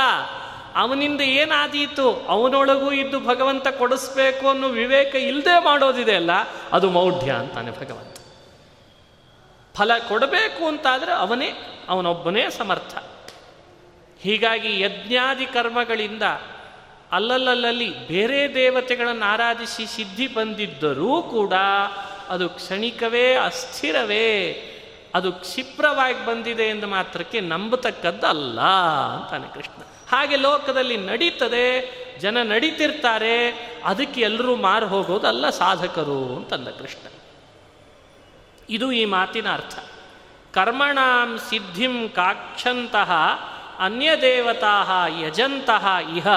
ಅವನಿಂದ 0.75 1.21
ಏನಾದೀತು? 1.21 2.25
ಅವನೊಳಗೂ 2.27 2.91
ಇದ್ದು 2.91 3.19
ಭಗವಂತ 3.19 3.67
ಕೊಡಿಸ್ಬೇಕು 3.67 4.49
ಅನ್ನೋ 4.49 4.67
ವಿವೇಕ 4.67 5.15
ಇಲ್ಲದೆ 5.15 5.63
ಮಾಡೋದಿದೆಯಲ್ಲ 5.63 6.31
ಅದು 6.71 6.89
ಮೌಢ್ಯ 6.89 7.31
ಅಂತಾನೆ 7.31 7.71
ಭಗವಂತ. 7.71 8.17
ಫಲ 9.77 9.91
ಕೊಡಬೇಕು 10.07 10.67
ಅಂತಾದರೆ 10.67 11.13
ಅವನೇ, 11.13 11.49
ಅವನೊಬ್ಬನೇ 11.89 12.49
ಸಮರ್ಥ. 12.49 12.97
ಹೀಗಾಗಿ 14.21 14.81
ಯಜ್ಞಾದಿ 14.81 15.45
ಕರ್ಮಗಳಿಂದ 15.45 16.23
ಅಲ್ಲಲ್ಲಲ್ಲಿ 17.11 18.07
ಬೇರೆ 18.07 18.55
ದೇವತೆಗಳನ್ನು 18.55 19.25
ಆರಾಧಿಸಿ 19.25 19.85
ಸಿದ್ಧಿ 19.85 20.27
ಬಂದಿದ್ದರೂ 20.27 21.21
ಕೂಡ 21.21 21.53
ಅದು 22.29 22.49
ಕ್ಷಣಿಕವೇ, 22.49 23.35
ಅಸ್ಥಿರವೇ, 23.35 24.61
ಅದು 25.15 25.31
ಕ್ಷಿಪ್ರವಾಗಿ 25.31 26.25
ಬಂದಿದೆ 26.25 26.63
ಎಂದು 26.63 26.87
ಮಾತ್ರಕ್ಕೆ 26.87 27.39
ನಂಬತಕ್ಕದ್ದಲ್ಲ 27.39 28.61
ಅಂತಾನೆ 28.61 29.53
ಕೃಷ್ಣ. 29.53 29.81
ಹಾಗೆ 30.09 30.35
ಲೋಕದಲ್ಲಿ 30.35 30.97
ನಡೀತದೆ, 30.97 31.65
ಜನ 32.19 32.41
ನಡೀತಿರ್ತಾರೆ, 32.41 33.49
ಅದಕ್ಕೆ 33.83 34.21
ಎಲ್ಲರೂ 34.21 34.55
ಮಾರು 34.55 34.87
ಹೋಗೋದಲ್ಲ 34.87 35.49
ಸಾಧಕರು 35.49 36.35
ಅಂತಂದ 36.35 36.67
ಕೃಷ್ಣ. 36.67 37.07
ಇದು 38.69 38.91
ಈ 38.91 39.05
ಮಾತಿನ 39.05 39.53
ಅರ್ಥ. 39.53 39.79
ಕರ್ಮಣಾಂ 40.53 41.39
ಸಿದ್ಧಿಂ 41.49 42.09
ಕಾಕ್ಷಂತಹ 42.09 43.11
ಅನ್ಯದೇವತಾ 43.79 45.07
ಯಜಂತಹ 45.21 45.97
ಇಹ 46.17 46.27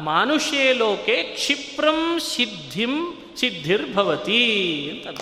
ಮಾನುಷ್ಯೇ 0.00 0.72
ಲೋಕೆ 0.72 1.22
ಕ್ಷಿಪ್ರಂ 1.22 2.20
ಸಿದ್ಧಿಂ 2.20 3.22
ಸಿದ್ಧಿರ್ಭವತಿ 3.36 4.42
ಅಂತಂದ. 4.90 5.18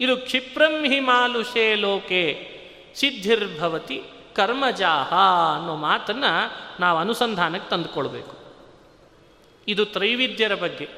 ಇದು 0.00 0.16
ಕ್ಷಿಪ್ರಂ 0.16 0.84
ಹಿ 0.84 1.00
ಮಾನುಷೇ 1.00 1.74
ಲೋಕೆ 1.74 2.52
ಸಿದ್ಧಿರ್ಭವತಿ 2.94 4.02
ಕರ್ಮಜಾಹ 4.36 5.14
ಅನ್ನೋ 5.56 5.76
ಮಾತನ್ನು 5.76 6.52
ನಾವು 6.80 6.98
ಅನುಸಂಧಾನಕ್ಕೆ 6.98 7.70
ತಂದುಕೊಳ್ಬೇಕು. 7.70 8.42
ಇದು 9.68 9.84
ತ್ರೈವಿದ್ಯರ 9.84 10.54
ಬಗ್ಗೆ. 10.54 10.88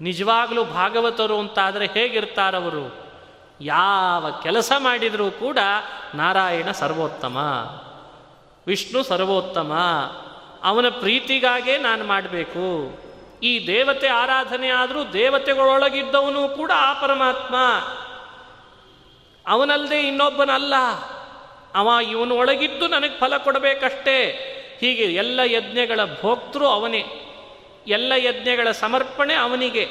ನಿಜವಾಗಲೂ 0.00 0.64
ಭಾಗವತರು 0.64 1.38
ಅಂತಾದರೆ 1.38 1.86
ಹೇಗಿರ್ತಾರವರು? 1.86 2.96
ಯಾವ 3.60 4.26
ಕೆಲಸ 4.42 4.72
ಮಾಡಿದರೂ 4.78 5.30
ಕೂಡ 5.30 5.58
ನಾರಾಯಣ 6.14 6.70
ಸರ್ವೋತ್ತಮ. 6.70 7.38
ವಿಷ್ಣು 8.66 9.02
ಸರ್ವೋತ್ತಮ. 9.02 9.72
ಅವನ 10.64 10.86
ಪ್ರೀತಿಗಾಗೇ 10.88 11.76
ನಾನು 11.76 12.04
ಮಾಡಬೇಕು. 12.04 12.98
ಈ 13.42 13.66
ದೇವತೆ 13.66 14.08
ಆರಾಧನೆ 14.08 14.68
ಆದರೂ 14.68 15.04
ದೇವತೆಗಳೊಳಗಿದ್ದವನು 15.04 16.56
ಕೂಡ 16.56 16.70
ಆ 16.76 16.92
ಪರಮಾತ್ಮ. 16.92 17.56
ಅವನಲ್ಲದೆ 19.46 20.00
ಇನ್ನೊಬ್ಬನಲ್ಲ. 20.00 20.74
ಅವ 21.76 21.88
ಇವನು 22.10 22.34
ಒಳಗಿದ್ದು 22.34 22.88
ನನಗೆ 22.88 23.18
ಫಲ 23.18 23.36
ಕೊಡಬೇಕಷ್ಟೇ. 23.36 24.42
ಹೀಗೆ 24.80 25.02
ಎಲ್ಲ 25.02 25.40
ಯಜ್ಞಗಳ 25.44 26.00
ಭೋಕ್ತೃ 26.22 26.64
ಅವನೇ. 26.64 27.04
ಎಲ್ಲ 27.86 28.12
ಯಜ್ಞಗಳ 28.16 28.70
ಸಮರ್ಪಣೆ 28.70 29.34
ಅವನಿಗೆ. 29.34 29.88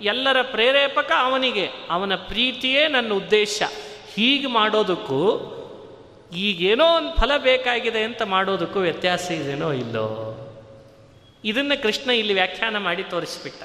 ಎಲ್ಲರ 0.00 0.42
ಪ್ರೇರೇಪಕ 0.42 1.12
ಅವನಿಗೆ. 1.18 1.68
ಅವನ 1.90 2.14
ಪ್ರೀತಿಯೇ 2.14 2.88
ನನ್ನ 2.88 3.12
ಉದ್ದೇಶ. 3.12 3.62
ಹೀಗೆ 4.14 4.46
ಮಾಡೋದಕ್ಕೂ 4.46 5.54
ಈಗೇನೋ 6.36 6.96
ಒಂದು 6.96 7.16
ಫಲ 7.16 7.36
ಬೇಕಾಗಿದೆ 7.36 8.02
ಅಂತ 8.02 8.22
ಮಾಡೋದಕ್ಕೂ 8.22 8.80
ವ್ಯತ್ಯಾಸ 8.80 9.30
ಇದೇನೋ 9.30 9.72
ಇಲ್ಲೋ. 9.72 10.34
ಇದನ್ನು 11.44 11.82
ಕೃಷ್ಣ 11.82 12.10
ಇಲ್ಲಿ 12.10 12.34
ವ್ಯಾಖ್ಯಾನ 12.34 12.78
ಮಾಡಿ 12.78 13.02
ತೋರಿಸಿಬಿಟ್ಟ. 13.02 13.62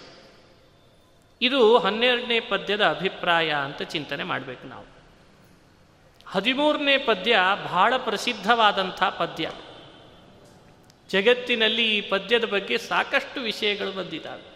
ಇದು 1.41 1.78
ಹನ್ನೆರಡನೇ 1.78 2.39
ಪದ್ಯದ 2.39 2.86
ಅಭಿಪ್ರಾಯ 2.86 3.49
ಅಂತ 3.51 3.82
ಚಿಂತನೆ 3.82 4.24
ಮಾಡಬೇಕು 4.24 4.68
ನಾವು. 4.68 4.92
ಹದಿಮೂರನೇ 6.34 6.97
ಪದ್ಯ 6.97 7.39
ಬಹಳ 7.63 7.93
ಪ್ರಸಿದ್ಧವಾದಂಥ 7.97 9.03
ಪದ್ಯ. 9.03 9.51
ಜಗತ್ತಿನಲ್ಲಿ 11.09 11.97
ಈ 11.97 12.01
ಪದ್ಯದ 12.01 12.45
ಬಗ್ಗೆ 12.45 12.77
ಸಾಕಷ್ಟು 12.77 13.41
ವಿಷಯಗಳು 13.41 13.91
ಬಂದಿದ್ದಾವೆ. 13.91 14.53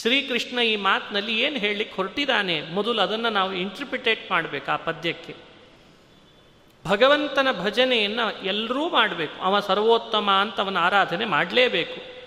ಶ್ರೀಕೃಷ್ಣ 0.00 0.58
ಈ 0.58 0.76
ಮಾತಿನಲ್ಲಿ 0.76 1.40
ಏನು 1.40 1.56
ಹೇಳಲಿಕ್ಕೆ 1.56 1.96
ಹೊರಟಿದ್ದಾನೆ? 1.96 2.62
ಮೊದಲು 2.62 3.02
ಅದನ್ನು 3.02 3.30
ನಾವು 3.30 3.54
ಇಂಟರ್ಪ್ರಿಟೇಟ್ 3.54 4.30
ಮಾಡಬೇಕು 4.30 4.70
ಆ 4.70 4.76
ಪದ್ಯಕ್ಕೆ. 4.76 5.36
ಭಗವಂತನ 6.86 7.48
ಭಜನೆಯನ್ನು 7.60 8.44
ಎಲ್ಲರೂ 8.44 8.88
ಮಾಡಬೇಕು. 8.88 9.42
ಅವ 9.42 9.60
ಸರ್ವೋತ್ತಮ 9.60 10.30
ಅಂತ 10.30 10.60
ಅವನ 10.60 10.76
ಆರಾಧನೆ 10.76 11.24
ಮಾಡಲೇಬೇಕು. 11.24 12.24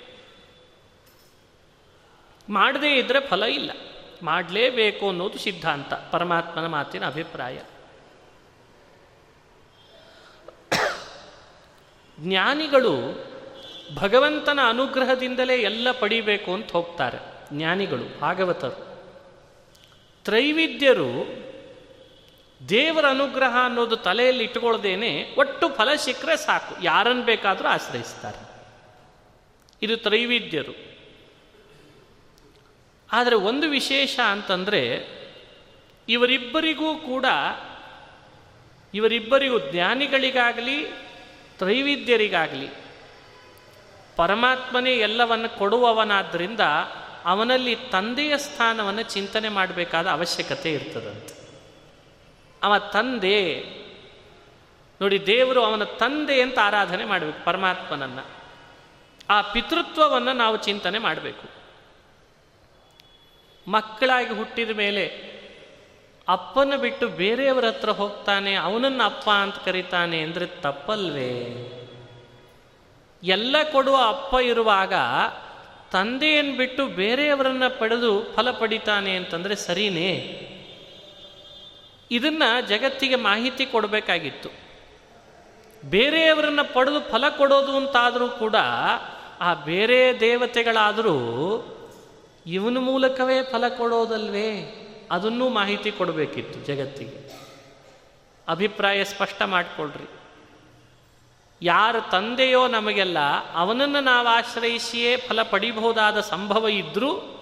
ಮಾಡದೇ 2.54 2.96
ಇದ್ದರೆ 2.96 3.20
ಫಲ 3.20 3.44
ಇಲ್ಲ. 3.44 3.72
ಮಾಡಲೇಬೇಕು 4.24 5.10
ಅನ್ನೋದು 5.10 5.38
ಸಿದ್ಧಾಂತ, 5.38 5.94
ಪರಮಾತ್ಮನ 5.94 6.68
ಮಾತಿನ 6.68 7.06
ಅಭಿಪ್ರಾಯ. 7.06 7.60
ಜ್ಞಾನಿಗಳು 12.20 13.26
ಭಗವಂತನ 13.96 14.60
ಅನುಗ್ರಹದಿಂದಲೇ 14.70 15.56
ಎಲ್ಲ 15.56 15.92
ಪಡಿಬೇಕು 15.92 16.54
ಅಂತ 16.54 16.72
ಹೋಗ್ತಾರೆ, 16.72 17.18
ಜ್ಞಾನಿಗಳು, 17.54 18.20
ಭಾಗವತರು. 18.20 18.88
ತ್ರೈವಿದ್ಯರು 20.24 21.48
ದೇವರ 22.70 23.06
ಅನುಗ್ರಹ 23.10 23.56
ಅನ್ನೋದು 23.66 23.96
ತಲೆಯಲ್ಲಿ 23.96 24.44
ಇಟ್ಕೊಳ್ದೇನೆ 24.44 25.36
ಒಟ್ಟು 25.38 25.70
ಫಲ 25.70 25.90
ಸಿಕ್ಕರೆ 25.96 26.38
ಸಾಕು 26.38 26.84
ಯಾರನ್ನು 26.84 27.24
ಬೇಕಾದರೂ 27.24 27.68
ಆಶ್ರಯಿಸ್ತಾರೆ. 27.68 28.48
ಇದು 29.82 29.98
ತ್ರೈವಿದ್ಯರು. 29.98 30.76
ಆದರೆ 33.12 33.36
ಒಂದು 33.36 33.70
ವಿಶೇಷ 33.70 34.20
ಅಂತಂದರೆ, 34.32 35.08
ಇವರಿಬ್ಬರಿಗೂ 36.10 36.96
ಕೂಡ, 36.96 37.26
ಇವರಿಬ್ಬರಿಗೂ 38.94 39.60
ಜ್ಞಾನಿಗಳಿಗಾಗಲಿ 39.60 41.07
ತ್ರೈವಿದ್ಯರಿಗಾಗಲಿ, 41.58 42.70
ಪರಮಾತ್ಮನೇ 44.16 44.94
ಎಲ್ಲವನ್ನು 44.94 45.58
ಕೊಡುವವನಾದ್ದರಿಂದ 45.58 46.60
ಅವನಲ್ಲಿ 47.26 47.76
ತಂದೆಯ 47.76 48.38
ಸ್ಥಾನವನ್ನು 48.38 49.02
ಚಿಂತನೆ 49.02 49.50
ಮಾಡಬೇಕಾದ 49.50 50.08
ಅವಶ್ಯಕತೆ 50.08 50.74
ಇರ್ತದಂತೆ. 50.74 51.34
ಅವ 52.64 52.78
ತಂದೆ, 52.78 53.64
ನೋಡಿ 55.02 55.26
ದೇವರು 55.26 55.64
ಅವನ 55.64 55.84
ತಂದೆ 55.84 56.42
ಅಂತ 56.42 56.60
ಆರಾಧನೆ 56.60 57.06
ಮಾಡಬೇಕು 57.06 57.46
ಪರಮಾತ್ಮನನ್ನು. 57.46 58.26
ಆ 59.30 59.42
ಪಿತೃತ್ವವನ್ನು 59.42 60.34
ನಾವು 60.34 60.58
ಚಿಂತನೆ 60.58 61.00
ಮಾಡಬೇಕು. 61.00 61.58
ಮಕ್ಕಳಾಗಿ 63.72 64.34
ಹುಟ್ಟಿದ 64.34 64.70
ಮೇಲೆ 64.70 65.37
ಅಪ್ಪನ 66.30 66.74
ಬಿಟ್ಟು 66.76 67.08
ಬೇರೆಯವರ 67.08 67.66
ಹತ್ರ 67.66 67.90
ಹೋಗ್ತಾನೆ, 67.90 68.56
ಅವನನ್ನು 68.56 69.04
ಅಪ್ಪ 69.04 69.30
ಅಂತ 69.30 69.56
ಕರೀತಾನೆ 69.66 70.20
ಅಂದರೆ 70.20 70.46
ತಪ್ಪಲ್ವೇ? 70.46 71.34
ಎಲ್ಲ 73.24 73.56
ಕೊಡುವ 73.72 73.98
ಅಪ್ಪ 74.08 74.34
ಇರುವಾಗ 74.34 74.94
ತಂದೆಯನ್ನು 75.92 76.58
ಬಿಟ್ಟು 76.58 76.88
ಬೇರೆಯವರನ್ನ 76.88 77.64
ಪಡೆದು 77.80 78.24
ಫಲ 78.36 78.52
ಪಡಿತಾನೆ 78.52 79.16
ಅಂತಂದರೆ 79.16 79.56
ಸರಿನೇ? 79.56 80.12
ಇದನ್ನ 82.12 82.44
ಜಗತ್ತಿಗೆ 82.68 83.16
ಮಾಹಿತಿ 83.16 83.66
ಕೊಡಬೇಕಾಗಿತ್ತು. 83.66 84.50
ಬೇರೆಯವರನ್ನ 85.86 86.60
ಪಡೆದು 86.74 87.00
ಫಲ 87.00 87.30
ಕೊಡೋದು 87.30 87.78
ಅಂತಾದರೂ 87.78 88.28
ಕೂಡ 88.28 88.56
ಆ 89.42 89.54
ಬೇರೆ 89.54 90.20
ದೇವತೆಗಳಾದರೂ 90.20 91.18
ಇವನ 92.48 92.78
ಮೂಲಕವೇ 92.78 93.44
ಫಲ 93.44 93.68
ಕೊಡೋದಲ್ವೇ? 93.68 94.52
ಅದನ್ನೂ 95.12 95.50
ಮಾಹಿತಿ 95.50 95.92
ಕೊಡಬೇಕಿತ್ತು 95.92 96.60
ಜಗತ್ತಿಗೆ. 96.60 97.48
ಅಭಿಪ್ರಾಯ 98.48 99.04
ಸ್ಪಷ್ಟ 99.04 99.42
ಮಾಡಿಕೊಳ್ರಿ. 99.42 100.10
ಯಾರ 101.62 102.00
ತಂದೆಯೋ 102.00 102.68
ನಮಗೆಲ್ಲ 102.68 103.18
ಅವನನ್ನು 103.54 104.00
ನಾವು 104.00 104.28
ಆಶ್ರಯಿಸಿಯೇ 104.28 105.18
ಫಲ 105.18 105.44
ಪಡಿಬಹುದಾದ 105.44 106.20
ಸಂಭವ 106.20 106.68
ಇದ್ದರೂ 106.68 107.34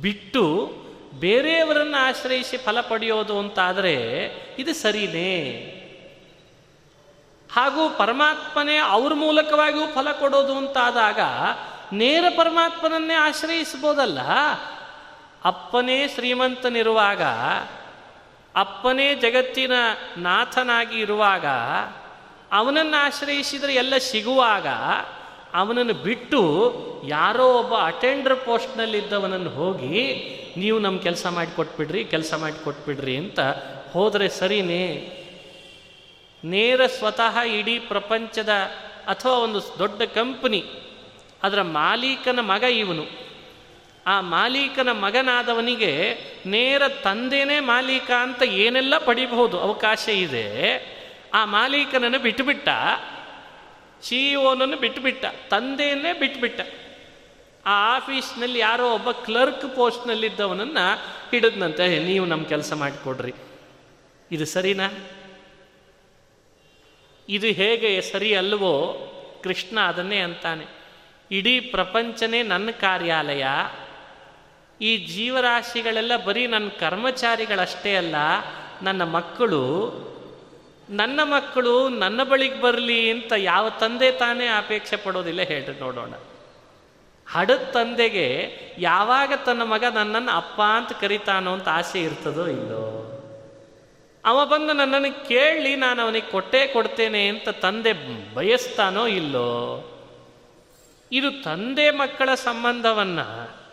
ಬಿಟ್ಟು 0.00 0.72
ಬೇರೆಯವರನ್ನು 1.20 1.96
ಆಶ್ರಯಿಸಿ 1.96 2.56
ಫಲ 2.56 2.80
ಪಡೆಯೋದು 2.80 3.38
ಅಂತಾದರೆ 3.38 3.94
ಇದು 4.58 4.74
ಸರಿನೇ. 4.74 5.70
ಹಾಗೂ 7.52 7.98
ಪರಮಾತ್ಮನೇ 7.98 8.76
ಅವ್ರ 8.76 9.14
ಮೂಲಕವಾಗಿಯೂ 9.14 9.86
ಫಲ 9.86 10.12
ಕೊಡೋದು 10.12 10.56
ಅಂತಾದಾಗ 10.56 11.20
ನೇರ 11.92 12.24
ಪರಮಾತ್ಮನನ್ನೇ 12.36 13.14
ಆಶ್ರಯಿಸ್ಬೋದಲ್ಲ. 13.14 14.18
ಅಪ್ಪನೇ 15.44 16.08
ಶ್ರೀಮಂತನಿರುವಾಗ, 16.08 17.22
ಅಪ್ಪನೇ 18.56 19.14
ಜಗತ್ತಿನ 19.14 19.72
ನಾಥನಾಗಿ 20.16 21.00
ಇರುವಾಗ, 21.00 21.46
ಅವನನ್ನು 22.52 23.02
ಆಶ್ರಯಿಸಿದರೆ 23.02 23.74
ಎಲ್ಲ 23.74 23.96
ಸಿಗುವಾಗ, 23.96 24.66
ಅವನನ್ನು 25.54 25.94
ಬಿಟ್ಟು 25.94 26.40
ಯಾರೋ 27.08 27.52
ಒಬ್ಬ 27.52 27.74
ಅಟೆಂಡರ್ 27.74 28.44
ಪೋಸ್ಟ್ನಲ್ಲಿದ್ದವನನ್ನು 28.44 29.50
ಹೋಗಿ, 29.50 30.02
ನೀವು 30.56 30.78
ನಮ್ಮ 30.78 31.00
ಕೆಲಸ 31.00 31.26
ಮಾಡಿಕೊಟ್ಬಿಡ್ರಿ 31.26 32.04
ಕೆಲಸ 32.04 32.34
ಮಾಡಿಕೊಟ್ಬಿಡ್ರಿ 32.34 33.16
ಅಂತ 33.16 33.40
ಹೋದರೆ 33.92 34.28
ಸರಿನೇ? 34.28 35.20
ನೇರ 36.44 36.86
ಸ್ವತಃ 36.86 37.38
ಇಡೀ 37.38 37.78
ಪ್ರಪಂಚದ 37.78 38.48
ಅಥವಾ 39.06 39.32
ಒಂದು 39.32 39.60
ದೊಡ್ಡ 39.78 40.02
ಕಂಪನಿ 40.02 40.64
ಅದರ 41.42 41.62
ಮಾಲೀಕನ 41.62 42.38
ಮಗ 42.42 42.62
ಇವನು. 42.62 43.23
ಆ 44.06 44.20
ಮಾಲೀಕನ 44.20 44.92
ಮಗನಾದವನಿಗೆ 44.92 46.18
ನೇರ 46.46 46.88
ತಂದೆನೇ 46.88 47.60
ಮಾಲೀಕ 47.60 48.10
ಅಂತ 48.10 48.42
ಏನೆಲ್ಲ 48.42 48.98
ಪಡಿಬಹುದು 48.98 49.60
ಅವಕಾಶ 49.60 50.08
ಇದೆ, 50.08 50.46
ಆ 51.34 51.44
ಮಾಲೀಕನನ್ನು 51.44 52.18
ಬಿಟ್ಟುಬಿಟ್ಟ, 52.18 52.68
ಸಿ 54.02 54.34
ಒನನ್ನು 54.34 54.76
ಬಿಟ್ಟುಬಿಟ್ಟ, 54.76 55.24
ತಂದೆಯನ್ನೇ 55.24 56.12
ಬಿಟ್ಟುಬಿಟ್ಟ. 56.12 56.60
ಆ 57.66 57.96
ಆಫೀಸ್ನಲ್ಲಿ 57.96 58.58
ಯಾರೋ 58.58 58.94
ಒಬ್ಬ 58.94 59.10
ಕ್ಲರ್ಕ್ 59.10 59.76
ಪೋಸ್ಟ್ನಲ್ಲಿದ್ದವನನ್ನು 59.76 60.96
ಹಿಡಿದ್ನಂತೆ, 61.30 61.98
ನೀವು 61.98 62.26
ನಮ್ಮ 62.26 62.44
ಕೆಲಸ 62.46 62.72
ಮಾಡಿಕೊಡ್ರಿ. 62.72 63.32
ಇದು 64.32 64.46
ಸರಿನಾ? 64.46 64.88
ಇದು 67.28 67.46
ಹೇಗೆ 67.46 68.00
ಸರಿ 68.00 68.34
ಅಲ್ವೋ? 68.34 68.74
ಕೃಷ್ಣ 69.44 69.80
ಅದನ್ನೇ 69.80 70.18
ಅಂತಾನೆ. 70.18 70.66
ಇಡೀ 71.30 71.60
ಪ್ರಪಂಚನೇ 71.60 72.42
ನನ್ನ 72.42 72.70
ಕಾರ್ಯಾಲಯ 72.70 73.44
ಈ 74.80 75.06
ಜೀವರಾಶಿಗಳೆಲ್ಲ 75.06 76.16
ಬರೀ 76.16 76.46
ನನ್ನ 76.46 76.68
ಕರ್ಮಚಾರಿಗಳಷ್ಟೇ 76.68 77.96
ಅಲ್ಲ, 77.96 78.14
ನನ್ನ 78.82 79.04
ಮಕ್ಕಳು 79.04 79.62
ನನ್ನ 80.90 81.20
ಮಕ್ಕಳು 81.24 81.88
ನನ್ನ 81.88 82.22
ಬಳಿಗೆ 82.22 82.60
ಬರಲಿ 82.60 83.10
ಅಂತ 83.10 83.32
ಯಾವ 83.36 83.70
ತಂದೆ 83.70 84.10
ತಾನೇ 84.10 84.46
ಅಪೇಕ್ಷೆ 84.46 84.96
ಪಡೋದಿಲ್ಲ 84.96 85.42
ಹೇಳ್ರಿ 85.42 85.80
ನೋಡೋಣ. 85.80 86.12
ಹಡದ 87.32 87.70
ತಂದೆಗೆ 87.72 88.52
ಯಾವಾಗ 88.78 89.32
ತನ್ನ 89.46 89.62
ಮಗ 89.62 89.84
ನನ್ನನ್ನು 89.94 90.32
ಅಪ್ಪ 90.32 90.62
ಅಂತ 90.62 90.92
ಕರಿತಾನೋ 90.92 91.52
ಅಂತ 91.52 91.68
ಆಸೆ 91.68 92.00
ಇರ್ತದೋ 92.00 92.46
ಇಲ್ಲೋ? 92.46 93.00
ಅವ 94.24 94.46
ಬಂದು 94.46 94.72
ನನ್ನನ್ನು 94.72 95.28
ಕೇಳಿ 95.28 95.76
ನಾನು 95.76 96.02
ಅವನಿಗೆ 96.02 96.30
ಕೊಟ್ಟೇ 96.30 96.66
ಕೊಡ್ತೇನೆ 96.66 97.28
ಅಂತ 97.28 97.48
ತಂದೆ 97.48 97.92
ಬಯಸ್ತಾನೋ 98.34 99.06
ಇಲ್ಲೋ? 99.06 99.50
ಇದು 101.12 101.42
ತಂದೆ 101.42 101.90
ಮಕ್ಕಳ 101.90 102.34
ಸಂಬಂಧವನ್ನು 102.34 103.63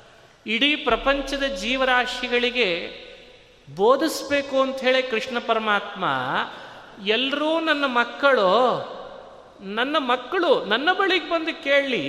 ಇಡೀ 0.47 0.75
ಪ್ರಪಂಚದ 0.75 1.43
ಜೀವರಾಶಿಗಳಿಗೆ 1.43 3.01
ಬೋಧಿಸ್ಬೇಕು 3.75 4.61
ಅಂತ 4.61 4.79
ಹೇಳಿ 4.81 5.03
ಕೃಷ್ಣ 5.03 5.37
ಪರಮಾತ್ಮ, 5.39 6.05
ಎಲ್ಲರೂ 7.05 7.59
ನನ್ನ 7.59 7.85
ಮಕ್ಕಳು 7.85 8.49
ನನ್ನ 9.61 9.95
ಮಕ್ಕಳು, 9.99 10.65
ನನ್ನ 10.65 10.89
ಬಳಿಗೆ 10.93 11.29
ಬಂದು 11.29 11.63
ಕೇಳಿ, 11.63 12.05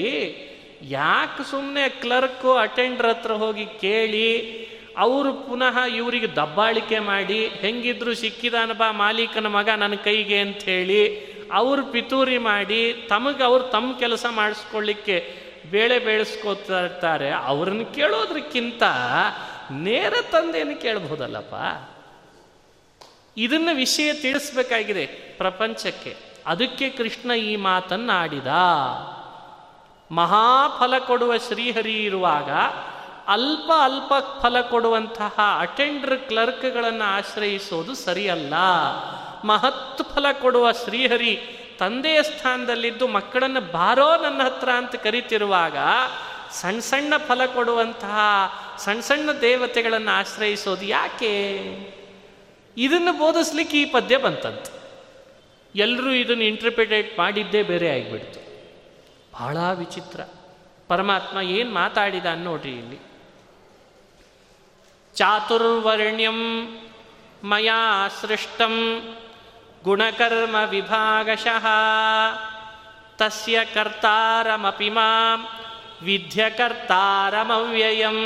ಯಾಕೆ 0.82 1.50
ಸುಮ್ಮನೆ 1.50 1.88
ಕ್ಲರ್ಕು, 1.88 2.54
ಅಟೆಂಡರ್ 2.54 3.06
ಹತ್ರ 3.06 3.32
ಹೋಗಿ 3.32 3.66
ಕೇಳಿ, 3.66 4.52
ಅವರು 4.98 5.32
ಪುನಃ 5.32 5.78
ಇವರಿಗೆ 5.96 6.36
ದಬ್ಬಾಳಿಕೆ 6.36 6.98
ಮಾಡಿ, 6.98 7.46
ಹೆಂಗಿದ್ರು 7.46 8.14
ಸಿಕ್ಕಿದಾನ 8.14 8.72
ಬಾ 8.72 8.92
ಮಾಲೀಕನ 8.92 9.46
ಮಗ 9.46 9.68
ನನ್ನ 9.76 9.94
ಕೈಗೆ 9.94 10.38
ಅಂಥೇಳಿ 10.38 11.32
ಅವ್ರು 11.52 11.84
ಪಿತೂರಿ 11.84 12.38
ಮಾಡಿ, 12.38 13.06
ತಮಗೆ 13.08 13.44
ಅವ್ರು 13.44 13.64
ತಮ್ಮ 13.64 13.98
ಕೆಲಸ 13.98 14.26
ಮಾಡಿಸ್ಕೊಳ್ಳಿಕ್ಕೆ 14.30 15.41
ಬೇಳೆ 15.70 15.98
ಬೇಳಿಸ್ಕೋತಾ 15.98 16.80
ಇರ್ತಾರೆ 16.80 17.30
ಅವ್ರನ್ನ 17.30 17.82
ಕೇಳೋದ್ರಕ್ಕಿಂತ 17.94 18.82
ನೇರ 19.70 20.14
ತಂದೆಯನ್ನು 20.32 20.82
ಕೇಳಬಹುದಲ್ಲಪ್ಪ? 20.82 21.54
ಇದನ್ನ 23.36 23.68
ವಿಷಯ 23.74 24.12
ತಿಳಿಸ್ಬೇಕಾಗಿದೆ 24.12 25.06
ಪ್ರಪಂಚಕ್ಕೆ. 25.38 26.16
ಅದಕ್ಕೆ 26.46 26.90
ಕೃಷ್ಣ 26.90 27.30
ಈ 27.30 27.56
ಮಾತನ್ನು 27.56 28.12
ಆಡಿದ 28.12 28.46
ಮಹಾಫಲ 30.10 30.98
ಕೊಡುವ 30.98 31.36
ಶ್ರೀಹರಿ 31.36 32.04
ಇರುವಾಗ 32.04 32.50
ಅಲ್ಪ 33.28 33.72
ಅಲ್ಪ 33.78 34.12
ಫಲ 34.42 34.60
ಕೊಡುವಂತಹ 34.60 35.34
ಅಟೆಂಡರ್ 35.58 36.20
ಕ್ಲರ್ಕ್ಗಳನ್ನು 36.20 37.04
ಆಶ್ರಯಿಸೋದು 37.04 37.94
ಸರಿಯಲ್ಲ. 37.94 38.54
ಮಹತ್ 39.44 40.14
ಫಲ 40.14 40.26
ಕೊಡುವ 40.32 40.72
ಶ್ರೀಹರಿ 40.72 41.58
ತಂದೆಯ 41.82 42.22
ಸ್ಥಾನದಲ್ಲಿದ್ದು 42.22 43.08
ಮಕ್ಕಳನ್ನು 43.08 43.60
ಬಾರೋ 43.60 44.16
ನನ್ನ 44.16 44.42
ಹತ್ರ 44.42 44.68
ಅಂತ 44.68 44.94
ಕರಿತಿರುವಾಗ 44.94 45.76
ಸಣ್ಣ 46.50 46.80
ಸಣ್ಣ 46.80 47.16
ಫಲ 47.16 47.46
ಕೊಡುವಂತಹ 47.46 48.18
ಸಣ್ಣ 48.78 49.00
ಸಣ್ಣ 49.00 49.32
ದೇವತೆಗಳನ್ನು 49.32 50.10
ಆಶ್ರಯಿಸೋದು 50.10 50.84
ಯಾಕೆ? 50.84 51.52
ಇದನ್ನು 52.76 53.12
ಬೋಧಿಸ್ಲಿಕ್ಕೆ 53.12 53.80
ಈ 53.80 53.84
ಪದ್ಯ 53.84 54.16
ಬಂತಂತೆ. 54.16 54.82
ಎಲ್ಲರೂ 55.74 56.10
ಇದನ್ನು 56.10 56.44
ಇಂಟರ್ಪ್ರಿಟೇಟ್ 56.44 57.18
ಮಾಡಿದ್ದೇ 57.18 57.62
ಬೇರೆ 57.62 57.88
ಆಗಿಬಿಡ್ತು. 57.90 58.40
ಬಹಳ 59.32 59.56
ವಿಚಿತ್ರ. 59.74 60.20
ಪರಮಾತ್ಮ 60.88 61.40
ಏನು 61.40 61.74
ಮಾತಾಡಿದ 61.74 62.26
ನೋಡ್ರಿ 62.34 62.72
ಇಲ್ಲಿ. 62.72 62.98
ಚಾತುರ್ವರ್ಣ್ಯಂ 65.14 66.68
ಮಯಾ 67.44 68.08
ಸೃಷ್ಟಂ 68.20 69.04
ಗುಣಕರ್ಮ 69.82 70.56
ವಿಭಾಗಶಃ 70.68 71.66
ತಸ್ಯ 73.16 73.58
ಕರ್ತಾರಮಪಿ 73.74 74.90
ಮಾಂ 74.90 75.46
ವಿದ್ಯಕರ್ತಾರಮವ್ಯಯಂ 76.02 78.16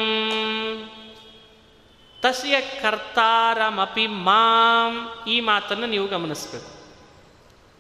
ತಸ್ಯ 2.23 2.61
ಕರ್ತಾರಮಪಿ 2.61 4.07
ಮಾಂ 4.07 5.09
ಈ 5.29 5.41
ಮಾತನ್ನು 5.41 5.87
ನೀವು 5.87 6.07
ಗಮನಿಸಬೇಕು. 6.07 6.77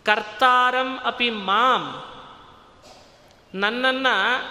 ಕರ್ತಾರಂ 0.05 0.99
ಅಪಿ 1.05 1.31
ಮಾಂ 1.31 2.03
ನನ್ನನ್ನು 3.55 4.45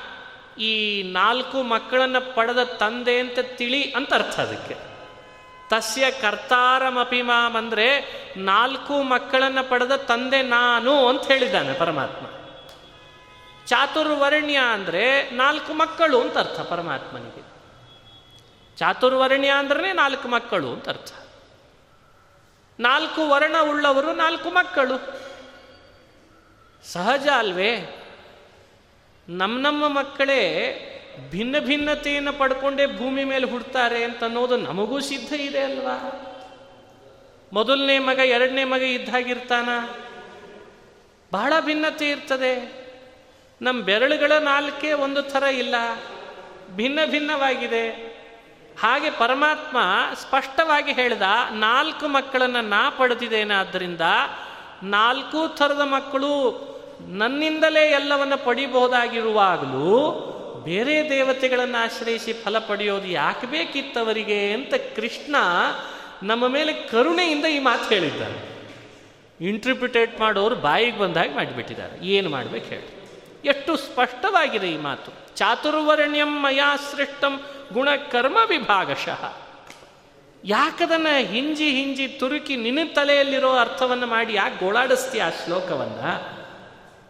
ಈ 0.62 1.04
ನಾಲ್ಕು 1.04 1.64
ಮಕ್ಕಳನ್ನು 1.64 2.36
ಪಡೆದ 2.36 2.64
ತಂದೆ 2.64 3.20
ಅಂತ 3.20 3.40
ತಿಳಿ 3.58 3.84
ಅಂತ 3.84 4.14
ಅರ್ಥ 4.14 4.40
ಅದಕ್ಕೆ. 4.40 4.95
ತಸ್ಯ 5.70 6.12
ಕರ್ತಾರಮಪಿ 6.12 7.22
ಮಾಮ್ 7.22 7.56
ಅಂದರೆ 7.56 7.88
ನಾಲ್ಕು 8.38 9.04
ಮಕ್ಕಳನ್ನು 9.04 9.70
ಪಡೆದ 9.70 9.96
ತಂದೆ 9.96 10.42
ನಾನು 10.42 11.08
ಅಂತ 11.08 11.28
ಹೇಳಿದ್ದಾನೆ 11.28 11.74
ಪರಮಾತ್ಮ. 11.74 12.26
ಚಾತುರ್ವರ್ಣ್ಯ 13.66 14.58
ಅಂದರೆ 14.58 15.30
ನಾಲ್ಕು 15.30 15.74
ಮಕ್ಕಳು 15.74 16.22
ಅಂತ 16.22 16.38
ಅರ್ಥ 16.38 16.60
ಪರಮಾತ್ಮನಿಗೆ. 16.60 17.56
ಚಾತುರ್ವರ್ಣ್ಯ 18.78 19.50
ಅಂದ್ರೆ 19.50 19.94
ನಾಲ್ಕು 19.94 20.28
ಮಕ್ಕಳು 20.28 20.74
ಅಂತ 20.74 20.90
ಅರ್ಥ. 20.90 21.14
ನಾಲ್ಕು 22.80 23.30
ವರ್ಣ 23.30 23.56
ಉಳ್ಳವರು 23.70 24.14
ನಾಲ್ಕು 24.14 24.50
ಮಕ್ಕಳು. 24.50 24.98
ಸಹಜ 26.92 27.28
ಅಲ್ವೇ? 27.28 28.02
ನಮ್ಮ 29.30 29.60
ನಮ್ಮ 29.60 29.88
ಮಕ್ಕಳೇ 29.88 30.42
ಭಿನ್ನ 31.32 31.56
ಭಿನ್ನತೆಯನ್ನು 31.60 32.34
ಪಡ್ಕೊಂಡೇ 32.34 32.86
ಭೂಮಿ 32.86 33.24
ಮೇಲೆ 33.24 33.46
ಹುಡ್ತಾರೆ 33.46 34.04
ಅಂತ 34.04 34.24
ಅನ್ನೋದು 34.24 34.58
ನಮಗೂ 34.58 35.00
ಸಿದ್ಧ 35.00 35.34
ಇದೆ 35.34 35.60
ಅಲ್ವಾ? 35.60 36.22
ಮೊದಲನೇ 37.54 38.00
ಮಗ, 38.00 38.18
ಎರಡನೇ 38.18 38.64
ಮಗ 38.64 38.82
ಇದ್ದಾಗಿರ್ತಾನ 38.82 39.70
ಬಹಳ 41.34 41.54
ಭಿನ್ನತೆ 41.60 42.10
ಇರ್ತದೆ. 42.10 42.86
ನಮ್ಮ 43.62 43.84
ಬೆರಳುಗಳ 43.84 44.32
ನಾಲ್ಕೇ 44.32 44.94
ಒಂದು 44.94 45.22
ಥರ 45.22 45.44
ಇಲ್ಲ. 45.44 45.76
ಭಿನ್ನ 46.76 47.00
ಭಿನ್ನವಾಗಿದೆ. 47.06 48.16
ಹಾಗೆ 48.80 49.10
ಪರಮಾತ್ಮ 49.10 49.78
ಸ್ಪಷ್ಟವಾಗಿ 50.14 50.94
ಹೇಳ್ದ, 50.94 51.22
ನಾಲ್ಕು 51.52 52.08
ಮಕ್ಕಳನ್ನು 52.08 52.62
ನಾ 52.62 52.90
ಪಡೆದಿದ್ದೇನೆ 52.90 53.54
ಆದ್ದರಿಂದ 53.54 54.02
ನಾಲ್ಕು 54.84 55.48
ಥರದ 55.48 55.82
ಮಕ್ಕಳು 55.84 56.66
ನನ್ನಿಂದಲೇ 57.08 57.92
ಎಲ್ಲವನ್ನು 57.92 58.46
ಪಡಿಬಹುದಾಗಿರುವಾಗಲೂ 58.46 60.32
ಬೇರೆ 60.66 61.10
ದೇವತೆಗಳನ್ನು 61.10 61.84
ಆಶ್ರಯಿಸಿ 61.84 62.34
ಫಲ 62.34 62.60
ಪಡೆಯೋದು 62.60 63.08
ಯಾಕೆ 63.08 63.48
ಬೇಕಿತ್ತವರಿಗೆ 63.48 64.52
ಅಂತ 64.52 64.74
ಕೃಷ್ಣ 64.96 65.36
ನಮ್ಮ 66.24 66.48
ಮೇಲೆ 66.48 66.74
ಕರುಣೆಯಿಂದ 66.74 67.46
ಈ 67.46 67.60
ಮಾತು 67.60 67.94
ಹೇಳಿದ್ದಾರೆ 67.94 68.56
ಇಂಟ್ರಿಪ್ರಿಟೇಟ್ 69.42 70.20
ಮಾಡೋರು 70.20 70.56
ಬಾಯಿಗೆ 70.56 70.98
ಬಂದಾಗ 70.98 71.36
ಮಾಡಿಬಿಟ್ಟಿದ್ದಾರೆ. 71.36 72.06
ಏನು 72.06 72.30
ಮಾಡ್ಬೇಕು 72.30 72.66
ಹೇಳಿ. 72.66 73.06
ಎಷ್ಟು 73.46 73.78
ಸ್ಪಷ್ಟವಾಗಿದೆ 73.78 74.70
ಈ 74.70 74.78
ಮಾತು. 74.78 75.36
ಚಾತುರ್ವರ್ಣ್ಯಂ 75.36 76.42
ಮಯಾ 76.42 76.76
ಸೃಷ್ಟಂ 76.76 77.42
ಗುಣಕರ್ಮ 77.74 78.38
ವಿಭಾಗಶಃ. 78.50 79.38
ಯಾಕದನ್ನು 80.44 81.26
ಹಿಂಜಿ 81.26 81.72
ಹಿಂಜಿ 81.72 82.08
ತುರುಕಿ 82.08 82.56
ನಿನ್ನ 82.56 82.80
ತಲೆಯಲ್ಲಿರೋ 82.94 83.52
ಅರ್ಥವನ್ನು 83.52 84.08
ಮಾಡಿ 84.08 84.34
ಯಾಕೆ 84.34 84.60
ಗೋಳಾಡಿಸ್ತೀಯ 84.60 85.24
ಆ 85.24 85.30
ಶ್ಲೋಕವನ್ನು? 85.30 86.36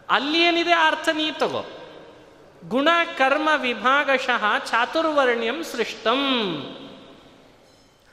ಅಲ್ಲಿ 0.09 0.41
ಏನಿದೆ 0.41 0.73
ಅರ್ಥ 0.73 1.09
ನೀ 1.09 1.31
ತಗೋ. 1.31 1.84
ಗುಣ 2.67 2.87
ಕರ್ಮ 3.17 3.49
ವಿಭಾಗಶಃ 3.57 4.57
ಚಾತುರ್ವರ್ಣ್ಯಂ 4.57 5.63
ಸೃಷ್ಟಂ. 5.63 6.21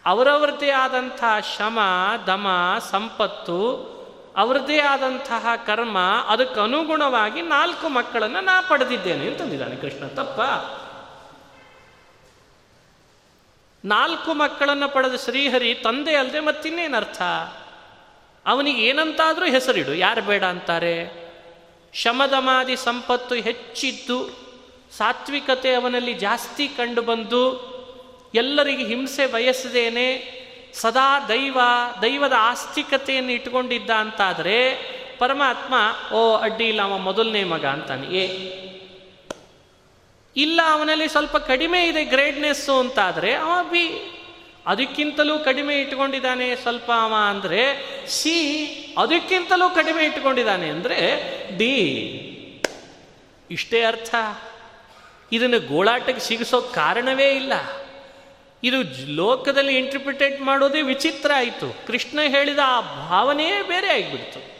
ಅವರವ್ರದ್ದೇ 0.05 0.71
ಆದಂತಹ 0.71 1.41
ಶಮ, 1.41 1.79
ದಮ, 2.27 2.47
ಸಂಪತ್ತು 2.91 3.93
ಅವರದೇ 4.37 4.81
ಆದಂತಹ 4.81 5.47
ಕರ್ಮ, 5.67 5.99
ಅದಕ್ಕೆ 6.29 6.61
ಅನುಗುಣವಾಗಿ 6.61 7.43
ನಾಲ್ಕು 7.43 7.89
ಮಕ್ಕಳನ್ನು 7.89 8.41
ನಾ 8.41 8.61
ಪಡೆದಿದ್ದೇನೆ 8.61 9.27
ಅಂತಂದಿದ್ದಾನೆ 9.27 9.77
ಕೃಷ್ಣ. 9.77 10.07
ತಪ್ಪ. 10.07 10.41
ನಾಲ್ಕು 13.85 14.35
ಮಕ್ಕಳನ್ನು 14.35 14.89
ಪಡೆದ 14.89 15.15
ಶ್ರೀಹರಿ 15.15 15.75
ತಂದೆ 15.75 16.17
ಅಲ್ಲದೆ 16.17 16.41
ಮತ್ತಿನ್ನೇನರ್ಥ? 16.41 17.23
ಅವನಿಗೆ 18.47 18.83
ಏನಂತಾದರೂ 18.83 19.47
ಹೆಸರಿಡು. 19.47 19.95
ಯಾರು 19.95 20.23
ಬೇಡ 20.23 20.45
ಅಂತಾರೆ? 20.45 21.23
ಶಮದಮಾದಿ 21.95 22.77
ಸಂಪತ್ತು 22.77 23.35
ಹೆಚ್ಚಿದ್ದು 23.35 24.42
ಸಾತ್ವಿಕತೆ 24.99 25.75
ಅವನಲ್ಲಿ 25.75 26.15
ಜಾಸ್ತಿ 26.15 26.69
ಕಂಡುಬಂದು 26.69 27.73
ಎಲ್ಲರಿಗೆ 28.35 28.85
ಹಿಂಸೆ 28.85 29.27
ಬಯಸದೇನೆ 29.27 30.09
ಸದಾ 30.75 31.27
ದೈವ, 31.29 31.59
ದೈವದ 32.03 32.33
ಆಸ್ತಿಕತೆಯನ್ನು 32.39 33.33
ಇಟ್ಕೊಂಡಿದ್ದ 33.33 33.91
ಅಂತಾದರೆ 33.91 34.59
ಪರಮಾತ್ಮ, 35.19 35.75
ಓ 36.13 36.37
ಅಡ್ಡಿ 36.37 36.69
ಇಲ್ಲ, 36.69 36.83
ಅವ 36.83 36.99
ಮೊದಲನೇ 36.99 37.45
ಮಗ 37.45 37.65
ಅಂತಾನೆ. 37.65 38.07
ಏ, 38.07 38.25
ಇಲ್ಲ, 40.37 40.61
ಅವನಲ್ಲಿ 40.67 41.09
ಸ್ವಲ್ಪ 41.09 41.37
ಕಡಿಮೆ 41.37 41.87
ಇದೆ 41.87 42.05
ಗ್ರೇಡ್ನೆಸ್ಸು 42.05 42.81
ಅಂತಾದರೆ 42.81 43.35
ಅವ 43.35 43.63
ಬಿ 43.63 44.13
ಅದಕ್ಕಿಂತಲೂ 44.67 45.39
ಕಡಿಮೆ 45.39 45.81
ಇಟ್ಕೊಂಡಿದ್ದಾನೆ 45.81 46.57
ಸ್ವಲ್ಪ 46.57 46.91
ಅವ 47.03 47.15
ಅಂದರೆ 47.29 47.63
ಸಿ 48.07 48.37
ಅದಕ್ಕಿಂತಲೂ 48.99 49.71
ಕಡಿಮೆ 49.71 50.05
ಇಟ್ಕೊಂಡಿದ್ದಾನೆ 50.05 50.69
ಅಂದರೆ 50.69 50.99
ಡಿ. 51.57 51.75
ಇಷ್ಟೇ 53.51 53.83
ಅರ್ಥ. 53.83 54.15
ಇದನ್ನು 55.33 55.61
ಗೋಳಾಟಕ್ಕೆ 55.61 56.21
ಸಿಗಿಸೋ 56.21 56.61
ಕಾರಣವೇ 56.61 57.31
ಇಲ್ಲ. 57.31 57.53
ಇದು 58.65 58.77
ಲೋಕದಲ್ಲಿ 59.15 59.79
ಇಂಟರ್ಪ್ರಿಟೇಟ್ 59.79 60.41
ಮಾಡೋದೇ 60.41 60.83
ವಿಚಿತ್ರ 60.83 61.31
ಆಯಿತು. 61.37 61.87
ಕೃಷ್ಣ 61.87 62.21
ಹೇಳಿದ 62.29 62.59
ಆ 62.67 62.81
ಭಾವನೆಯೇ 62.81 63.63
ಬೇರೆ 63.63 63.89
ಆಗಿಬಿಡ್ತು. 63.89 64.53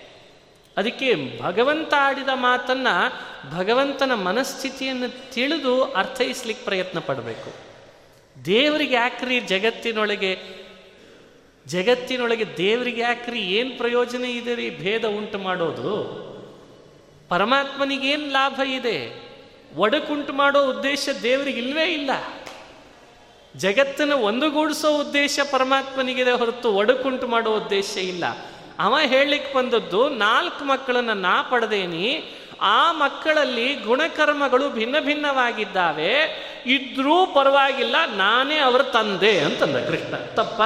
ಅದಕ್ಕೆ 0.77 1.41
ಭಗವಂತ 1.41 1.95
ಆಡಿದ 1.99 2.29
ಮಾತನ್ನು 2.35 3.13
ಭಗವಂತನ 3.57 4.15
ಮನಸ್ಥಿತಿಯನ್ನು 4.15 5.33
ತಿಳಿದು 5.33 5.83
ಅರ್ಥೈಸ್ಲಿಕ್ಕೆ 5.85 6.65
ಪ್ರಯತ್ನ 6.65 6.99
ಪಡಬೇಕು. 6.99 7.73
ದೇವರಿಗೆ 8.45 8.95
ಯಾಕ್ರಿ 8.95 9.41
ಜಗತ್ತಿನೊಳಗೆ 9.41 10.39
ಜಗತ್ತಿನೊಳಗೆ 11.67 12.57
ದೇವರಿಗೆ 12.57 13.01
ಯಾಕ್ರಿ 13.01 13.41
ಏನು 13.41 13.79
ಪ್ರಯೋಜನ 13.79 14.25
ಇದೆ 14.25 14.55
ರೀ 14.55 14.71
ಭೇದ 14.71 15.05
ಉಂಟು 15.05 15.39
ಮಾಡೋದು? 15.39 16.23
ಪರಮಾತ್ಮನಿಗೇನು 17.29 18.31
ಲಾಭ 18.31 18.61
ಇದೆ? 18.61 19.32
ಒಡಕುಂಟು 19.77 20.33
ಮಾಡೋ 20.33 20.67
ಉದ್ದೇಶ 20.67 21.09
ದೇವರಿಗೆ 21.23 21.61
ಇಲ್ವೇ 21.61 21.85
ಇಲ್ಲ. 21.85 22.11
ಜಗತ್ತನ್ನು 23.57 24.19
ಒಂದುಗೂಡಿಸೋ 24.19 24.99
ಉದ್ದೇಶ 24.99 25.41
ಪರಮಾತ್ಮನಿಗಿದೆ 25.53 26.31
ಹೊರತು 26.31 26.73
ಒಡಕುಂಟು 26.73 27.27
ಮಾಡೋ 27.27 27.57
ಉದ್ದೇಶ 27.57 27.97
ಇಲ್ಲ. 27.97 28.25
ಅವ 28.79 28.99
ಹೇಳಲಿಕ್ಕೆ 28.99 29.55
ಬಂದದ್ದು, 29.55 30.09
ನಾಲ್ಕು 30.09 30.65
ಮಕ್ಕಳನ್ನು 30.65 31.15
ನಾ 31.15 31.43
ಪಡೆದೇನಿ, 31.43 32.25
ಆ 32.61 32.93
ಮಕ್ಕಳಲ್ಲಿ 32.93 33.75
ಗುಣಕರ್ಮಗಳು 33.75 34.71
ಭಿನ್ನ 34.71 34.97
ಭಿನ್ನವಾಗಿದ್ದಾವೆ, 35.01 36.13
ಇದ್ರೂ 36.67 37.27
ಪರವಾಗಿಲ್ಲ, 37.27 37.97
ನಾನೇ 38.17 38.59
ಅವರ 38.59 38.83
ತಂದೆ 38.83 39.39
ಅಂತಂದ 39.39 39.77
ಕೃಷ್ಣ. 39.77 40.17
ತಪ್ಪ. 40.17 40.61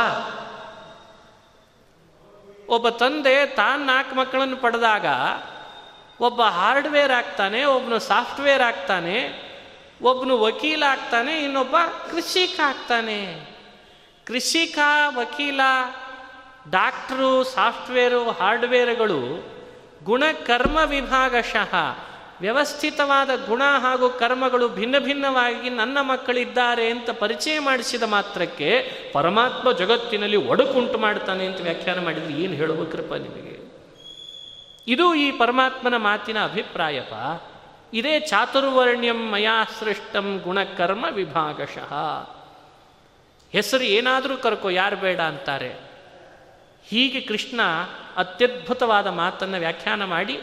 ಒಬ್ಬ 2.71 2.89
ತಂದೆ 2.89 3.47
ತಾನು 3.47 3.85
ನಾಲ್ಕು 3.85 4.17
ಮಕ್ಕಳನ್ನು 4.17 4.57
ಪಡೆದಾಗ 4.57 5.07
ಒಬ್ಬ 6.21 6.43
ಹಾರ್ಡ್ವೇರ್ 6.43 7.12
ಆಗ್ತಾನೆ 7.12 7.64
ಒಬ್ಬನು 7.64 7.99
ಸಾಫ್ಟ್ವೇರ್ 7.99 8.62
ಆಗ್ತಾನೆ 8.62 9.47
ಒಬ್ಬನು 10.03 10.39
ವಕೀಲ 10.39 10.83
ಆಗ್ತಾನೆ, 10.89 11.45
ಇನ್ನೊಬ್ಬ 11.45 11.77
ಕೃಷಿಕ 12.11 12.61
ಆಗ್ತಾನೆ. 12.64 13.51
ಕೃಷಿಕ, 14.27 14.79
ವಕೀಲ, 15.17 15.61
ಡಾಕ್ಟ್ರು, 16.71 17.45
ಸಾಫ್ಟ್ವೇರು, 17.45 18.31
ಹಾರ್ಡ್ವೇರ್ಗಳು 18.31 19.45
ಗುಣಕರ್ಮ 20.05 20.79
ವಿಭಾಗಶಃ, 20.85 21.75
ವ್ಯವಸ್ಥಿತವಾದ 22.41 23.31
ಗುಣ 23.47 23.62
ಹಾಗೂ 23.81 24.09
ಕರ್ಮಗಳು 24.09 24.69
ಭಿನ್ನ 24.69 24.99
ಭಿನ್ನವಾಗಿ 24.99 25.71
ನನ್ನ 25.71 25.99
ಮಕ್ಕಳಿದ್ದಾರೆ 26.01 26.91
ಅಂತ 26.91 27.11
ಪರಿಚಯ 27.11 27.59
ಮಾಡಿಸಿದ 27.59 28.03
ಮಾತ್ರಕ್ಕೆ 28.03 28.93
ಪರಮಾತ್ಮ 29.12 29.73
ಜಗತ್ತಿನಲ್ಲಿ 29.73 30.37
ಒಡಕುಂಟು 30.37 30.99
ಮಾಡ್ತಾನೆ 30.99 31.47
ಅಂತ 31.47 31.61
ವ್ಯಾಖ್ಯಾನ 31.61 32.05
ಮಾಡಿದ್ರೆ 32.05 32.43
ಏನು 32.43 32.55
ಹೇಳಬೇಕ್ರಪ್ಪ 32.55 33.14
ನಿಮಗೆ? 33.14 33.66
ಇದು 34.89 35.14
ಈ 35.14 35.30
ಪರಮಾತ್ಮನ 35.30 35.97
ಮಾತಿನ 35.97 36.45
ಅಭಿಪ್ರಾಯಪ. 36.45 37.43
ಇದೇ 37.93 38.20
ಚಾತುರ್ವರ್ಣ್ಯಂ 38.20 39.30
ಮಯಾ 39.32 39.64
ಸೃಷ್ಟಂ 39.80 40.41
ಗುಣಕರ್ಮ 40.45 41.07
ವಿಭಾಗಶಃ. 41.11 41.95
ಹೆಸರು 43.53 43.84
ಏನಾದರೂ 43.84 44.37
ಕರ್ಕೋ, 44.37 44.70
ಯಾರು 44.70 44.97
ಬೇಡ 44.97 45.20
ಅಂತಾರೆ. 45.20 45.74
ಹೀಗೆ 46.89 47.20
ಕೃಷ್ಣ 47.20 47.61
ಅತ್ಯದ್ಭುತವಾದ 48.16 49.07
ಮಾತನ್ನು 49.07 49.59
ವ್ಯಾಖ್ಯಾನ 49.59 50.05
ಮಾಡಿ, 50.05 50.41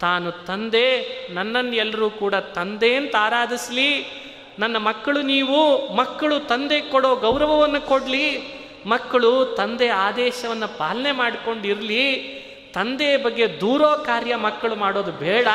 ತಾನು 0.00 0.32
ತಂದೆ, 0.32 1.02
ನನ್ನನ್ನು 1.34 1.76
ಎಲ್ಲರೂ 1.76 2.10
ಕೂಡ 2.10 2.34
ತಂದೆ 2.34 2.96
ಅಂತ 2.96 3.16
ಆರಾಧಿಸಲಿ, 3.18 4.22
ನನ್ನ 4.58 4.76
ಮಕ್ಕಳು 4.76 5.22
ನೀವು, 5.22 5.92
ಮಕ್ಕಳು 5.94 6.40
ತಂದೆ 6.40 6.80
ಕೊಡೋ 6.80 7.16
ಗೌರವವನ್ನು 7.16 7.80
ಕೊಡಲಿ, 7.80 8.40
ಮಕ್ಕಳು 8.86 9.46
ತಂದೆ 9.46 9.88
ಆದೇಶವನ್ನು 9.88 10.78
ಪಾಲನೆ 10.78 11.12
ಮಾಡಿಕೊಂಡಿರಲಿ 11.12 12.41
ತಂದೆಯ 12.72 13.16
ಬಗ್ಗೆ 13.16 13.60
ದೂರೋ 13.60 14.02
ಕಾರ್ಯ 14.06 14.36
ಮಕ್ಕಳು 14.36 14.74
ಮಾಡೋದು 14.74 15.12
ಬೇಡ. 15.12 15.46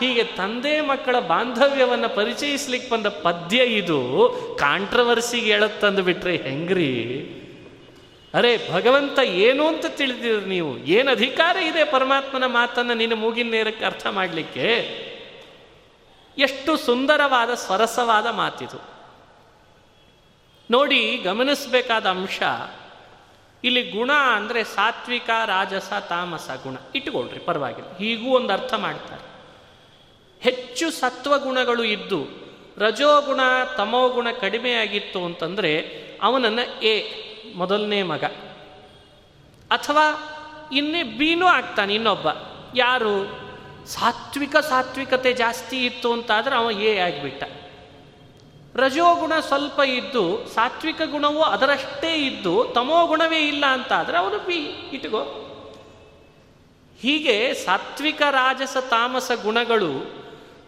ಹೀಗೆ 0.00 0.24
ತಂದೆ 0.24 0.80
ಮಕ್ಕಳ 0.80 1.20
ಬಾಂಧವ್ಯವನ್ನು 1.20 2.08
ಪರಿಚಯಿಸ್ಲಿಕ್ಕೆ 2.08 2.90
ಬಂದ 2.90 3.06
ಪದ್ಯ 3.06 3.62
ಇದು. 3.62 4.30
ಕಾಂಟ್ರವರ್ಸಿಗೆ 4.60 5.52
ಹೇಳತ್ತಂದು 5.52 6.02
ಬಿಟ್ರೆ 6.02 6.36
ಹೆಂಗ್ರಿ? 6.36 7.10
ಅರೆ, 8.34 8.72
ಭಗವಂತ 8.72 9.18
ಏನು 9.18 9.68
ಅಂತ 9.68 9.86
ತಿಳಿದಿರ 9.88 10.38
ನೀವು? 10.38 10.78
ಏನು 10.78 11.10
ಅಧಿಕಾರ 11.10 11.56
ಇದೆ 11.56 11.84
ಪರಮಾತ್ಮನ 11.84 12.44
ಮಾತನ್ನು 12.46 12.94
ನಿನ್ನ 12.94 13.14
ಮೂಗಿನ 13.14 13.50
ನೇರಕ್ಕೆ 13.50 13.84
ಅರ್ಥ 13.84 14.06
ಮಾಡಲಿಕ್ಕೆ? 14.06 15.04
ಎಷ್ಟು 16.38 16.76
ಸುಂದರವಾದ, 16.76 17.54
ಸ್ವರಸವಾದ 17.54 18.26
ಮಾತಿದು. 18.26 18.82
ನೋಡಿ, 20.70 21.16
ಗಮನಿಸಬೇಕಾದ 21.16 22.06
ಅಂಶ 22.06 22.42
ಇಲ್ಲಿ 23.64 23.90
ಗುಣ 23.90 24.10
ಅಂದರೆ 24.12 24.64
ಸಾತ್ವಿಕ, 24.64 25.30
ರಾಜಸ, 25.46 25.92
ತಾಮಸ 26.08 26.50
ಗುಣ. 26.62 26.76
ಇಟ್ಕೊಳ್ರಿ, 26.94 27.38
ಪರವಾಗಿಲ್ಲ. 27.38 27.96
ಹೀಗೂ 27.96 28.36
ಒಂದು 28.36 28.52
ಅರ್ಥ 28.52 28.74
ಮಾಡ್ತಾರೆ. 28.74 29.34
ಹೆಚ್ಚು 30.40 30.90
ಸತ್ವಗುಣಗಳು 30.90 31.84
ಇದ್ದು, 31.84 32.26
ರಜೋಗುಣ, 32.78 33.40
ತಮೋಗುಣ 33.76 34.26
ಕಡಿಮೆಯಾಗಿತ್ತು 34.40 35.24
ಅಂತಂದರೆ 35.24 36.04
ಅವನನ್ನು 36.22 36.82
ಎ, 36.82 37.24
ಮೊದಲನೇ 37.54 38.02
ಮಗ. 38.02 38.24
ಅಥವಾ 39.70 40.06
ಇನ್ನೇ 40.72 41.02
ಬೀನೂ 41.02 41.46
ಆಗ್ತಾನೆ 41.46 41.94
ಇನ್ನೊಬ್ಬ. 41.94 42.28
ಯಾರು? 42.74 43.44
ಸಾತ್ವಿಕ 43.86 44.56
ಸಾತ್ವಿಕತೆ 44.56 45.32
ಜಾಸ್ತಿ 45.32 45.86
ಇತ್ತು 45.86 46.12
ಅಂತಾದರೆ 46.12 46.56
ಅವ 46.56 46.70
ಎ 46.70 46.98
ಆಗಿಬಿಟ್ಟ. 46.98 47.63
ರಜೋಗುಣ 48.76 49.32
ಸ್ವಲ್ಪ 49.40 49.80
ಇದ್ದು, 49.80 50.48
ಸಾತ್ವಿಕ 50.54 51.02
ಗುಣವು 51.10 51.42
ಅದರಷ್ಟೇ 51.42 52.14
ಇದ್ದು, 52.14 52.72
ತಮೋ 52.74 53.06
ಗುಣವೇ 53.06 53.38
ಇಲ್ಲ 53.38 53.66
ಅಂತಾದರೆ 53.66 54.18
ಅವನು 54.18 54.38
ಬಿ, 54.38 54.56
ಇಟ್ಕೋ. 54.92 55.40
ಹೀಗೆ 57.00 57.54
ಸಾತ್ವಿಕ 57.54 58.22
ರಾಜಸ 58.30 58.76
ತಾಮಸ 58.90 59.30
ಗುಣಗಳು 59.42 60.24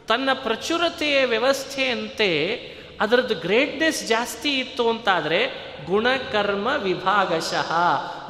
ತನ್ನ 0.08 0.30
ಪ್ರಚುರತೆಯ 0.34 1.24
ವ್ಯವಸ್ಥೆಯಂತೆ 1.24 2.56
ಅದರದ್ದು 3.00 3.34
ಗ್ರೇಟ್ನೆಸ್ 3.34 4.06
ಜಾಸ್ತಿ 4.06 4.58
ಇತ್ತು 4.58 4.90
ಅಂತಾದರೆ 4.90 5.46
ಗುಣಕರ್ಮ 5.86 6.68
ವಿಭಾಗಶಃ. 6.78 7.72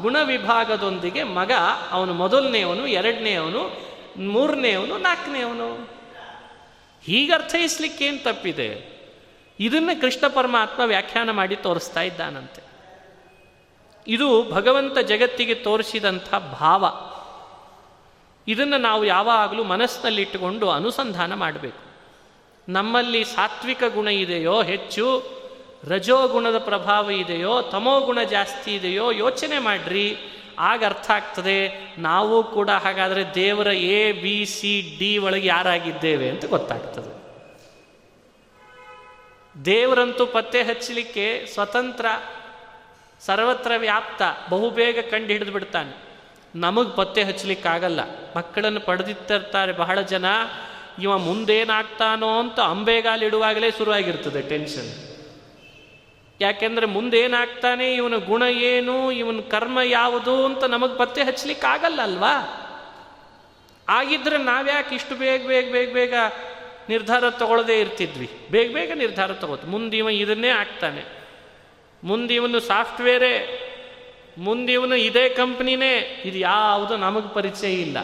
ಗುಣ 0.01 0.17
ವಿಭಾಗದೊಂದಿಗೆ 0.23 1.23
ಮಗ, 1.23 1.53
ಅವನು 1.91 2.15
ಮೊದಲನೆಯವನು, 2.15 2.87
ಎರಡನೆಯವನು 2.87 3.81
ಮೂರನೇವನು 4.23 4.99
ನಾಲ್ಕನೇವನು 4.99 5.75
ಹೀಗೆ 7.03 7.33
ಅರ್ಥೈಸ್ಲಿಕ್ಕೇನು 7.33 8.25
ತಪ್ಪಿದೆ? 8.25 8.96
ಇದನ್ನು 9.61 10.01
ಕೃಷ್ಣ 10.01 10.29
ಪರಮಾತ್ಮ 10.29 10.83
ವ್ಯಾಖ್ಯಾನ 10.83 11.31
ಮಾಡಿ 11.31 11.57
ತೋರಿಸ್ತಾ 11.57 12.01
ಇದ್ದಾನಂತೆ. 12.01 12.63
ಇದು 14.07 14.51
ಭಗವಂತ 14.51 14.99
ಜಗತ್ತಿಗೆ 14.99 15.55
ತೋರಿಸಿದಂಥ 15.55 16.35
ಭಾವ. 16.35 16.87
ಇದನ್ನು 18.49 18.79
ನಾವು 18.79 19.05
ಯಾವಾಗಲೂ 19.05 19.65
ಮನಸ್ಸಿನಲ್ಲಿಟ್ಟುಕೊಂಡು 19.65 20.71
ಅನುಸಂಧಾನ 20.71 21.35
ಮಾಡಬೇಕು. 21.35 21.87
ನಮ್ಮಲ್ಲಿ 22.69 23.25
ಸಾತ್ವಿಕ 23.25 23.83
ಗುಣ 23.95 24.09
ಇದೆಯೋ 24.09 24.63
ಹೆಚ್ಚು 24.63 25.23
ರಜೋಗುಣದ 25.85 26.59
ಪ್ರಭಾವ 26.59 27.11
ಇದೆಯೋ, 27.11 27.63
ತಮೋ 27.63 28.01
ಗುಣ 28.01 28.23
ಜಾಸ್ತಿ 28.23 28.75
ಇದೆಯೋ 28.75 29.11
ಯೋಚನೆ 29.11 29.59
ಮಾಡ್ರಿ, 29.59 30.17
ಆಗ 30.59 30.85
ಅರ್ಥ 30.85 31.11
ಆಗ್ತದೆ 31.11 31.95
ನಾವು 31.99 32.45
ಕೂಡ 32.45 32.71
ಹಾಗಾದರೆ 32.71 33.35
ದೇವರ 33.35 33.67
ಎ 33.67 34.13
ಬಿ 34.13 34.47
ಸಿ 34.47 34.97
ಡಿ 34.99 35.19
ಒಳಗೆ 35.19 35.49
ಯಾರಾಗಿದ್ದೇವೆ 35.49 36.31
ಅಂತ 36.31 36.45
ಗೊತ್ತಾಗ್ತದೆ. 36.45 37.16
ದೇವರಂತೂ 39.65 40.27
ಪತ್ತೆ 40.27 40.63
ಹಚ್ಚಲಿಕ್ಕೆ 40.63 41.47
ಸ್ವತಂತ್ರ, 41.47 42.07
ಸರ್ವತ್ರ 43.21 43.73
ವ್ಯಾಪ್ತ, 43.77 44.23
ಬಹುಬೇಗ 44.51 44.99
ಕಂಡು 45.01 45.27
ಹಿಡಿದು 45.27 45.53
ಬಿಡ್ತಾನೆ. 45.53 46.07
ನಮಗೆ 46.55 46.97
ಪತ್ತೆ 46.97 47.23
ಹಚ್ಚಲಿಕ್ಕಾಗಲ್ಲ. 47.23 48.01
ಮಕ್ಕಳನ್ನು 48.37 48.81
ಪಡೆದಿತ್ತಿರ್ತಾರೆ 48.81 49.73
ಬಹಳ 49.73 50.01
ಜನ. 50.01 50.25
ಇವ 51.03 51.19
ಮುಂದೇನಾಗ್ತಾನೋ 51.19 52.41
ಅಂತ 52.41 52.61
ಅಂಬೆಗಾಲಿಡುವಾಗಲೇ 52.61 53.71
ಶುರುವಾಗಿರ್ತದೆ 53.71 54.43
ಟೆನ್ಷನ್. 54.43 55.17
ಯಾಕೆಂದ್ರೆ 56.41 56.87
ಮುಂದೇನಾಗ್ತಾನೆ, 56.87 57.95
ಇವನ 57.95 58.15
ಗುಣ 58.17 58.43
ಏನು, 58.43 59.13
ಇವನ 59.13 59.41
ಕರ್ಮ 59.41 59.79
ಯಾವುದು 59.85 60.45
ಅಂತ 60.45 60.65
ನಮಗೆ 60.65 60.99
ಪತ್ತೆ 60.99 61.23
ಹಚ್ಚಲಿಕ್ಕೆ 61.23 61.67
ಆಗಲ್ಲ 61.67 62.03
ಅಲ್ವಾ? 62.03 62.63
ಆಗಿದ್ರೆ 63.89 64.39
ನಾವ್ಯಾಕೆ 64.39 64.95
ಇಷ್ಟು 64.95 65.15
ಬೇಗ 65.15 65.47
ಬೇಗ 65.47 65.73
ಬೇಗ 65.73 65.95
ಬೇಗ 65.95 66.15
ನಿರ್ಧಾರ 66.89 67.31
ತಗೊಳ್ಳದೇ 67.31 67.81
ಇರ್ತಿದ್ವಿ. 67.81 68.29
ಬೇಗ 68.51 68.75
ಬೇಗ 68.75 68.93
ನಿರ್ಧಾರ 68.95 69.33
ತಗೋತು. 69.33 69.67
ಮುಂದಿವ 69.67 70.11
ಇದನ್ನೇ 70.11 70.49
ಆಗ್ತಾನೆ 70.49 71.03
ಮುಂದಿವನು 72.05 72.61
ಸಾಫ್ಟ್ವೇರೇ, 72.61 73.35
ಮುಂದಿವನು 74.39 74.97
ಇದೇ 74.97 75.29
ಕಂಪ್ನಿನೇ, 75.29 76.23
ಇದು 76.25 76.39
ಯಾವುದು 76.39 76.97
ನಮಗೆ 76.97 77.35
ಪರಿಚಯ 77.35 77.73
ಇಲ್ಲ. 77.73 77.99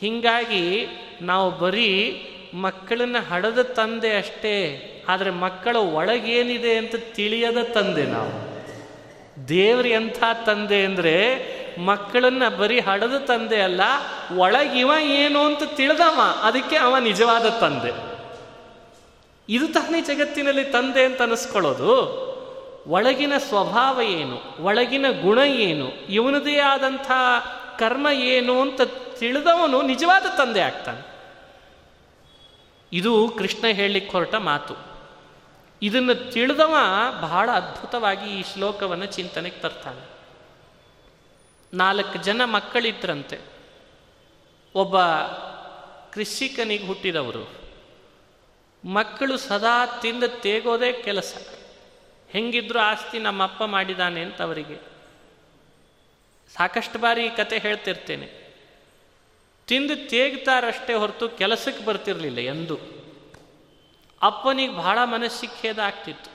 ಹೀಗಾಗಿ 0.00 0.86
ನಾವು 1.22 1.50
ಬರೀ 1.50 1.90
ಮಕ್ಕಳನ್ನು 2.54 3.20
ಹಡದ 3.28 3.62
ತಂದೆ 3.62 4.16
ಅಷ್ಟೇ, 4.16 4.56
ಆದರೆ 5.08 5.30
ಮಕ್ಕಳ 5.30 5.76
ಒಳಗೇನಿದೆ 5.76 6.76
ಅಂತ 6.76 6.94
ತಿಳಿಯದ 6.96 7.62
ತಂದೆ 7.62 8.04
ನಾವು. 8.06 8.54
ದೇವ್ರ 9.48 9.86
ಎಂಥ 9.86 10.22
ತಂದೆ 10.46 10.84
ಅಂದರೆ 10.84 11.16
ಮಕ್ಕಳನ್ನ 11.78 12.48
ಬರೀ 12.48 12.80
ಹಡದ 12.80 13.18
ತಂದೆ 13.18 13.60
ಅಲ್ಲ 13.60 13.80
ಒಳಗಿವ 14.36 14.92
ಏನು 15.00 15.44
ಅಂತ 15.44 15.62
ತಿಳಿದವ. 15.76 16.20
ಅದಕ್ಕೆ 16.42 16.76
ಅವ 16.76 16.98
ನಿಜವಾದ 16.98 17.48
ತಂದೆ. 17.48 18.14
ಇದು 19.48 19.68
ತಾನೇ 19.68 20.00
ಜಗತ್ತಿನಲ್ಲಿ 20.00 20.64
ತಂದೆ 20.64 21.04
ಅಂತ 21.04 21.22
ಅನಿಸ್ಕೊಳ್ಳೋದು. 21.22 22.24
ಒಳಗಿನ 22.88 23.32
ಸ್ವಭಾವ 23.38 24.00
ಏನು, 24.02 24.64
ಒಳಗಿನ 24.64 25.06
ಗುಣ 25.22 25.38
ಏನು, 25.38 26.06
ಇವನದೇ 26.08 26.58
ಆದಂಥ 26.58 27.10
ಕರ್ಮ 27.78 28.08
ಏನು 28.12 28.60
ಅಂತ 28.60 28.80
ತಿಳಿದವನು 29.18 29.82
ನಿಜವಾದ 29.82 30.22
ತಂದೆ 30.38 30.60
ಆಗ್ತಾನೆ. 30.60 31.14
ಇದು 32.92 33.28
ಕೃಷ್ಣ 33.38 33.66
ಹೇಳಲಿಕ್ಕೆ 33.66 34.12
ಹೊರಟ 34.12 34.34
ಮಾತು. 34.34 34.74
ಇದನ್ನು 35.82 36.32
ತಿಳಿದವ 36.32 36.76
ಬಹಳ 37.20 37.50
ಅದ್ಭುತವಾಗಿ 37.50 38.40
ಈ 38.40 38.42
ಶ್ಲೋಕವನ್ನು 38.42 39.06
ಚಿಂತನೆಗೆ 39.06 39.60
ತರ್ತಾನೆ. 39.60 40.14
ನಾಲ್ಕು 41.74 42.22
ಜನ 42.22 42.44
ಮಕ್ಕಳಿದ್ರಂತೆ. 42.44 43.38
ಒಬ್ಬ 44.74 45.00
ಕೃಷಿಕನಿಗೆ 46.12 46.86
ಹುಟ್ಟಿದವರು. 46.86 47.64
ಮಕ್ಕಳು 48.88 49.36
ಸದಾ 49.36 49.86
ತಿಂದು 50.00 50.40
ತೇಗೋದೇ 50.40 50.92
ಕೆಲಸ. 50.92 51.48
ಹೆಂಗಿದ್ರು 52.28 52.78
ಆಸ್ತಿ 52.78 53.18
ನಮ್ಮಪ್ಪ 53.18 53.62
ಮಾಡಿದಾನೆ 53.62 54.22
ಅಂತ 54.22 54.42
ಅವರಿಗೆ. 54.42 54.80
ಸಾಕಷ್ಟು 56.56 56.98
ಬಾರಿ 56.98 57.26
ಈ 57.26 57.28
ಕತೆ 57.28 57.58
ಹೇಳ್ತಿರ್ತೇನೆ. 57.58 58.56
ತಿಂದು 59.66 60.08
ತೇಗ್ತಾರಷ್ಟೇ 60.08 60.94
ಹೊರತು 60.94 61.28
ಕೆಲಸಕ್ಕೆ 61.28 61.84
ಬರ್ತಿರಲಿಲ್ಲ 61.84 62.38
ಎಂದು. 62.38 62.78
ಅಪ್ಪನಿಗೆ 64.22 64.72
ಬಹಳ 64.72 64.98
ಮನಸ್ಸಿಗೆ 65.04 65.62
ಖೇದ 65.62 65.78
ಆಗ್ತಿತ್ತು. 65.78 66.30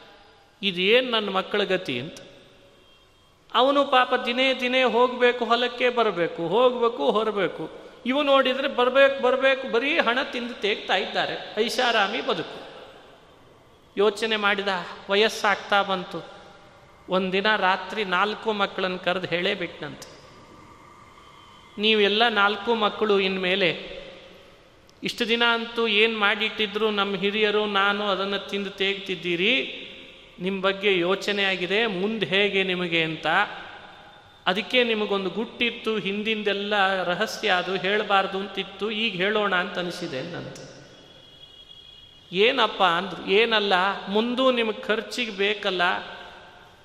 ಇದೇನು 0.61 1.11
ನನ್ನ 1.11 1.29
ಮಕ್ಕಳ 1.29 1.63
ಗತಿ 1.63 1.99
ಅಂತ. 1.99 2.19
ಅವನು 3.55 3.85
ಪಾಪ 3.85 4.13
ದಿನೇ 4.25 4.53
ದಿನೇ 4.53 4.83
ಹೋಗಬೇಕು, 4.83 5.45
ಹೊಲಕ್ಕೆ 5.45 5.89
ಬರಬೇಕು, 5.89 6.47
ಹೋಗಬೇಕು, 6.47 7.11
ಹೊರಬೇಕು. 7.11 7.69
ಇವು 8.05 8.23
ನೋಡಿದರೆ 8.23 8.67
ಬರಬೇಕು 8.67 9.21
ಬರಬೇಕು, 9.21 9.71
ಬರೀ 9.71 9.97
ಹಣ 9.97 10.19
ತಿಂದು 10.23 10.53
ತೇಗ್ತಾ 10.53 10.95
ಇದ್ದಾರೆ. 10.95 11.55
ಐಷಾರಾಮಿ 11.59 12.21
ಬದುಕು. 12.21 12.59
ಯೋಚನೆ 13.97 14.35
ಮಾಡಿದ, 14.35 14.67
ವಯಸ್ಸಾಗ್ತಾ 15.09 15.81
ಬಂತು. 15.81 16.25
ಒಂದಿನ 17.09 17.55
ರಾತ್ರಿ 17.55 18.03
ನಾಲ್ಕು 18.03 18.53
ಮಕ್ಕಳನ್ನು 18.53 18.99
ಕರೆದು 18.99 19.27
ಹೇಳೇ 19.27 19.55
ಬಿಟ್ನಂತೆ 19.55 20.19
ನೀವೆಲ್ಲ 21.77 22.27
ನಾಲ್ಕು 22.27 22.75
ಮಕ್ಕಳು 22.75 23.19
ಇನ್ಮೇಲೆ, 23.19 23.99
ಇಷ್ಟು 25.03 25.27
ದಿನ 25.27 25.43
ಅಂತೂ 25.43 25.87
ಏನು 25.87 26.19
ಮಾಡಿಟ್ಟಿದ್ರು 26.19 26.91
ನಮ್ಮ 26.91 27.15
ಹಿರಿಯರು, 27.15 27.65
ನಾನು 27.65 28.07
ಅದನ್ನು 28.07 28.49
ತಿಂದು 28.49 28.69
ತೇಗ್ತಿದ್ದೀರಿ? 28.69 29.85
ನಿಮ್ಮ 30.41 30.61
ಬಗ್ಗೆ 30.61 30.97
ಯೋಚನೆ 30.97 31.43
ಆಗಿದೆ, 31.43 31.85
ಮುಂದೆ 31.85 32.25
ಹೇಗೆ 32.25 32.63
ನಿಮಗೆ 32.63 33.03
ಅಂತ. 33.03 33.27
ಅದಕ್ಕೆ 34.45 34.83
ನಿಮಗೊಂದು 34.83 35.29
ಗುಟ್ಟಿತ್ತು, 35.29 35.97
ಹಿಂದಿಂದೆಲ್ಲ 35.97 37.03
ರಹಸ್ಯ 37.03 37.49
ಅದು 37.49 37.75
ಹೇಳಬಾರ್ದು 37.75 38.37
ಅಂತಿತ್ತು, 38.37 38.91
ಈಗ 38.91 39.13
ಹೇಳೋಣ 39.13 39.55
ಅಂತ 39.55 39.79
ಅನಿಸಿದೆ 39.79 40.21
ನಂತ 40.21 40.57
ಏನಪ್ಪ 42.31 42.83
ಅಂದರು, 42.83 43.31
ಏನಲ್ಲ, 43.31 43.73
ಮುಂದೂ 44.07 44.51
ನಿಮಗೆ 44.51 44.81
ಖರ್ಚಿಗೆ 44.81 45.31
ಬೇಕಲ್ಲ. 45.31 45.83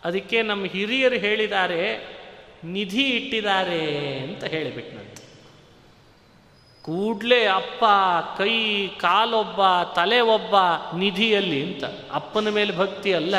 ಅದಕ್ಕೆ 0.04 0.42
ನಮ್ಮ 0.42 0.64
ಹಿರಿಯರು 0.64 1.14
ಹೇಳಿದ್ದಾರೆ, 1.14 2.14
ನಿಧಿ 2.64 3.02
ಇಟ್ಟಿದ್ದಾರೆ 3.02 4.18
ಅಂತ 4.18 4.44
ಹೇಳಿಬಿಟ್ನಂತೆ 4.44 5.13
ಕೂಡಲೇ 6.84 7.46
ಅಪ್ಪ, 7.46 7.84
ಕೈ, 8.38 8.88
ಕಾಲೊಬ್ಬ 8.88 9.60
ತಲೆ 9.96 10.20
ಒಬ್ಬ 10.20 10.54
ನಿಧಿಯಲ್ಲಿ 10.96 11.62
ಅಂತ. 11.62 11.84
ಅಪ್ಪನ 12.12 12.48
ಮೇಲೆ 12.48 12.76
ಭಕ್ತಿ 12.76 13.14
ಅಲ್ಲ, 13.14 13.34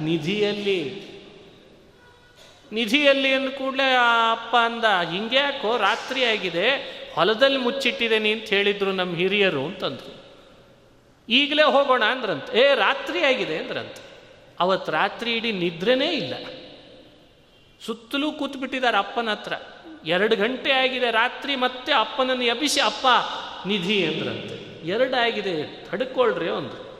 ನಿಧಿಯಲ್ಲಿ. 0.00 1.10
ನಿಧಿಯಲ್ಲಿ 2.72 3.32
ಅಂದ 3.32 3.48
ಕೂಡಲೇ 3.48 3.94
ಆ 3.94 4.32
ಅಪ್ಪ 4.32 4.56
ಅಂದ, 4.56 4.84
ಹಿಂಗ್ಯಾಕೋ, 5.12 5.76
ರಾತ್ರಿ 5.76 6.24
ಆಗಿದೆ, 6.24 6.70
ಹೊಲದಲ್ಲಿ 7.14 7.56
ಮುಚ್ಚಿಟ್ಟಿದ್ದೇನೆ 7.56 8.32
ಅಂತ 8.32 8.44
ಹೇಳಿದ್ರು 8.44 8.92
ನಮ್ಮ 8.92 9.16
ಹಿರಿಯರು 9.16 9.64
ಅಂತಂದ್ರು. 9.64 10.20
ಈಗಲೇ 11.28 11.62
ಹೋಗೋಣ 11.62 12.04
ಅಂದ್ರಂತೆ. 12.04 12.58
ಏ, 12.58 12.74
ರಾತ್ರಿ 12.74 13.24
ಆಗಿದೆ 13.24 13.56
ಅಂದ್ರಂತೆ. 13.58 14.02
ಅವತ್ತು 14.60 14.92
ರಾತ್ರಿ 14.92 15.32
ಇಡೀ 15.32 15.52
ನಿದ್ರೆನೇ 15.52 16.06
ಇಲ್ಲ. 16.06 16.34
ಸುತ್ತಲೂ 17.86 18.32
ಕೂತ್ಬಿಟ್ಟಿದ್ದಾರೆ 18.32 18.96
ಅಪ್ಪನ 18.96 19.30
ಹತ್ರ. 19.30 19.52
ಎರಡು 20.06 20.36
ಗಂಟೆ 20.36 20.72
ಆಗಿದೆ, 20.72 21.10
ರಾತ್ರಿ 21.10 21.56
ಮತ್ತೆ 21.56 21.92
ಅಪ್ಪನನ್ನು 21.92 22.44
ಎಬ್ಬಿಸಿ, 22.44 22.80
ಅಪ್ಪ, 22.80 23.06
ನಿಧಿ 23.66 24.06
ಅಂದ್ರಂತೆ. 24.06 24.88
ಎರಡಾಗಿದೆ 24.88 25.86
ತಡ್ಕೊಳ್ರಿ 25.90 26.48
ಒಂದು 26.48 26.90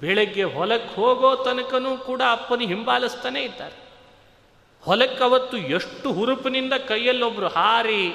ಬೆಳಗ್ಗೆ 0.00 0.42
ಹೊಲಕ್ಕೆ 0.42 0.94
ಹೋಗೋ 0.94 1.36
ತನಕನೂ 1.36 1.96
ಕೂಡ 1.96 2.22
ಅಪ್ಪನ 2.30 2.60
ಹಿಂಬಾಲಿಸ್ತಾನೆ 2.60 3.42
ಇದ್ದಾರೆ. 3.42 3.90
ಹೊಲಕ್ಕೆ 4.82 5.24
ಅವತ್ತು 5.24 5.56
ಎಷ್ಟು 5.56 6.12
ಹುರುಪಿನಿಂದ 6.12 6.72
ಕೈಯಲ್ಲೊಬ್ರು 6.72 7.48
ಹಾರಿ, 7.48 8.14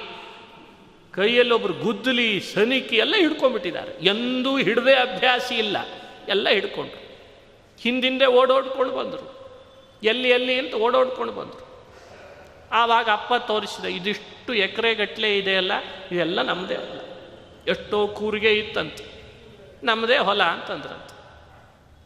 ಕೈಯಲ್ಲೊಬ್ರು 1.12 1.74
ಗುದ್ದಲಿ 1.74 2.40
ಸನಿಕಿ 2.40 2.96
ಎಲ್ಲ 2.96 3.16
ಹಿಡ್ಕೊಂಡ್ಬಿಟ್ಟಿದ್ದಾರೆ. 3.18 3.92
ಎಂದೂ 4.06 4.58
ಹಿಡದೆ 4.58 4.94
ಅಭ್ಯಾಸ 4.94 5.52
ಇಲ್ಲ. 5.52 5.78
ಎಲ್ಲ 6.28 6.50
ಹಿಡ್ಕೊಂಡ್ರು. 6.50 7.06
ಹಿಂದಿಂದೆ 7.82 8.26
ಓಡೋಡ್ಕೊಂಡು 8.26 8.96
ಬಂದರು. 8.96 9.36
ಎಲ್ಲಿ 10.04 10.30
ಎಲ್ಲಿ 10.30 10.60
ಅಂತ 10.60 10.74
ಓಡೋಡ್ಕೊಂಡು 10.74 11.34
ಬಂದರು. 11.34 11.65
ಆವಾಗ 12.76 13.10
ಅಪ್ಪ 13.12 13.34
ತೋರಿಸಿದ, 13.34 13.86
ಇದಿಷ್ಟು 13.86 14.54
ಎಕರೆ 14.54 14.96
ಗಟ್ಟಲೆ 14.96 15.38
ಇದೆಯಲ್ಲ 15.38 15.72
ಇದೆಲ್ಲ 16.12 16.42
ನಮ್ಮದೇ 16.42 16.76
ಹೊಲ. 16.76 17.00
ಎಷ್ಟೋ 17.68 18.08
ಕೂರಿಗೆ 18.08 18.54
ಇತ್ತಂತೆ. 18.54 19.06
ನಮ್ಮದೇ 19.84 20.18
ಹೊಲ 20.18 20.44
ಅಂತಂದ್ರಂತೆ. 20.44 21.16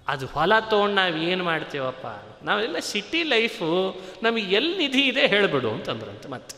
ಅದು 0.07 0.25
ಹೊಲ 0.25 0.59
ತೊಗೊಂಡು 0.59 0.95
ನಾವು 0.95 1.17
ಏನು 1.17 1.43
ಮಾಡ್ತೀವಪ್ಪ? 1.43 2.07
ನಾವೆಲ್ಲ 2.45 2.79
ಸಿಟಿ 2.79 3.23
ಲೈಫು 3.23 4.01
ನಮಗೆ 4.23 4.55
ಎಲ್ಲಿ 4.55 4.77
ನಿಧಿ 4.77 5.01
ಇದೆ 5.01 5.27
ಹೇಳಿಬಿಡು 5.27 5.71
ಅಂತಂದ್ರಂತೆ 5.71 6.29
ಮತ್ತೆ. 6.29 6.55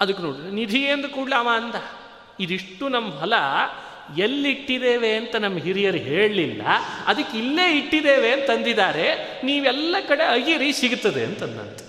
ಅದಕ್ಕೆ 0.00 0.22
ನೋಡಿದ್ರೆ, 0.22 0.50
ನಿಧಿ 0.50 0.82
ಎಂದು 0.82 1.08
ಕೂಡಲೇ 1.08 1.36
ಅವ 1.36 1.48
ಅಂದ? 1.52 1.74
ಇದಿಷ್ಟು 2.40 2.88
ನಮ್ಮ 2.88 3.14
ಹೊಲ 3.14 3.32
ಎಲ್ಲಿಟ್ಟಿದ್ದೇವೆ 4.18 5.16
ಅಂತ 5.16 5.36
ನಮ್ಮ 5.36 5.58
ಹಿರಿಯರು 5.58 5.96
ಹೇಳಲಿಲ್ಲ, 5.96 6.62
ಅದಕ್ಕೆ 7.06 7.38
ಇಲ್ಲೇ 7.38 7.78
ಇಟ್ಟಿದ್ದೇವೆ 7.78 8.32
ಅಂತಂದಿದ್ದಾರೆ 8.32 9.06
ನೀವೆಲ್ಲ 9.42 9.96
ಕಡೆ 10.08 10.24
ಅಗಿರಿ 10.24 10.72
ಸಿಗುತ್ತದೆ 10.72 11.24
ಅಂತಂದಂತೆ 11.24 11.85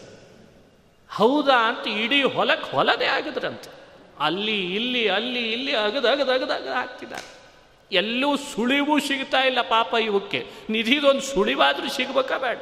ಹೌದಾ 1.17 1.55
ಅಂತ 1.55 1.87
ಇಡೀ 1.87 2.23
ಹೊಲಕ್ಕೆ 2.23 2.71
ಹೊಲದೇ 2.71 3.05
ಆಗಿದ್ರಂತೆ. 3.05 3.69
ಅಲ್ಲಿ, 4.19 4.75
ಇಲ್ಲಿ 4.75 5.09
ಅಲ್ಲಿ, 5.09 5.51
ಇಲ್ಲಿ 5.51 5.75
ಅಗದು 5.75 6.07
ಅಗದು 6.07 7.37
ಎಲ್ಲೂ 7.91 8.37
ಸುಳಿವು 8.37 8.99
ಸಿಗ್ತಾ 8.99 9.39
ಇಲ್ಲ 9.39 9.61
ಪಾಪ 9.61 9.93
ಇವಕ್ಕೆ. 9.93 10.47
ನಿಧಿದೊಂದು 10.69 11.21
ಸುಳಿವಾದರೂ 11.21 11.89
ಸಿಗ್ಬೇಕಾ 11.89 12.37
ಬೇಡ. 12.37 12.57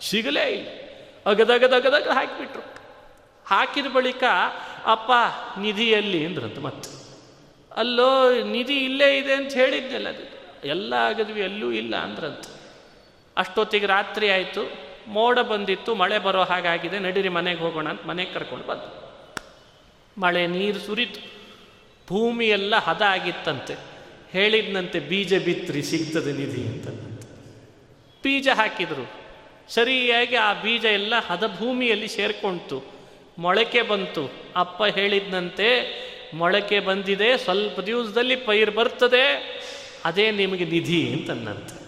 ಸಿಗಲೇ 0.00 0.50
ಇಲ್ಲ. 0.50 0.68
ಅಗದಗದಗದಾಗ 1.26 2.08
ಹಾಕಿಬಿಟ್ರು. 2.08 2.62
ಹಾಕಿದ 3.46 3.86
ಬಳಿಕ, 3.86 4.24
ಅಪ್ಪ 4.86 5.10
ನಿಧಿಯಲ್ಲಿ 5.58 6.26
ಅಂದ್ರಂತ 6.26 6.58
ಮತ್ತೆ. 6.58 6.90
ಅಲ್ಲೋ, 7.76 8.42
ನಿಧಿ 8.42 8.84
ಇಲ್ಲೇ 8.84 9.18
ಇದೆ 9.18 9.34
ಅಂತ 9.34 9.52
ಹೇಳಿದ್ನಲ್ಲ 9.52 10.08
ಅದು. 10.08 10.22
ಎಲ್ಲ 10.68 10.92
ಆಗದ್ವಿ, 10.92 11.40
ಎಲ್ಲೂ 11.40 11.72
ಇಲ್ಲ 11.72 11.96
ಅಂದ್ರಂತ. 11.96 12.44
ಅಷ್ಟೊತ್ತಿಗೆ 13.36 13.86
ರಾತ್ರಿ 13.86 14.30
ಆಯಿತು. 14.30 14.93
ಮೋಡ 15.06 15.38
ಬಂದಿತ್ತು, 15.38 15.94
ಮಳೆ 15.94 16.18
ಬರೋ 16.18 16.42
ಹಾಗಾಗಿದೆ 16.42 16.98
ನಡೀರಿ 16.98 17.28
ಮನೆಗೆ 17.28 17.60
ಹೋಗೋಣ 17.60 17.88
ಅಂತ 17.88 18.06
ಮನೆಗೆ 18.06 18.32
ಕರ್ಕೊಂಡು 18.32 18.66
ಬಂದು. 18.66 19.04
ಮಳೆ 20.20 20.46
ನೀರು 20.46 20.78
ಸುರಿತು. 20.78 21.20
ಭೂಮಿಯೆಲ್ಲ 22.08 22.76
ಹದ 22.76 23.02
ಆಗಿತ್ತಂತೆ. 23.02 23.74
ಹೇಳಿದ್ನಂತೆ, 24.32 25.00
ಬೀಜ 25.00 25.44
ಬಿತ್ತರಿ 25.44 25.82
ಸಿಗ್ತದೆ 25.82 26.32
ನಿಧಿ 26.32 26.66
ಅಂತ 26.66 26.88
ಬೀಜ 28.22 28.48
ಹಾಕಿದರು. 28.54 29.10
ಸರಿಯಾಗಿ 29.68 30.36
ಆ 30.36 30.52
ಬೀಜ 30.52 30.84
ಎಲ್ಲ 30.84 31.14
ಹದ 31.26 31.56
ಭೂಮಿಯಲ್ಲಿ 31.58 32.08
ಸೇರ್ಕೊಂತು 32.08 32.82
ಮೊಳಕೆ 33.38 33.82
ಬಂತು. 33.82 34.32
ಅಪ್ಪ 34.56 34.84
ಹೇಳಿದ್ನಂತೆ, 34.84 35.68
ಮೊಳಕೆ 36.34 36.80
ಬಂದಿದೆ, 36.80 37.36
ಸ್ವಲ್ಪ 37.36 37.80
ದಿವಸದಲ್ಲಿ 37.80 38.36
ಪೈರು 38.36 38.72
ಬರ್ತದೆ. 38.72 39.24
ಅದೇ 40.04 40.30
ನಿಮಗೆ 40.30 40.64
ನಿಧಿ 40.64 41.12
ಅಂತನ್ನಂತೆ 41.12 41.84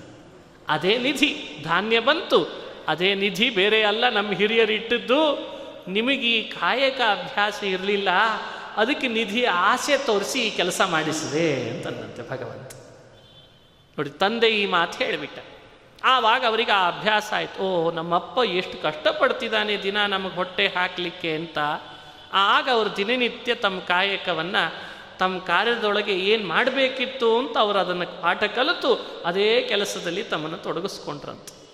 ಅದೇ 0.68 0.98
ನಿಧಿ, 0.98 1.58
ಧಾನ್ಯ 1.64 2.00
ಬಂತು. 2.00 2.65
ಅದೇ 2.88 3.14
ನಿಧಿ 3.14 3.50
ಬೇರೆ 3.50 3.82
ಅಲ್ಲ, 3.82 4.04
ನಮ್ಮ 4.08 4.32
ಹಿರಿಯರು 4.32 4.72
ಇಟ್ಟಿದ್ದು. 4.72 5.20
ನಿಮಗೆ 5.88 6.28
ಈ 6.28 6.42
ಕಾಯಕ 6.50 7.00
ಅಭ್ಯಾಸ 7.10 7.64
ಇರಲಿಲ್ಲ, 7.64 8.10
ಅದಕ್ಕೆ 8.76 9.08
ನಿಧಿ 9.08 9.44
ಆಸೆ 9.44 9.96
ತೋರಿಸಿ 9.98 10.38
ಈ 10.46 10.50
ಕೆಲಸ 10.50 10.80
ಮಾಡಿಸಿದೆ 10.80 11.70
ಅಂತಂದಂತೆ 11.70 12.22
ಭಗವಂತ. 12.30 12.72
ನೋಡಿ, 13.98 14.10
ತಂದೆ 14.10 14.48
ಈ 14.48 14.66
ಮಾತು 14.66 15.04
ಹೇಳಿಬಿಟ್ಟ. 15.04 15.38
ಆವಾಗ 16.04 16.42
ಅವರಿಗೆ 16.46 16.72
ಆ 16.72 16.88
ಅಭ್ಯಾಸ 16.88 17.32
ಆಯಿತು 17.32 17.62
ಓ 17.62 17.90
ನಮ್ಮಪ್ಪ 17.90 18.38
ಎಷ್ಟು 18.44 18.82
ಕಷ್ಟಪಡ್ತಿದ್ದಾನೆ 18.82 19.82
ದಿನ 19.82 19.98
ನಮಗೆ 20.06 20.34
ಹೊಟ್ಟೆ 20.34 20.66
ಹಾಕಲಿಕ್ಕೆ 20.66 21.34
ಅಂತ. 21.34 21.58
ಆಗ 22.32 22.68
ಅವರು 22.72 22.96
ದಿನನಿತ್ಯ 22.96 23.54
ತಮ್ಮ 23.54 23.80
ಕಾಯಕವನ್ನು, 23.80 24.64
ತಮ್ಮ 25.18 25.38
ಕಾರ್ಯದೊಳಗೆ 25.38 26.14
ಏನು 26.14 26.46
ಮಾಡಬೇಕಿತ್ತು 26.46 27.38
ಅಂತ 27.38 27.56
ಅವರು 27.58 27.78
ಅದನ್ನು 27.78 28.22
ಪಾಠ 28.22 28.44
ಕಲಿತು, 28.44 28.92
ಅದೇ 29.24 29.62
ಕೆಲಸದಲ್ಲಿ 29.62 30.22
ತಮ್ಮನ್ನು 30.22 30.58
ತೊಡಗಿಸ್ಕೊಂಡ್ರಂತೆ. 30.58 31.65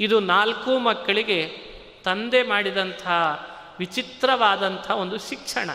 ಇದು 0.00 0.20
ನಾಲ್ಕು 0.20 0.78
ಮಕ್ಕಳಿಗೆ 0.78 1.50
ತಂದೆ 2.04 2.42
ಮಾಡಿದಂಥ 2.42 3.06
ವಿಚಿತ್ರವಾದಂಥ 3.78 4.90
ಒಂದು 4.90 5.18
ಶಿಕ್ಷಣ. 5.18 5.70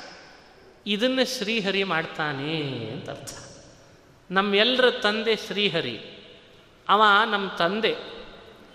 ಇದನ್ನು 0.87 1.37
ಶ್ರೀಹರಿ 1.37 1.83
ಮಾಡ್ತಾನೆ 1.83 2.61
ಅಂತ 2.91 3.09
ಅರ್ಥ. 3.09 3.37
ನಮ್ಮೆಲ್ಲರ 4.31 4.91
ತಂದೆ 4.91 5.35
ಶ್ರೀಹರಿ. 5.35 5.99
ಅವ 6.89 7.01
ನಮ್ಮ 7.31 7.49
ತಂದೆ. 7.49 7.95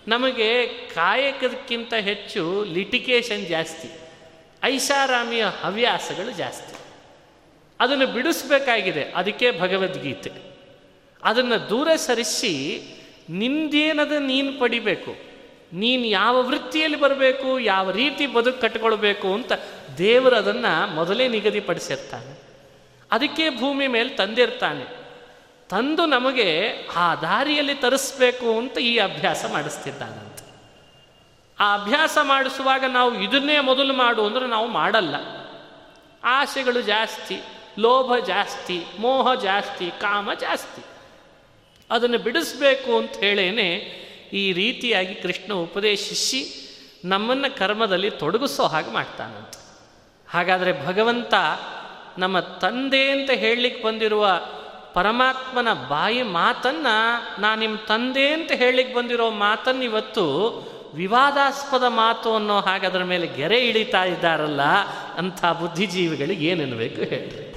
ನಮಗೆ 0.07 0.67
ಕಾಯಕದಕ್ಕಿಂತ 0.67 1.93
ಹೆಚ್ಚು 1.93 2.65
ಲಿಟಿಕೇಶನ್ 2.65 3.47
ಜಾಸ್ತಿ. 3.47 3.89
ಐಷಾರಾಮಿಯ 4.63 5.45
ಹವ್ಯಾಸಗಳು 5.61 6.31
ಜಾಸ್ತಿ. 6.31 6.75
ಅದನ್ನು 7.79 8.07
ಬಿಡಿಸ್ಬೇಕಾಗಿದೆ. 8.07 9.03
ಅದಕ್ಕೆ 9.03 9.59
ಭಗವದ್ಗೀತೆ. 9.59 10.31
ಅದನ್ನು 11.23 11.69
ದೂರ 11.69 11.95
ಸರಿಸಿ 11.95 12.83
ನಿಂದೇನದ 13.29 14.11
ನೀನು 14.11 14.59
ಪಡಿಬೇಕು? 14.59 15.26
ನೀನು 15.73 16.05
ಯಾವ 16.05 16.41
ವೃತ್ತಿಯಲ್ಲಿ 16.41 16.99
ಬರಬೇಕು, 16.99 17.59
ಯಾವ 17.59 17.91
ರೀತಿ 17.91 18.27
ಬದುಕು 18.27 18.61
ಕಟ್ಕೊಳ್ಬೇಕು 18.61 19.33
ಅಂತ 19.33 19.51
ದೇವರು 19.97 20.35
ಅದನ್ನು 20.35 20.95
ಮೊದಲೇ 20.95 21.27
ನಿಗದಿಪಡಿಸಿರ್ತಾನೆ. 21.27 22.39
ಅದಕ್ಕೆ 23.11 23.57
ಭೂಮಿ 23.57 23.87
ಮೇಲೆ 23.87 24.09
ತಂದಿರ್ತಾನೆ. 24.09 25.07
ತಂದು 25.69 26.05
ನಮಗೆ 26.05 26.71
ಆ 26.95 27.15
ದಾರಿಯಲ್ಲಿ 27.15 27.75
ತರಿಸ್ಬೇಕು 27.75 28.57
ಅಂತ 28.57 28.77
ಈ 28.77 28.97
ಅಭ್ಯಾಸ 28.97 29.45
ಮಾಡಿಸ್ತಿದ್ದಾನಂತೆ. 29.51 30.47
ಆ 31.59 31.77
ಅಭ್ಯಾಸ 31.77 32.17
ಮಾಡಿಸುವಾಗ 32.21 32.83
ನಾವು 32.87 33.21
ಇದನ್ನೇ 33.21 33.59
ಮೊದಲು 33.59 33.93
ಮಾಡು 33.93 34.25
ಅಂದರೆ 34.25 34.47
ನಾವು 34.47 34.67
ಮಾಡಲ್ಲ. 34.67 35.15
ಆಸೆಗಳು 36.23 36.81
ಜಾಸ್ತಿ, 36.81 37.41
ಲೋಭ 37.79 38.25
ಜಾಸ್ತಿ, 38.25 38.85
ಮೋಹ 38.99 39.33
ಜಾಸ್ತಿ, 39.33 39.91
ಕಾಮ 39.99 40.33
ಜಾಸ್ತಿ. 40.33 40.83
ಅದನ್ನು 41.91 42.17
ಬಿಡಿಸ್ಬೇಕು 42.17 42.97
ಅಂತ 42.97 43.11
ಹೇಳೇನೆ 43.11 44.06
ಈ 44.33 44.53
ರೀತಿಯಾಗಿ 44.53 45.15
ಕೃಷ್ಣ 45.15 45.53
ಉಪದೇಶಿಸಿ 45.53 46.63
ನಮ್ಮನ್ನು 47.05 47.57
ಕರ್ಮದಲ್ಲಿ 47.57 48.09
ತೊಡಗಿಸೋ 48.09 48.63
ಹಾಗೆ 48.63 48.91
ಮಾಡ್ತಾನಂತ. 48.91 49.57
ಹಾಗಾದರೆ 50.29 50.87
ಭಗವಂತ 50.87 51.33
ನಮ್ಮ 52.17 52.39
ತಂದೆ 52.39 53.11
ಅಂತ 53.11 53.29
ಹೇಳಲಿಕ್ಕೆ 53.29 53.83
ಬಂದಿರುವ 53.83 54.41
ಪರಮಾತ್ಮನ 54.93 55.73
ಬಾಯಿ 55.73 56.21
ಮಾತನ್ನು 56.21 57.41
ನಾನು 57.41 57.59
ನಿಮ್ಮ 57.59 57.77
ತಂದೆ 57.77 58.33
ಅಂತ 58.33 58.51
ಹೇಳಲಿಕ್ಕೆ 58.51 58.95
ಬಂದಿರೋ 58.95 59.29
ಮಾತನ್ನು 59.29 59.83
ಇವತ್ತು 59.83 60.23
ವಿವಾದಾಸ್ಪದ 60.93 61.83
ಮಾತು 61.87 62.35
ಅನ್ನೋ 62.35 62.59
ಹಾಗೆ 62.59 62.87
ಅದರ 62.87 63.03
ಮೇಲೆ 63.03 63.27
ಗೆರೆ 63.27 63.59
ಇಳಿತಾ 63.59 64.03
ಇದ್ದಾರಲ್ಲ 64.03 64.61
ಅಂಥ 65.17 65.45
ಬುದ್ಧಿಜೀವಿಗಳಿಗೆ 65.45 66.45
ಏನೆನ್ನಬೇಕು 66.45 67.01
ಹೇಳ್ರಿ. 67.01 67.47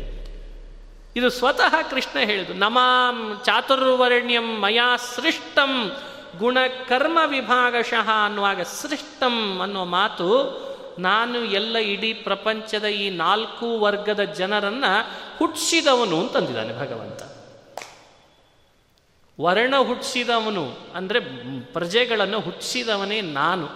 ಇದು 1.16 1.30
ಸ್ವತಃ 1.30 1.82
ಕೃಷ್ಣ 1.90 2.18
ಹೇಳಿದು 2.18 2.54
ನಮಾಂ 2.54 3.40
ಚಾತುರ್ವರ್ಣ್ಯಂ 3.44 4.60
ಮಯಾ 4.60 4.96
ಸೃಷ್ಟಂ 4.96 5.96
ಗುಣಕರ್ಮ 6.38 7.18
ವಿಭಾಗಶಃ 7.26 8.10
ಅನ್ನುವಾಗ 8.24 8.62
ಸೃಷ್ಟಂ 8.62 9.60
ಅನ್ನೋ 9.60 9.84
ಮಾತು 9.84 10.60
ನಾನು 10.98 11.44
ಎಲ್ಲ 11.44 11.78
ಇಡೀ 11.78 12.12
ಪ್ರಪಂಚದ 12.12 12.84
ಈ 12.84 13.10
ನಾಲ್ಕು 13.10 13.80
ವರ್ಗದ 13.80 14.20
ಜನರನ್ನು 14.20 15.04
ಹುಟ್ಟಿಸಿದವನು 15.38 16.20
ಅಂತಂದಿದ್ದಾನೆ 16.20 16.72
ಭಗವಂತ. 16.80 17.22
ವರ್ಣ 19.40 19.76
ಹುಟ್ಟಿಸಿದವನು 19.76 20.78
ಅಂದರೆ 20.94 21.20
ಪ್ರಜೆಗಳನ್ನು 21.60 22.40
ಹುಟ್ಟಿಸಿದವನೇ 22.40 23.20
ನಾನು. 23.20 23.68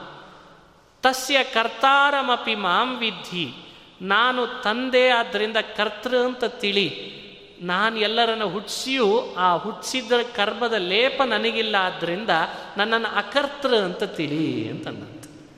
ತಸ್ಯ 1.02 1.44
ಕರ್ತಾರಮಪಿ 1.44 2.55
ಮಾಂ 2.55 2.98
ವಿದ್ಧಿ. 2.98 3.55
ನಾನು 4.02 4.62
ತಂದೆ 4.62 5.09
ಆದ್ದರಿಂದ 5.09 5.57
ಕರ್ತೃ 5.76 6.18
ಅಂತ 6.18 6.44
ತಿಳಿ 6.44 7.23
ನಾನು 7.62 7.98
ಎಲ್ಲರನ್ನು 7.98 8.48
ಹುಟ್ಟಿಸಿಯೂ 8.48 9.34
ಆ 9.38 9.57
ಹುಟ್ಟಿಸಿದ 9.57 10.12
ಕರ್ಮದ 10.36 10.72
ಲೇಪ 10.72 11.22
ನನಗಿಲ್ಲ 11.22 11.76
ಆದ್ದರಿಂದ 11.80 12.30
ನನ್ನನ್ನು 12.76 13.16
ಅಕರ್ತೃ 13.16 13.76
ಅಂತ 13.76 14.02
ತಿಳಿ 14.02 14.70
ಅಂತಂದಂತೆ. 14.70 15.50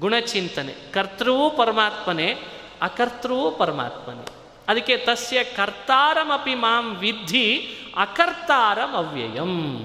ಗುಣಚಿಂತನೆ. 0.00 0.92
ಕರ್ತೃವೂ 0.92 1.50
ಪರಮಾತ್ಮನೇ, 1.50 2.38
ಅಕರ್ತೃವೂ 2.82 3.50
ಪರಮಾತ್ಮನೇ. 3.50 4.26
ಅದಕ್ಕೆ 4.68 4.96
ತಸ್ಯ 4.96 5.44
ಕರ್ತಾರಮಪಿ 5.44 6.54
ಮಾಂ 6.54 6.96
ವಿದ್ಧಿ 6.96 7.68
ಅಕರ್ತಾರಂ 7.96 8.92
ಅವ್ಯಯಂ. 8.92 9.78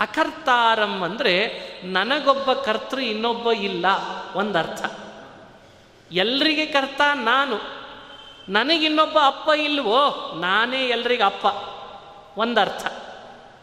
ಅಕರ್ತಾರಂ 0.00 1.02
ಅಂದರೆ 1.02 1.48
ನನಗೊಬ್ಬ 1.84 2.52
ಕರ್ತೃ 2.52 3.00
ಇನ್ನೊಬ್ಬ 3.00 3.52
ಇಲ್ಲ 3.52 3.86
ಒಂದರ್ಥ. 4.34 4.84
ಎಲ್ರಿಗೆ 6.12 6.66
ಕರ್ತ 6.66 7.00
ನಾನು 7.14 7.85
ನನಗಿನ್ನೊಬ್ಬ 8.48 9.18
ಅಪ್ಪ 9.24 9.50
ಇಲ್ವೋ? 9.50 10.32
ನಾನೇ 10.40 10.84
ಎಲ್ರಿಗೆ 10.84 11.22
ಅಪ್ಪ. 11.22 11.46
ಒಂದರ್ಥ. 12.38 12.86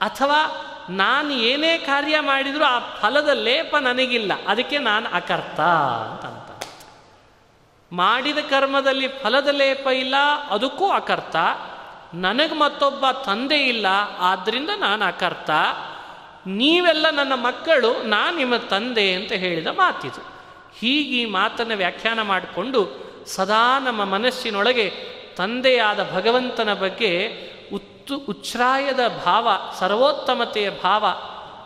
ಅಥವಾ 0.02 0.66
ನಾನು 0.90 1.34
ಏನೇ 1.34 1.78
ಕಾರ್ಯ 1.78 2.20
ಮಾಡಿದರೂ 2.20 2.64
ಆ 2.64 2.80
ಫಲದ 2.80 3.30
ಲೇಪ 3.30 3.76
ನನಗಿಲ್ಲ. 3.76 4.32
ಅದಕ್ಕೆ 4.48 4.78
ನಾನು 4.78 5.10
ಅಕರ್ತ 5.14 5.60
ಅಂತ 5.60 6.44
ಮಾಡಿದ 7.94 8.38
ಕರ್ಮದಲ್ಲಿ 8.38 9.08
ಫಲದ 9.08 9.48
ಲೇಪ 9.48 9.88
ಇಲ್ಲ, 9.88 10.16
ಅದಕ್ಕೂ 10.50 10.90
ಅಕರ್ತ. 10.90 11.36
ನನಗೆ 12.14 12.56
ಮತ್ತೊಬ್ಬ 12.56 13.06
ತಂದೆ 13.12 13.58
ಇಲ್ಲ 13.58 13.88
ಆದ್ದರಿಂದ 14.20 14.70
ನಾನು 14.78 15.06
ಅಕರ್ತ. 15.06 15.50
ನೀವೆಲ್ಲ 16.46 17.10
ನನ್ನ 17.10 17.34
ಮಕ್ಕಳು, 17.34 18.04
ನಾನು 18.04 18.38
ನಿಮ್ಮ 18.38 18.56
ತಂದೆ 18.56 19.14
ಅಂತ 19.14 19.32
ಹೇಳಿದ 19.32 19.68
ಮಾತಿದು. 19.68 20.26
ಹೀಗೆ 20.80 21.22
ಈ 21.22 21.26
ಮಾತನ್ನು 21.26 21.76
ವ್ಯಾಖ್ಯಾನ 21.76 22.22
ಮಾಡಿಕೊಂಡು 22.22 23.13
ಸದಾ 23.28 23.80
ನಮ್ಮ 23.80 24.06
ಮನಸ್ಸಿನೊಳಗೆ 24.06 24.90
ತಂದೆಯಾದ 25.38 26.12
ಭಗವಂತನ 26.14 26.74
ಬಗ್ಗೆ 26.74 27.30
ಉತ್ತು 27.74 28.16
ಉಚ್ಛ್ರಾಯದ 28.18 29.00
ಭಾವ, 29.26 29.50
ಸರ್ವೋತ್ತಮತೆಯ 29.80 30.70
ಭಾವ 30.70 31.06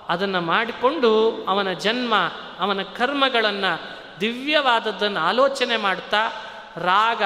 ಅದನ್ನು 0.10 0.42
ಮಾಡಿಕೊಂಡು 0.42 1.32
ಅವನ 1.48 1.74
ಜನ್ಮ, 1.74 2.14
ಅವನ 2.60 2.82
ಕರ್ಮಗಳನ್ನು 2.82 3.98
ದಿವ್ಯವಾದದ್ದನ್ನು 4.22 5.20
ಆಲೋಚನೆ 5.20 5.78
ಮಾಡ್ತಾ, 5.78 6.28
ರಾಗ, 6.78 7.22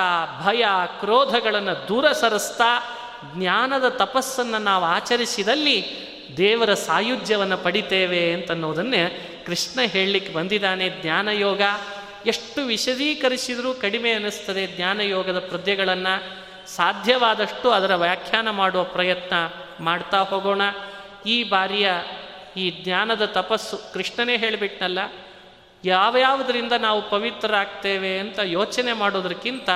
ಭಯ, 0.46 0.66
ಕ್ರೋಧಗಳನ್ನು 1.00 1.88
ದೂರ 1.88 2.12
ಸರಿಸ್ತಾ, 2.12 2.98
ಜ್ಞಾನದ 3.36 3.88
ತಪಸ್ಸನ್ನು 3.88 4.58
ನಾವು 4.58 4.84
ಆಚರಿಸಿದಲ್ಲಿ 4.84 6.12
ದೇವರ 6.38 6.74
ಸಾಯುಜ್ಯವನ್ನು 6.74 7.58
ಪಡಿತೇವೆ 7.58 8.34
ಅಂತನ್ನೋದನ್ನೇ 8.34 9.28
ಕೃಷ್ಣ 9.46 9.82
ಹೇಳಲಿಕ್ಕೆ 9.82 10.34
ಬಂದಿದ್ದಾನೆ 10.34 10.90
ಜ್ಞಾನಯೋಗ. 11.02 11.62
ಎಷ್ಟು 12.26 12.62
ವಿಶದೀಕರಿಸಿದರೂ 12.62 13.74
ಕಡಿಮೆ 13.74 14.12
ಅನ್ನಿಸ್ತದೆ 14.12 14.68
ಜ್ಞಾನಯೋಗದ 14.68 15.40
ಪದ್ಯಗಳನ್ನು 15.40 16.42
ಸಾಧ್ಯವಾದಷ್ಟು 16.70 17.72
ಅದರ 17.72 17.96
ವ್ಯಾಖ್ಯಾನ 17.96 18.50
ಮಾಡುವ 18.50 18.84
ಪ್ರಯತ್ನ 18.84 19.36
ಮಾಡ್ತಾ 19.80 20.20
ಹೋಗೋಣ. 20.20 20.62
ಈ 21.26 21.44
ಬಾರಿಯ 21.44 21.92
ಈ 22.58 22.84
ಜ್ಞಾನದ 22.84 23.26
ತಪಸ್ಸು 23.26 23.94
ಕೃಷ್ಣನೇ 23.94 24.38
ಹೇಳಿಬಿಟ್ನಲ್ಲ, 24.38 25.00
ಯಾವ್ಯಾವುದರಿಂದ 25.86 26.72
ನಾವು 26.72 27.10
ಪವಿತ್ರರಾಗ್ತೇವೆ 27.10 28.20
ಅಂತ 28.20 28.40
ಯೋಚನೆ 28.44 28.94
ಮಾಡೋದಕ್ಕಿಂತ 28.94 29.70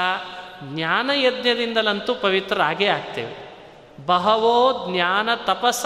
ಜ್ಞಾನ 0.64 1.10
ಯಜ್ಞದಿಂದಲಂತೂ 1.14 2.16
ಪವಿತ್ರರಾಗೇ 2.16 2.86
ಆಗ್ತೇವೆ. 2.86 3.46
ಬಹವೋ 4.06 4.94
ಜ್ಞಾನ 4.94 5.36
ತಪಸ 5.36 5.86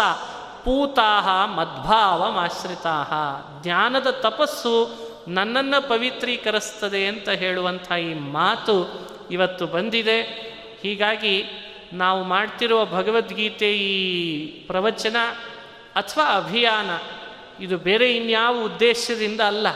ಪೂತಾಹ 0.65 1.45
ಮದ್ಭಾವಮಾಶ್ರಿತಾಹ. 1.45 3.13
ಜ್ಞಾನದ 3.63 4.07
ತಪಸ್ಸು 4.07 5.08
ನನ್ನನ್ನು 5.29 5.89
ಪವಿತ್ರೀಕರಿಸ್ತದೆ 5.89 7.07
ಅಂತ 7.07 7.29
ಹೇಳುವಂಥ 7.29 7.91
ಈ 7.91 8.13
ಮಾತು 8.13 8.75
ಇವತ್ತು 9.31 9.65
ಬಂದಿದೆ. 9.65 10.21
ಹೀಗಾಗಿ 10.83 11.43
ನಾವು 11.93 12.23
ಮಾಡ್ತಿರುವ 12.23 12.85
ಭಗವದ್ಗೀತೆ 12.85 13.77
ಈ 13.77 14.45
ಪ್ರವಚನ 14.45 15.15
ಅಥವಾ 15.95 16.25
ಅಭಿಯಾನ 16.35 16.89
ಇದು 17.63 17.77
ಬೇರೆ 17.77 18.15
ಇನ್ಯಾವ 18.15 18.63
ಉದ್ದೇಶದಿಂದ 18.63 19.41
ಅಲ್ಲ. 19.41 19.67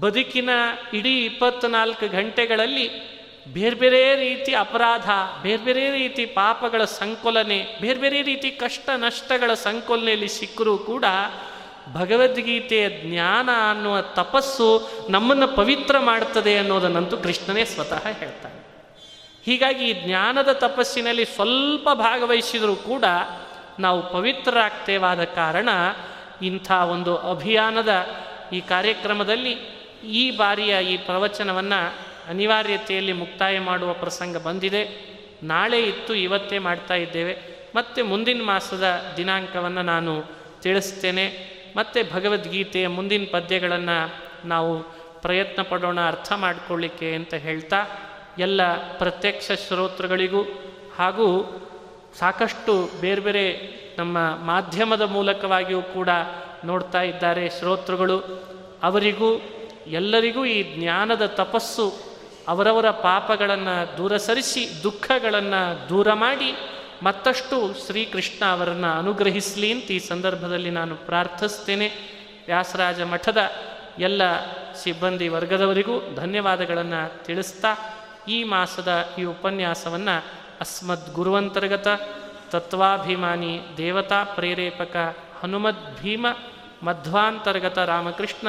ಬದುಕಿನ 0.00 0.50
ಇಡೀ 0.94 1.24
ಇಪ್ಪತ್ತ್ನಾಲ್ಕು 1.24 2.06
ಗಂಟೆಗಳಲ್ಲಿ 2.08 3.18
ಬೇರೆ 3.52 3.76
ಬೇರೆ 3.76 4.16
ರೀತಿ 4.16 4.54
ಅಪರಾಧ, 4.54 5.10
ಬೇರೆ 5.42 5.64
ಬೇರೆ 5.64 5.90
ರೀತಿ 5.90 6.26
ಪಾಪಗಳ 6.26 6.84
ಸಂಕಲನೆ, 6.84 7.78
ಬೇರೆ 7.80 8.00
ಬೇರೆ 8.00 8.22
ರೀತಿ 8.22 8.50
ಕಷ್ಟ 8.50 8.90
ನಷ್ಟಗಳ 8.96 9.54
ಸಂಕುಲನೆಯಲ್ಲಿ 9.54 10.28
ಸಿಕ್ಕರೂ 10.28 10.78
ಕೂಡ 10.78 11.04
ಭಗವದ್ಗೀತೆಯ 11.92 12.90
ಜ್ಞಾನ 12.90 13.48
ಅನ್ನುವ 13.70 14.00
ತಪಸ್ಸು 14.00 14.88
ನಮ್ಮನ್ನು 15.10 15.48
ಪವಿತ್ರ 15.48 15.98
ಮಾಡ್ತದೆ 15.98 16.58
ಅನ್ನೋದನ್ನಂತೂ 16.58 17.16
ಕೃಷ್ಣನೇ 17.16 17.64
ಸ್ವತಃ 17.64 18.06
ಹೇಳ್ತಾನೆ. 18.18 18.58
ಹೀಗಾಗಿ 19.44 19.90
ಈ 19.90 20.06
ಜ್ಞಾನದ 20.06 20.48
ತಪಸ್ಸಿನಲ್ಲಿ 20.52 21.24
ಸ್ವಲ್ಪ 21.24 21.88
ಭಾಗವಹಿಸಿದರೂ 21.94 22.76
ಕೂಡ 22.76 23.04
ನಾವು 23.78 24.12
ಪವಿತ್ರರಾಗ್ತೇವಾದ 24.12 25.24
ಕಾರಣ 25.24 25.68
ಇಂಥ 26.42 26.72
ಒಂದು 26.72 27.16
ಅಭಿಯಾನದ 27.16 28.06
ಈ 28.52 28.60
ಕಾರ್ಯಕ್ರಮದಲ್ಲಿ 28.60 29.52
ಈ 30.04 30.30
ಬಾರಿಯ 30.30 30.76
ಈ 30.82 30.96
ಪ್ರವಚನವನ್ನು 30.96 31.94
ಅನಿವಾರ್ಯತೆಯಲ್ಲಿ 32.28 33.12
ಮುಕ್ತಾಯ 33.12 33.58
ಮಾಡುವ 33.58 33.92
ಪ್ರಸಂಗ 33.92 34.36
ಬಂದಿದೆ. 34.36 35.08
ನಾಳೆ 35.42 35.82
ಇತ್ತು, 35.82 36.14
ಇವತ್ತೇ 36.14 36.58
ಮಾಡ್ತಾ 36.58 36.94
ಇದ್ದೇವೆ. 36.94 37.38
ಮತ್ತು 37.76 38.04
ಮುಂದಿನ 38.04 38.42
ಮಾಸದ 38.42 39.14
ದಿನಾಂಕವನ್ನು 39.16 39.82
ನಾನು 39.82 40.24
ತಿಳಿಸ್ತೇನೆ. 40.62 41.57
ಮತ್ತು 41.76 42.14
ಭಗವದ್ಗೀತೆಯ 42.14 42.88
ಮುಂದಿನ 42.88 43.24
ಪದ್ಯಗಳನ್ನು 43.30 44.14
ನಾವು 44.48 44.82
ಪ್ರಯತ್ನ 45.22 45.62
ಪಡೋಣ, 45.62 46.06
ಅರ್ಥ 46.06 46.32
ಮಾಡಿಕೊಳ್ಳಿಕ್ಕೆ 46.32 47.14
ಅಂತ 47.14 47.34
ಹೇಳ್ತಾ 47.34 47.76
ಎಲ್ಲ 48.38 48.92
ಪ್ರತ್ಯಕ್ಷ 48.98 49.50
ಶ್ರೋತೃಗಳಿಗೂ 49.68 50.42
ಹಾಗೂ 50.98 51.26
ಸಾಕಷ್ಟು 52.18 53.00
ಬೇರೆ 53.00 53.20
ಬೇರೆ 53.20 53.78
ನಮ್ಮ 53.98 54.18
ಮಾಧ್ಯಮದ 54.18 55.02
ಮೂಲಕವಾಗಿಯೂ 55.02 55.82
ಕೂಡ 55.82 56.08
ನೋಡ್ತಾ 56.64 57.02
ಇದ್ದಾರೆ 57.02 57.48
ಶ್ರೋತೃಗಳು. 57.48 58.18
ಅವರಿಗೂ, 58.82 59.40
ಎಲ್ಲರಿಗೂ 59.86 60.44
ಈ 60.44 60.80
ಜ್ಞಾನದ 60.80 61.26
ತಪಸ್ಸು 61.26 62.08
ಅವರವರ 62.48 62.90
ಪಾಪಗಳನ್ನು 62.90 63.98
ದೂರ 63.98 64.16
ಸರಿಸಿ 64.16 64.82
ದುಃಖಗಳನ್ನು 64.82 65.88
ದೂರ 65.88 66.12
ಮಾಡಿ 66.12 66.77
ಮತ್ತಷ್ಟು 67.02 67.86
ಶ್ರೀಕೃಷ್ಣ 67.86 68.44
ಅವರನ್ನು 68.44 68.98
ಅನುಗ್ರಹಿಸಲಿ 68.98 69.72
ಅಂತ 69.72 69.84
ಈ 69.84 69.98
ಸಂದರ್ಭದಲ್ಲಿ 69.98 70.70
ನಾನು 70.70 70.96
ಪ್ರಾರ್ಥಿಸ್ತೇನೆ. 70.96 71.86
ವ್ಯಾಸರಾಜ 72.46 73.00
ಮಠದ 73.00 73.38
ಎಲ್ಲ 73.98 74.22
ಸಿಬ್ಬಂದಿ 74.74 75.28
ವರ್ಗದವರಿಗೂ 75.28 76.14
ಧನ್ಯವಾದಗಳನ್ನು 76.14 77.24
ತಿಳಿಸ್ತಾ 77.24 78.00
ಈ 78.28 78.44
ಮಾಸದ 78.44 79.08
ಈ 79.18 79.24
ಉಪನ್ಯಾಸವನ್ನು 79.24 80.24
ಅಸ್ಮದ್ 80.60 81.14
ಗುರುವಂತರ್ಗತ 81.14 82.00
ತತ್ವಾಭಿಮಾನಿ 82.50 83.60
ದೇವತಾ 83.76 84.24
ಪ್ರೇರೇಪಕ 84.24 85.16
ಹನುಮದ್ 85.40 86.02
ಭೀಮ 86.02 86.26
ಮಧ್ವಾಂತರ್ಗತ 86.82 87.78
ರಾಮಕೃಷ್ಣ 87.78 88.48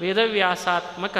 ವೇದವ್ಯಾಸಾತ್ಮಕ 0.00 1.16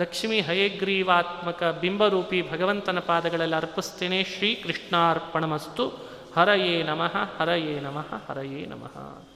ಲಕ್ಷ್ಮೀ 0.00 0.40
ಹಯಗ್ರೀವಾತ್ಮಕ 0.40 1.78
ಬಿಂಬರೂಪಿ 1.80 2.42
ಭಗವಂತನ 2.52 2.98
ಪಾದಗಳಲ್ಲಿ 2.98 3.56
ಅರ್ಪಿಸ್ತೇನೆ. 3.56 4.24
ಶ್ರೀಕೃಷ್ಣಾರ್ಪಣಮಸ್ತು. 4.24 5.86
ಹರಯೇ 6.36 6.82
ನಮಃ 6.82 7.16
ಹರಯೇ 7.38 7.80
ನಮಃ 7.80 8.14
ಹರಯೇ 8.28 8.66
ನಮಃ. 8.66 9.29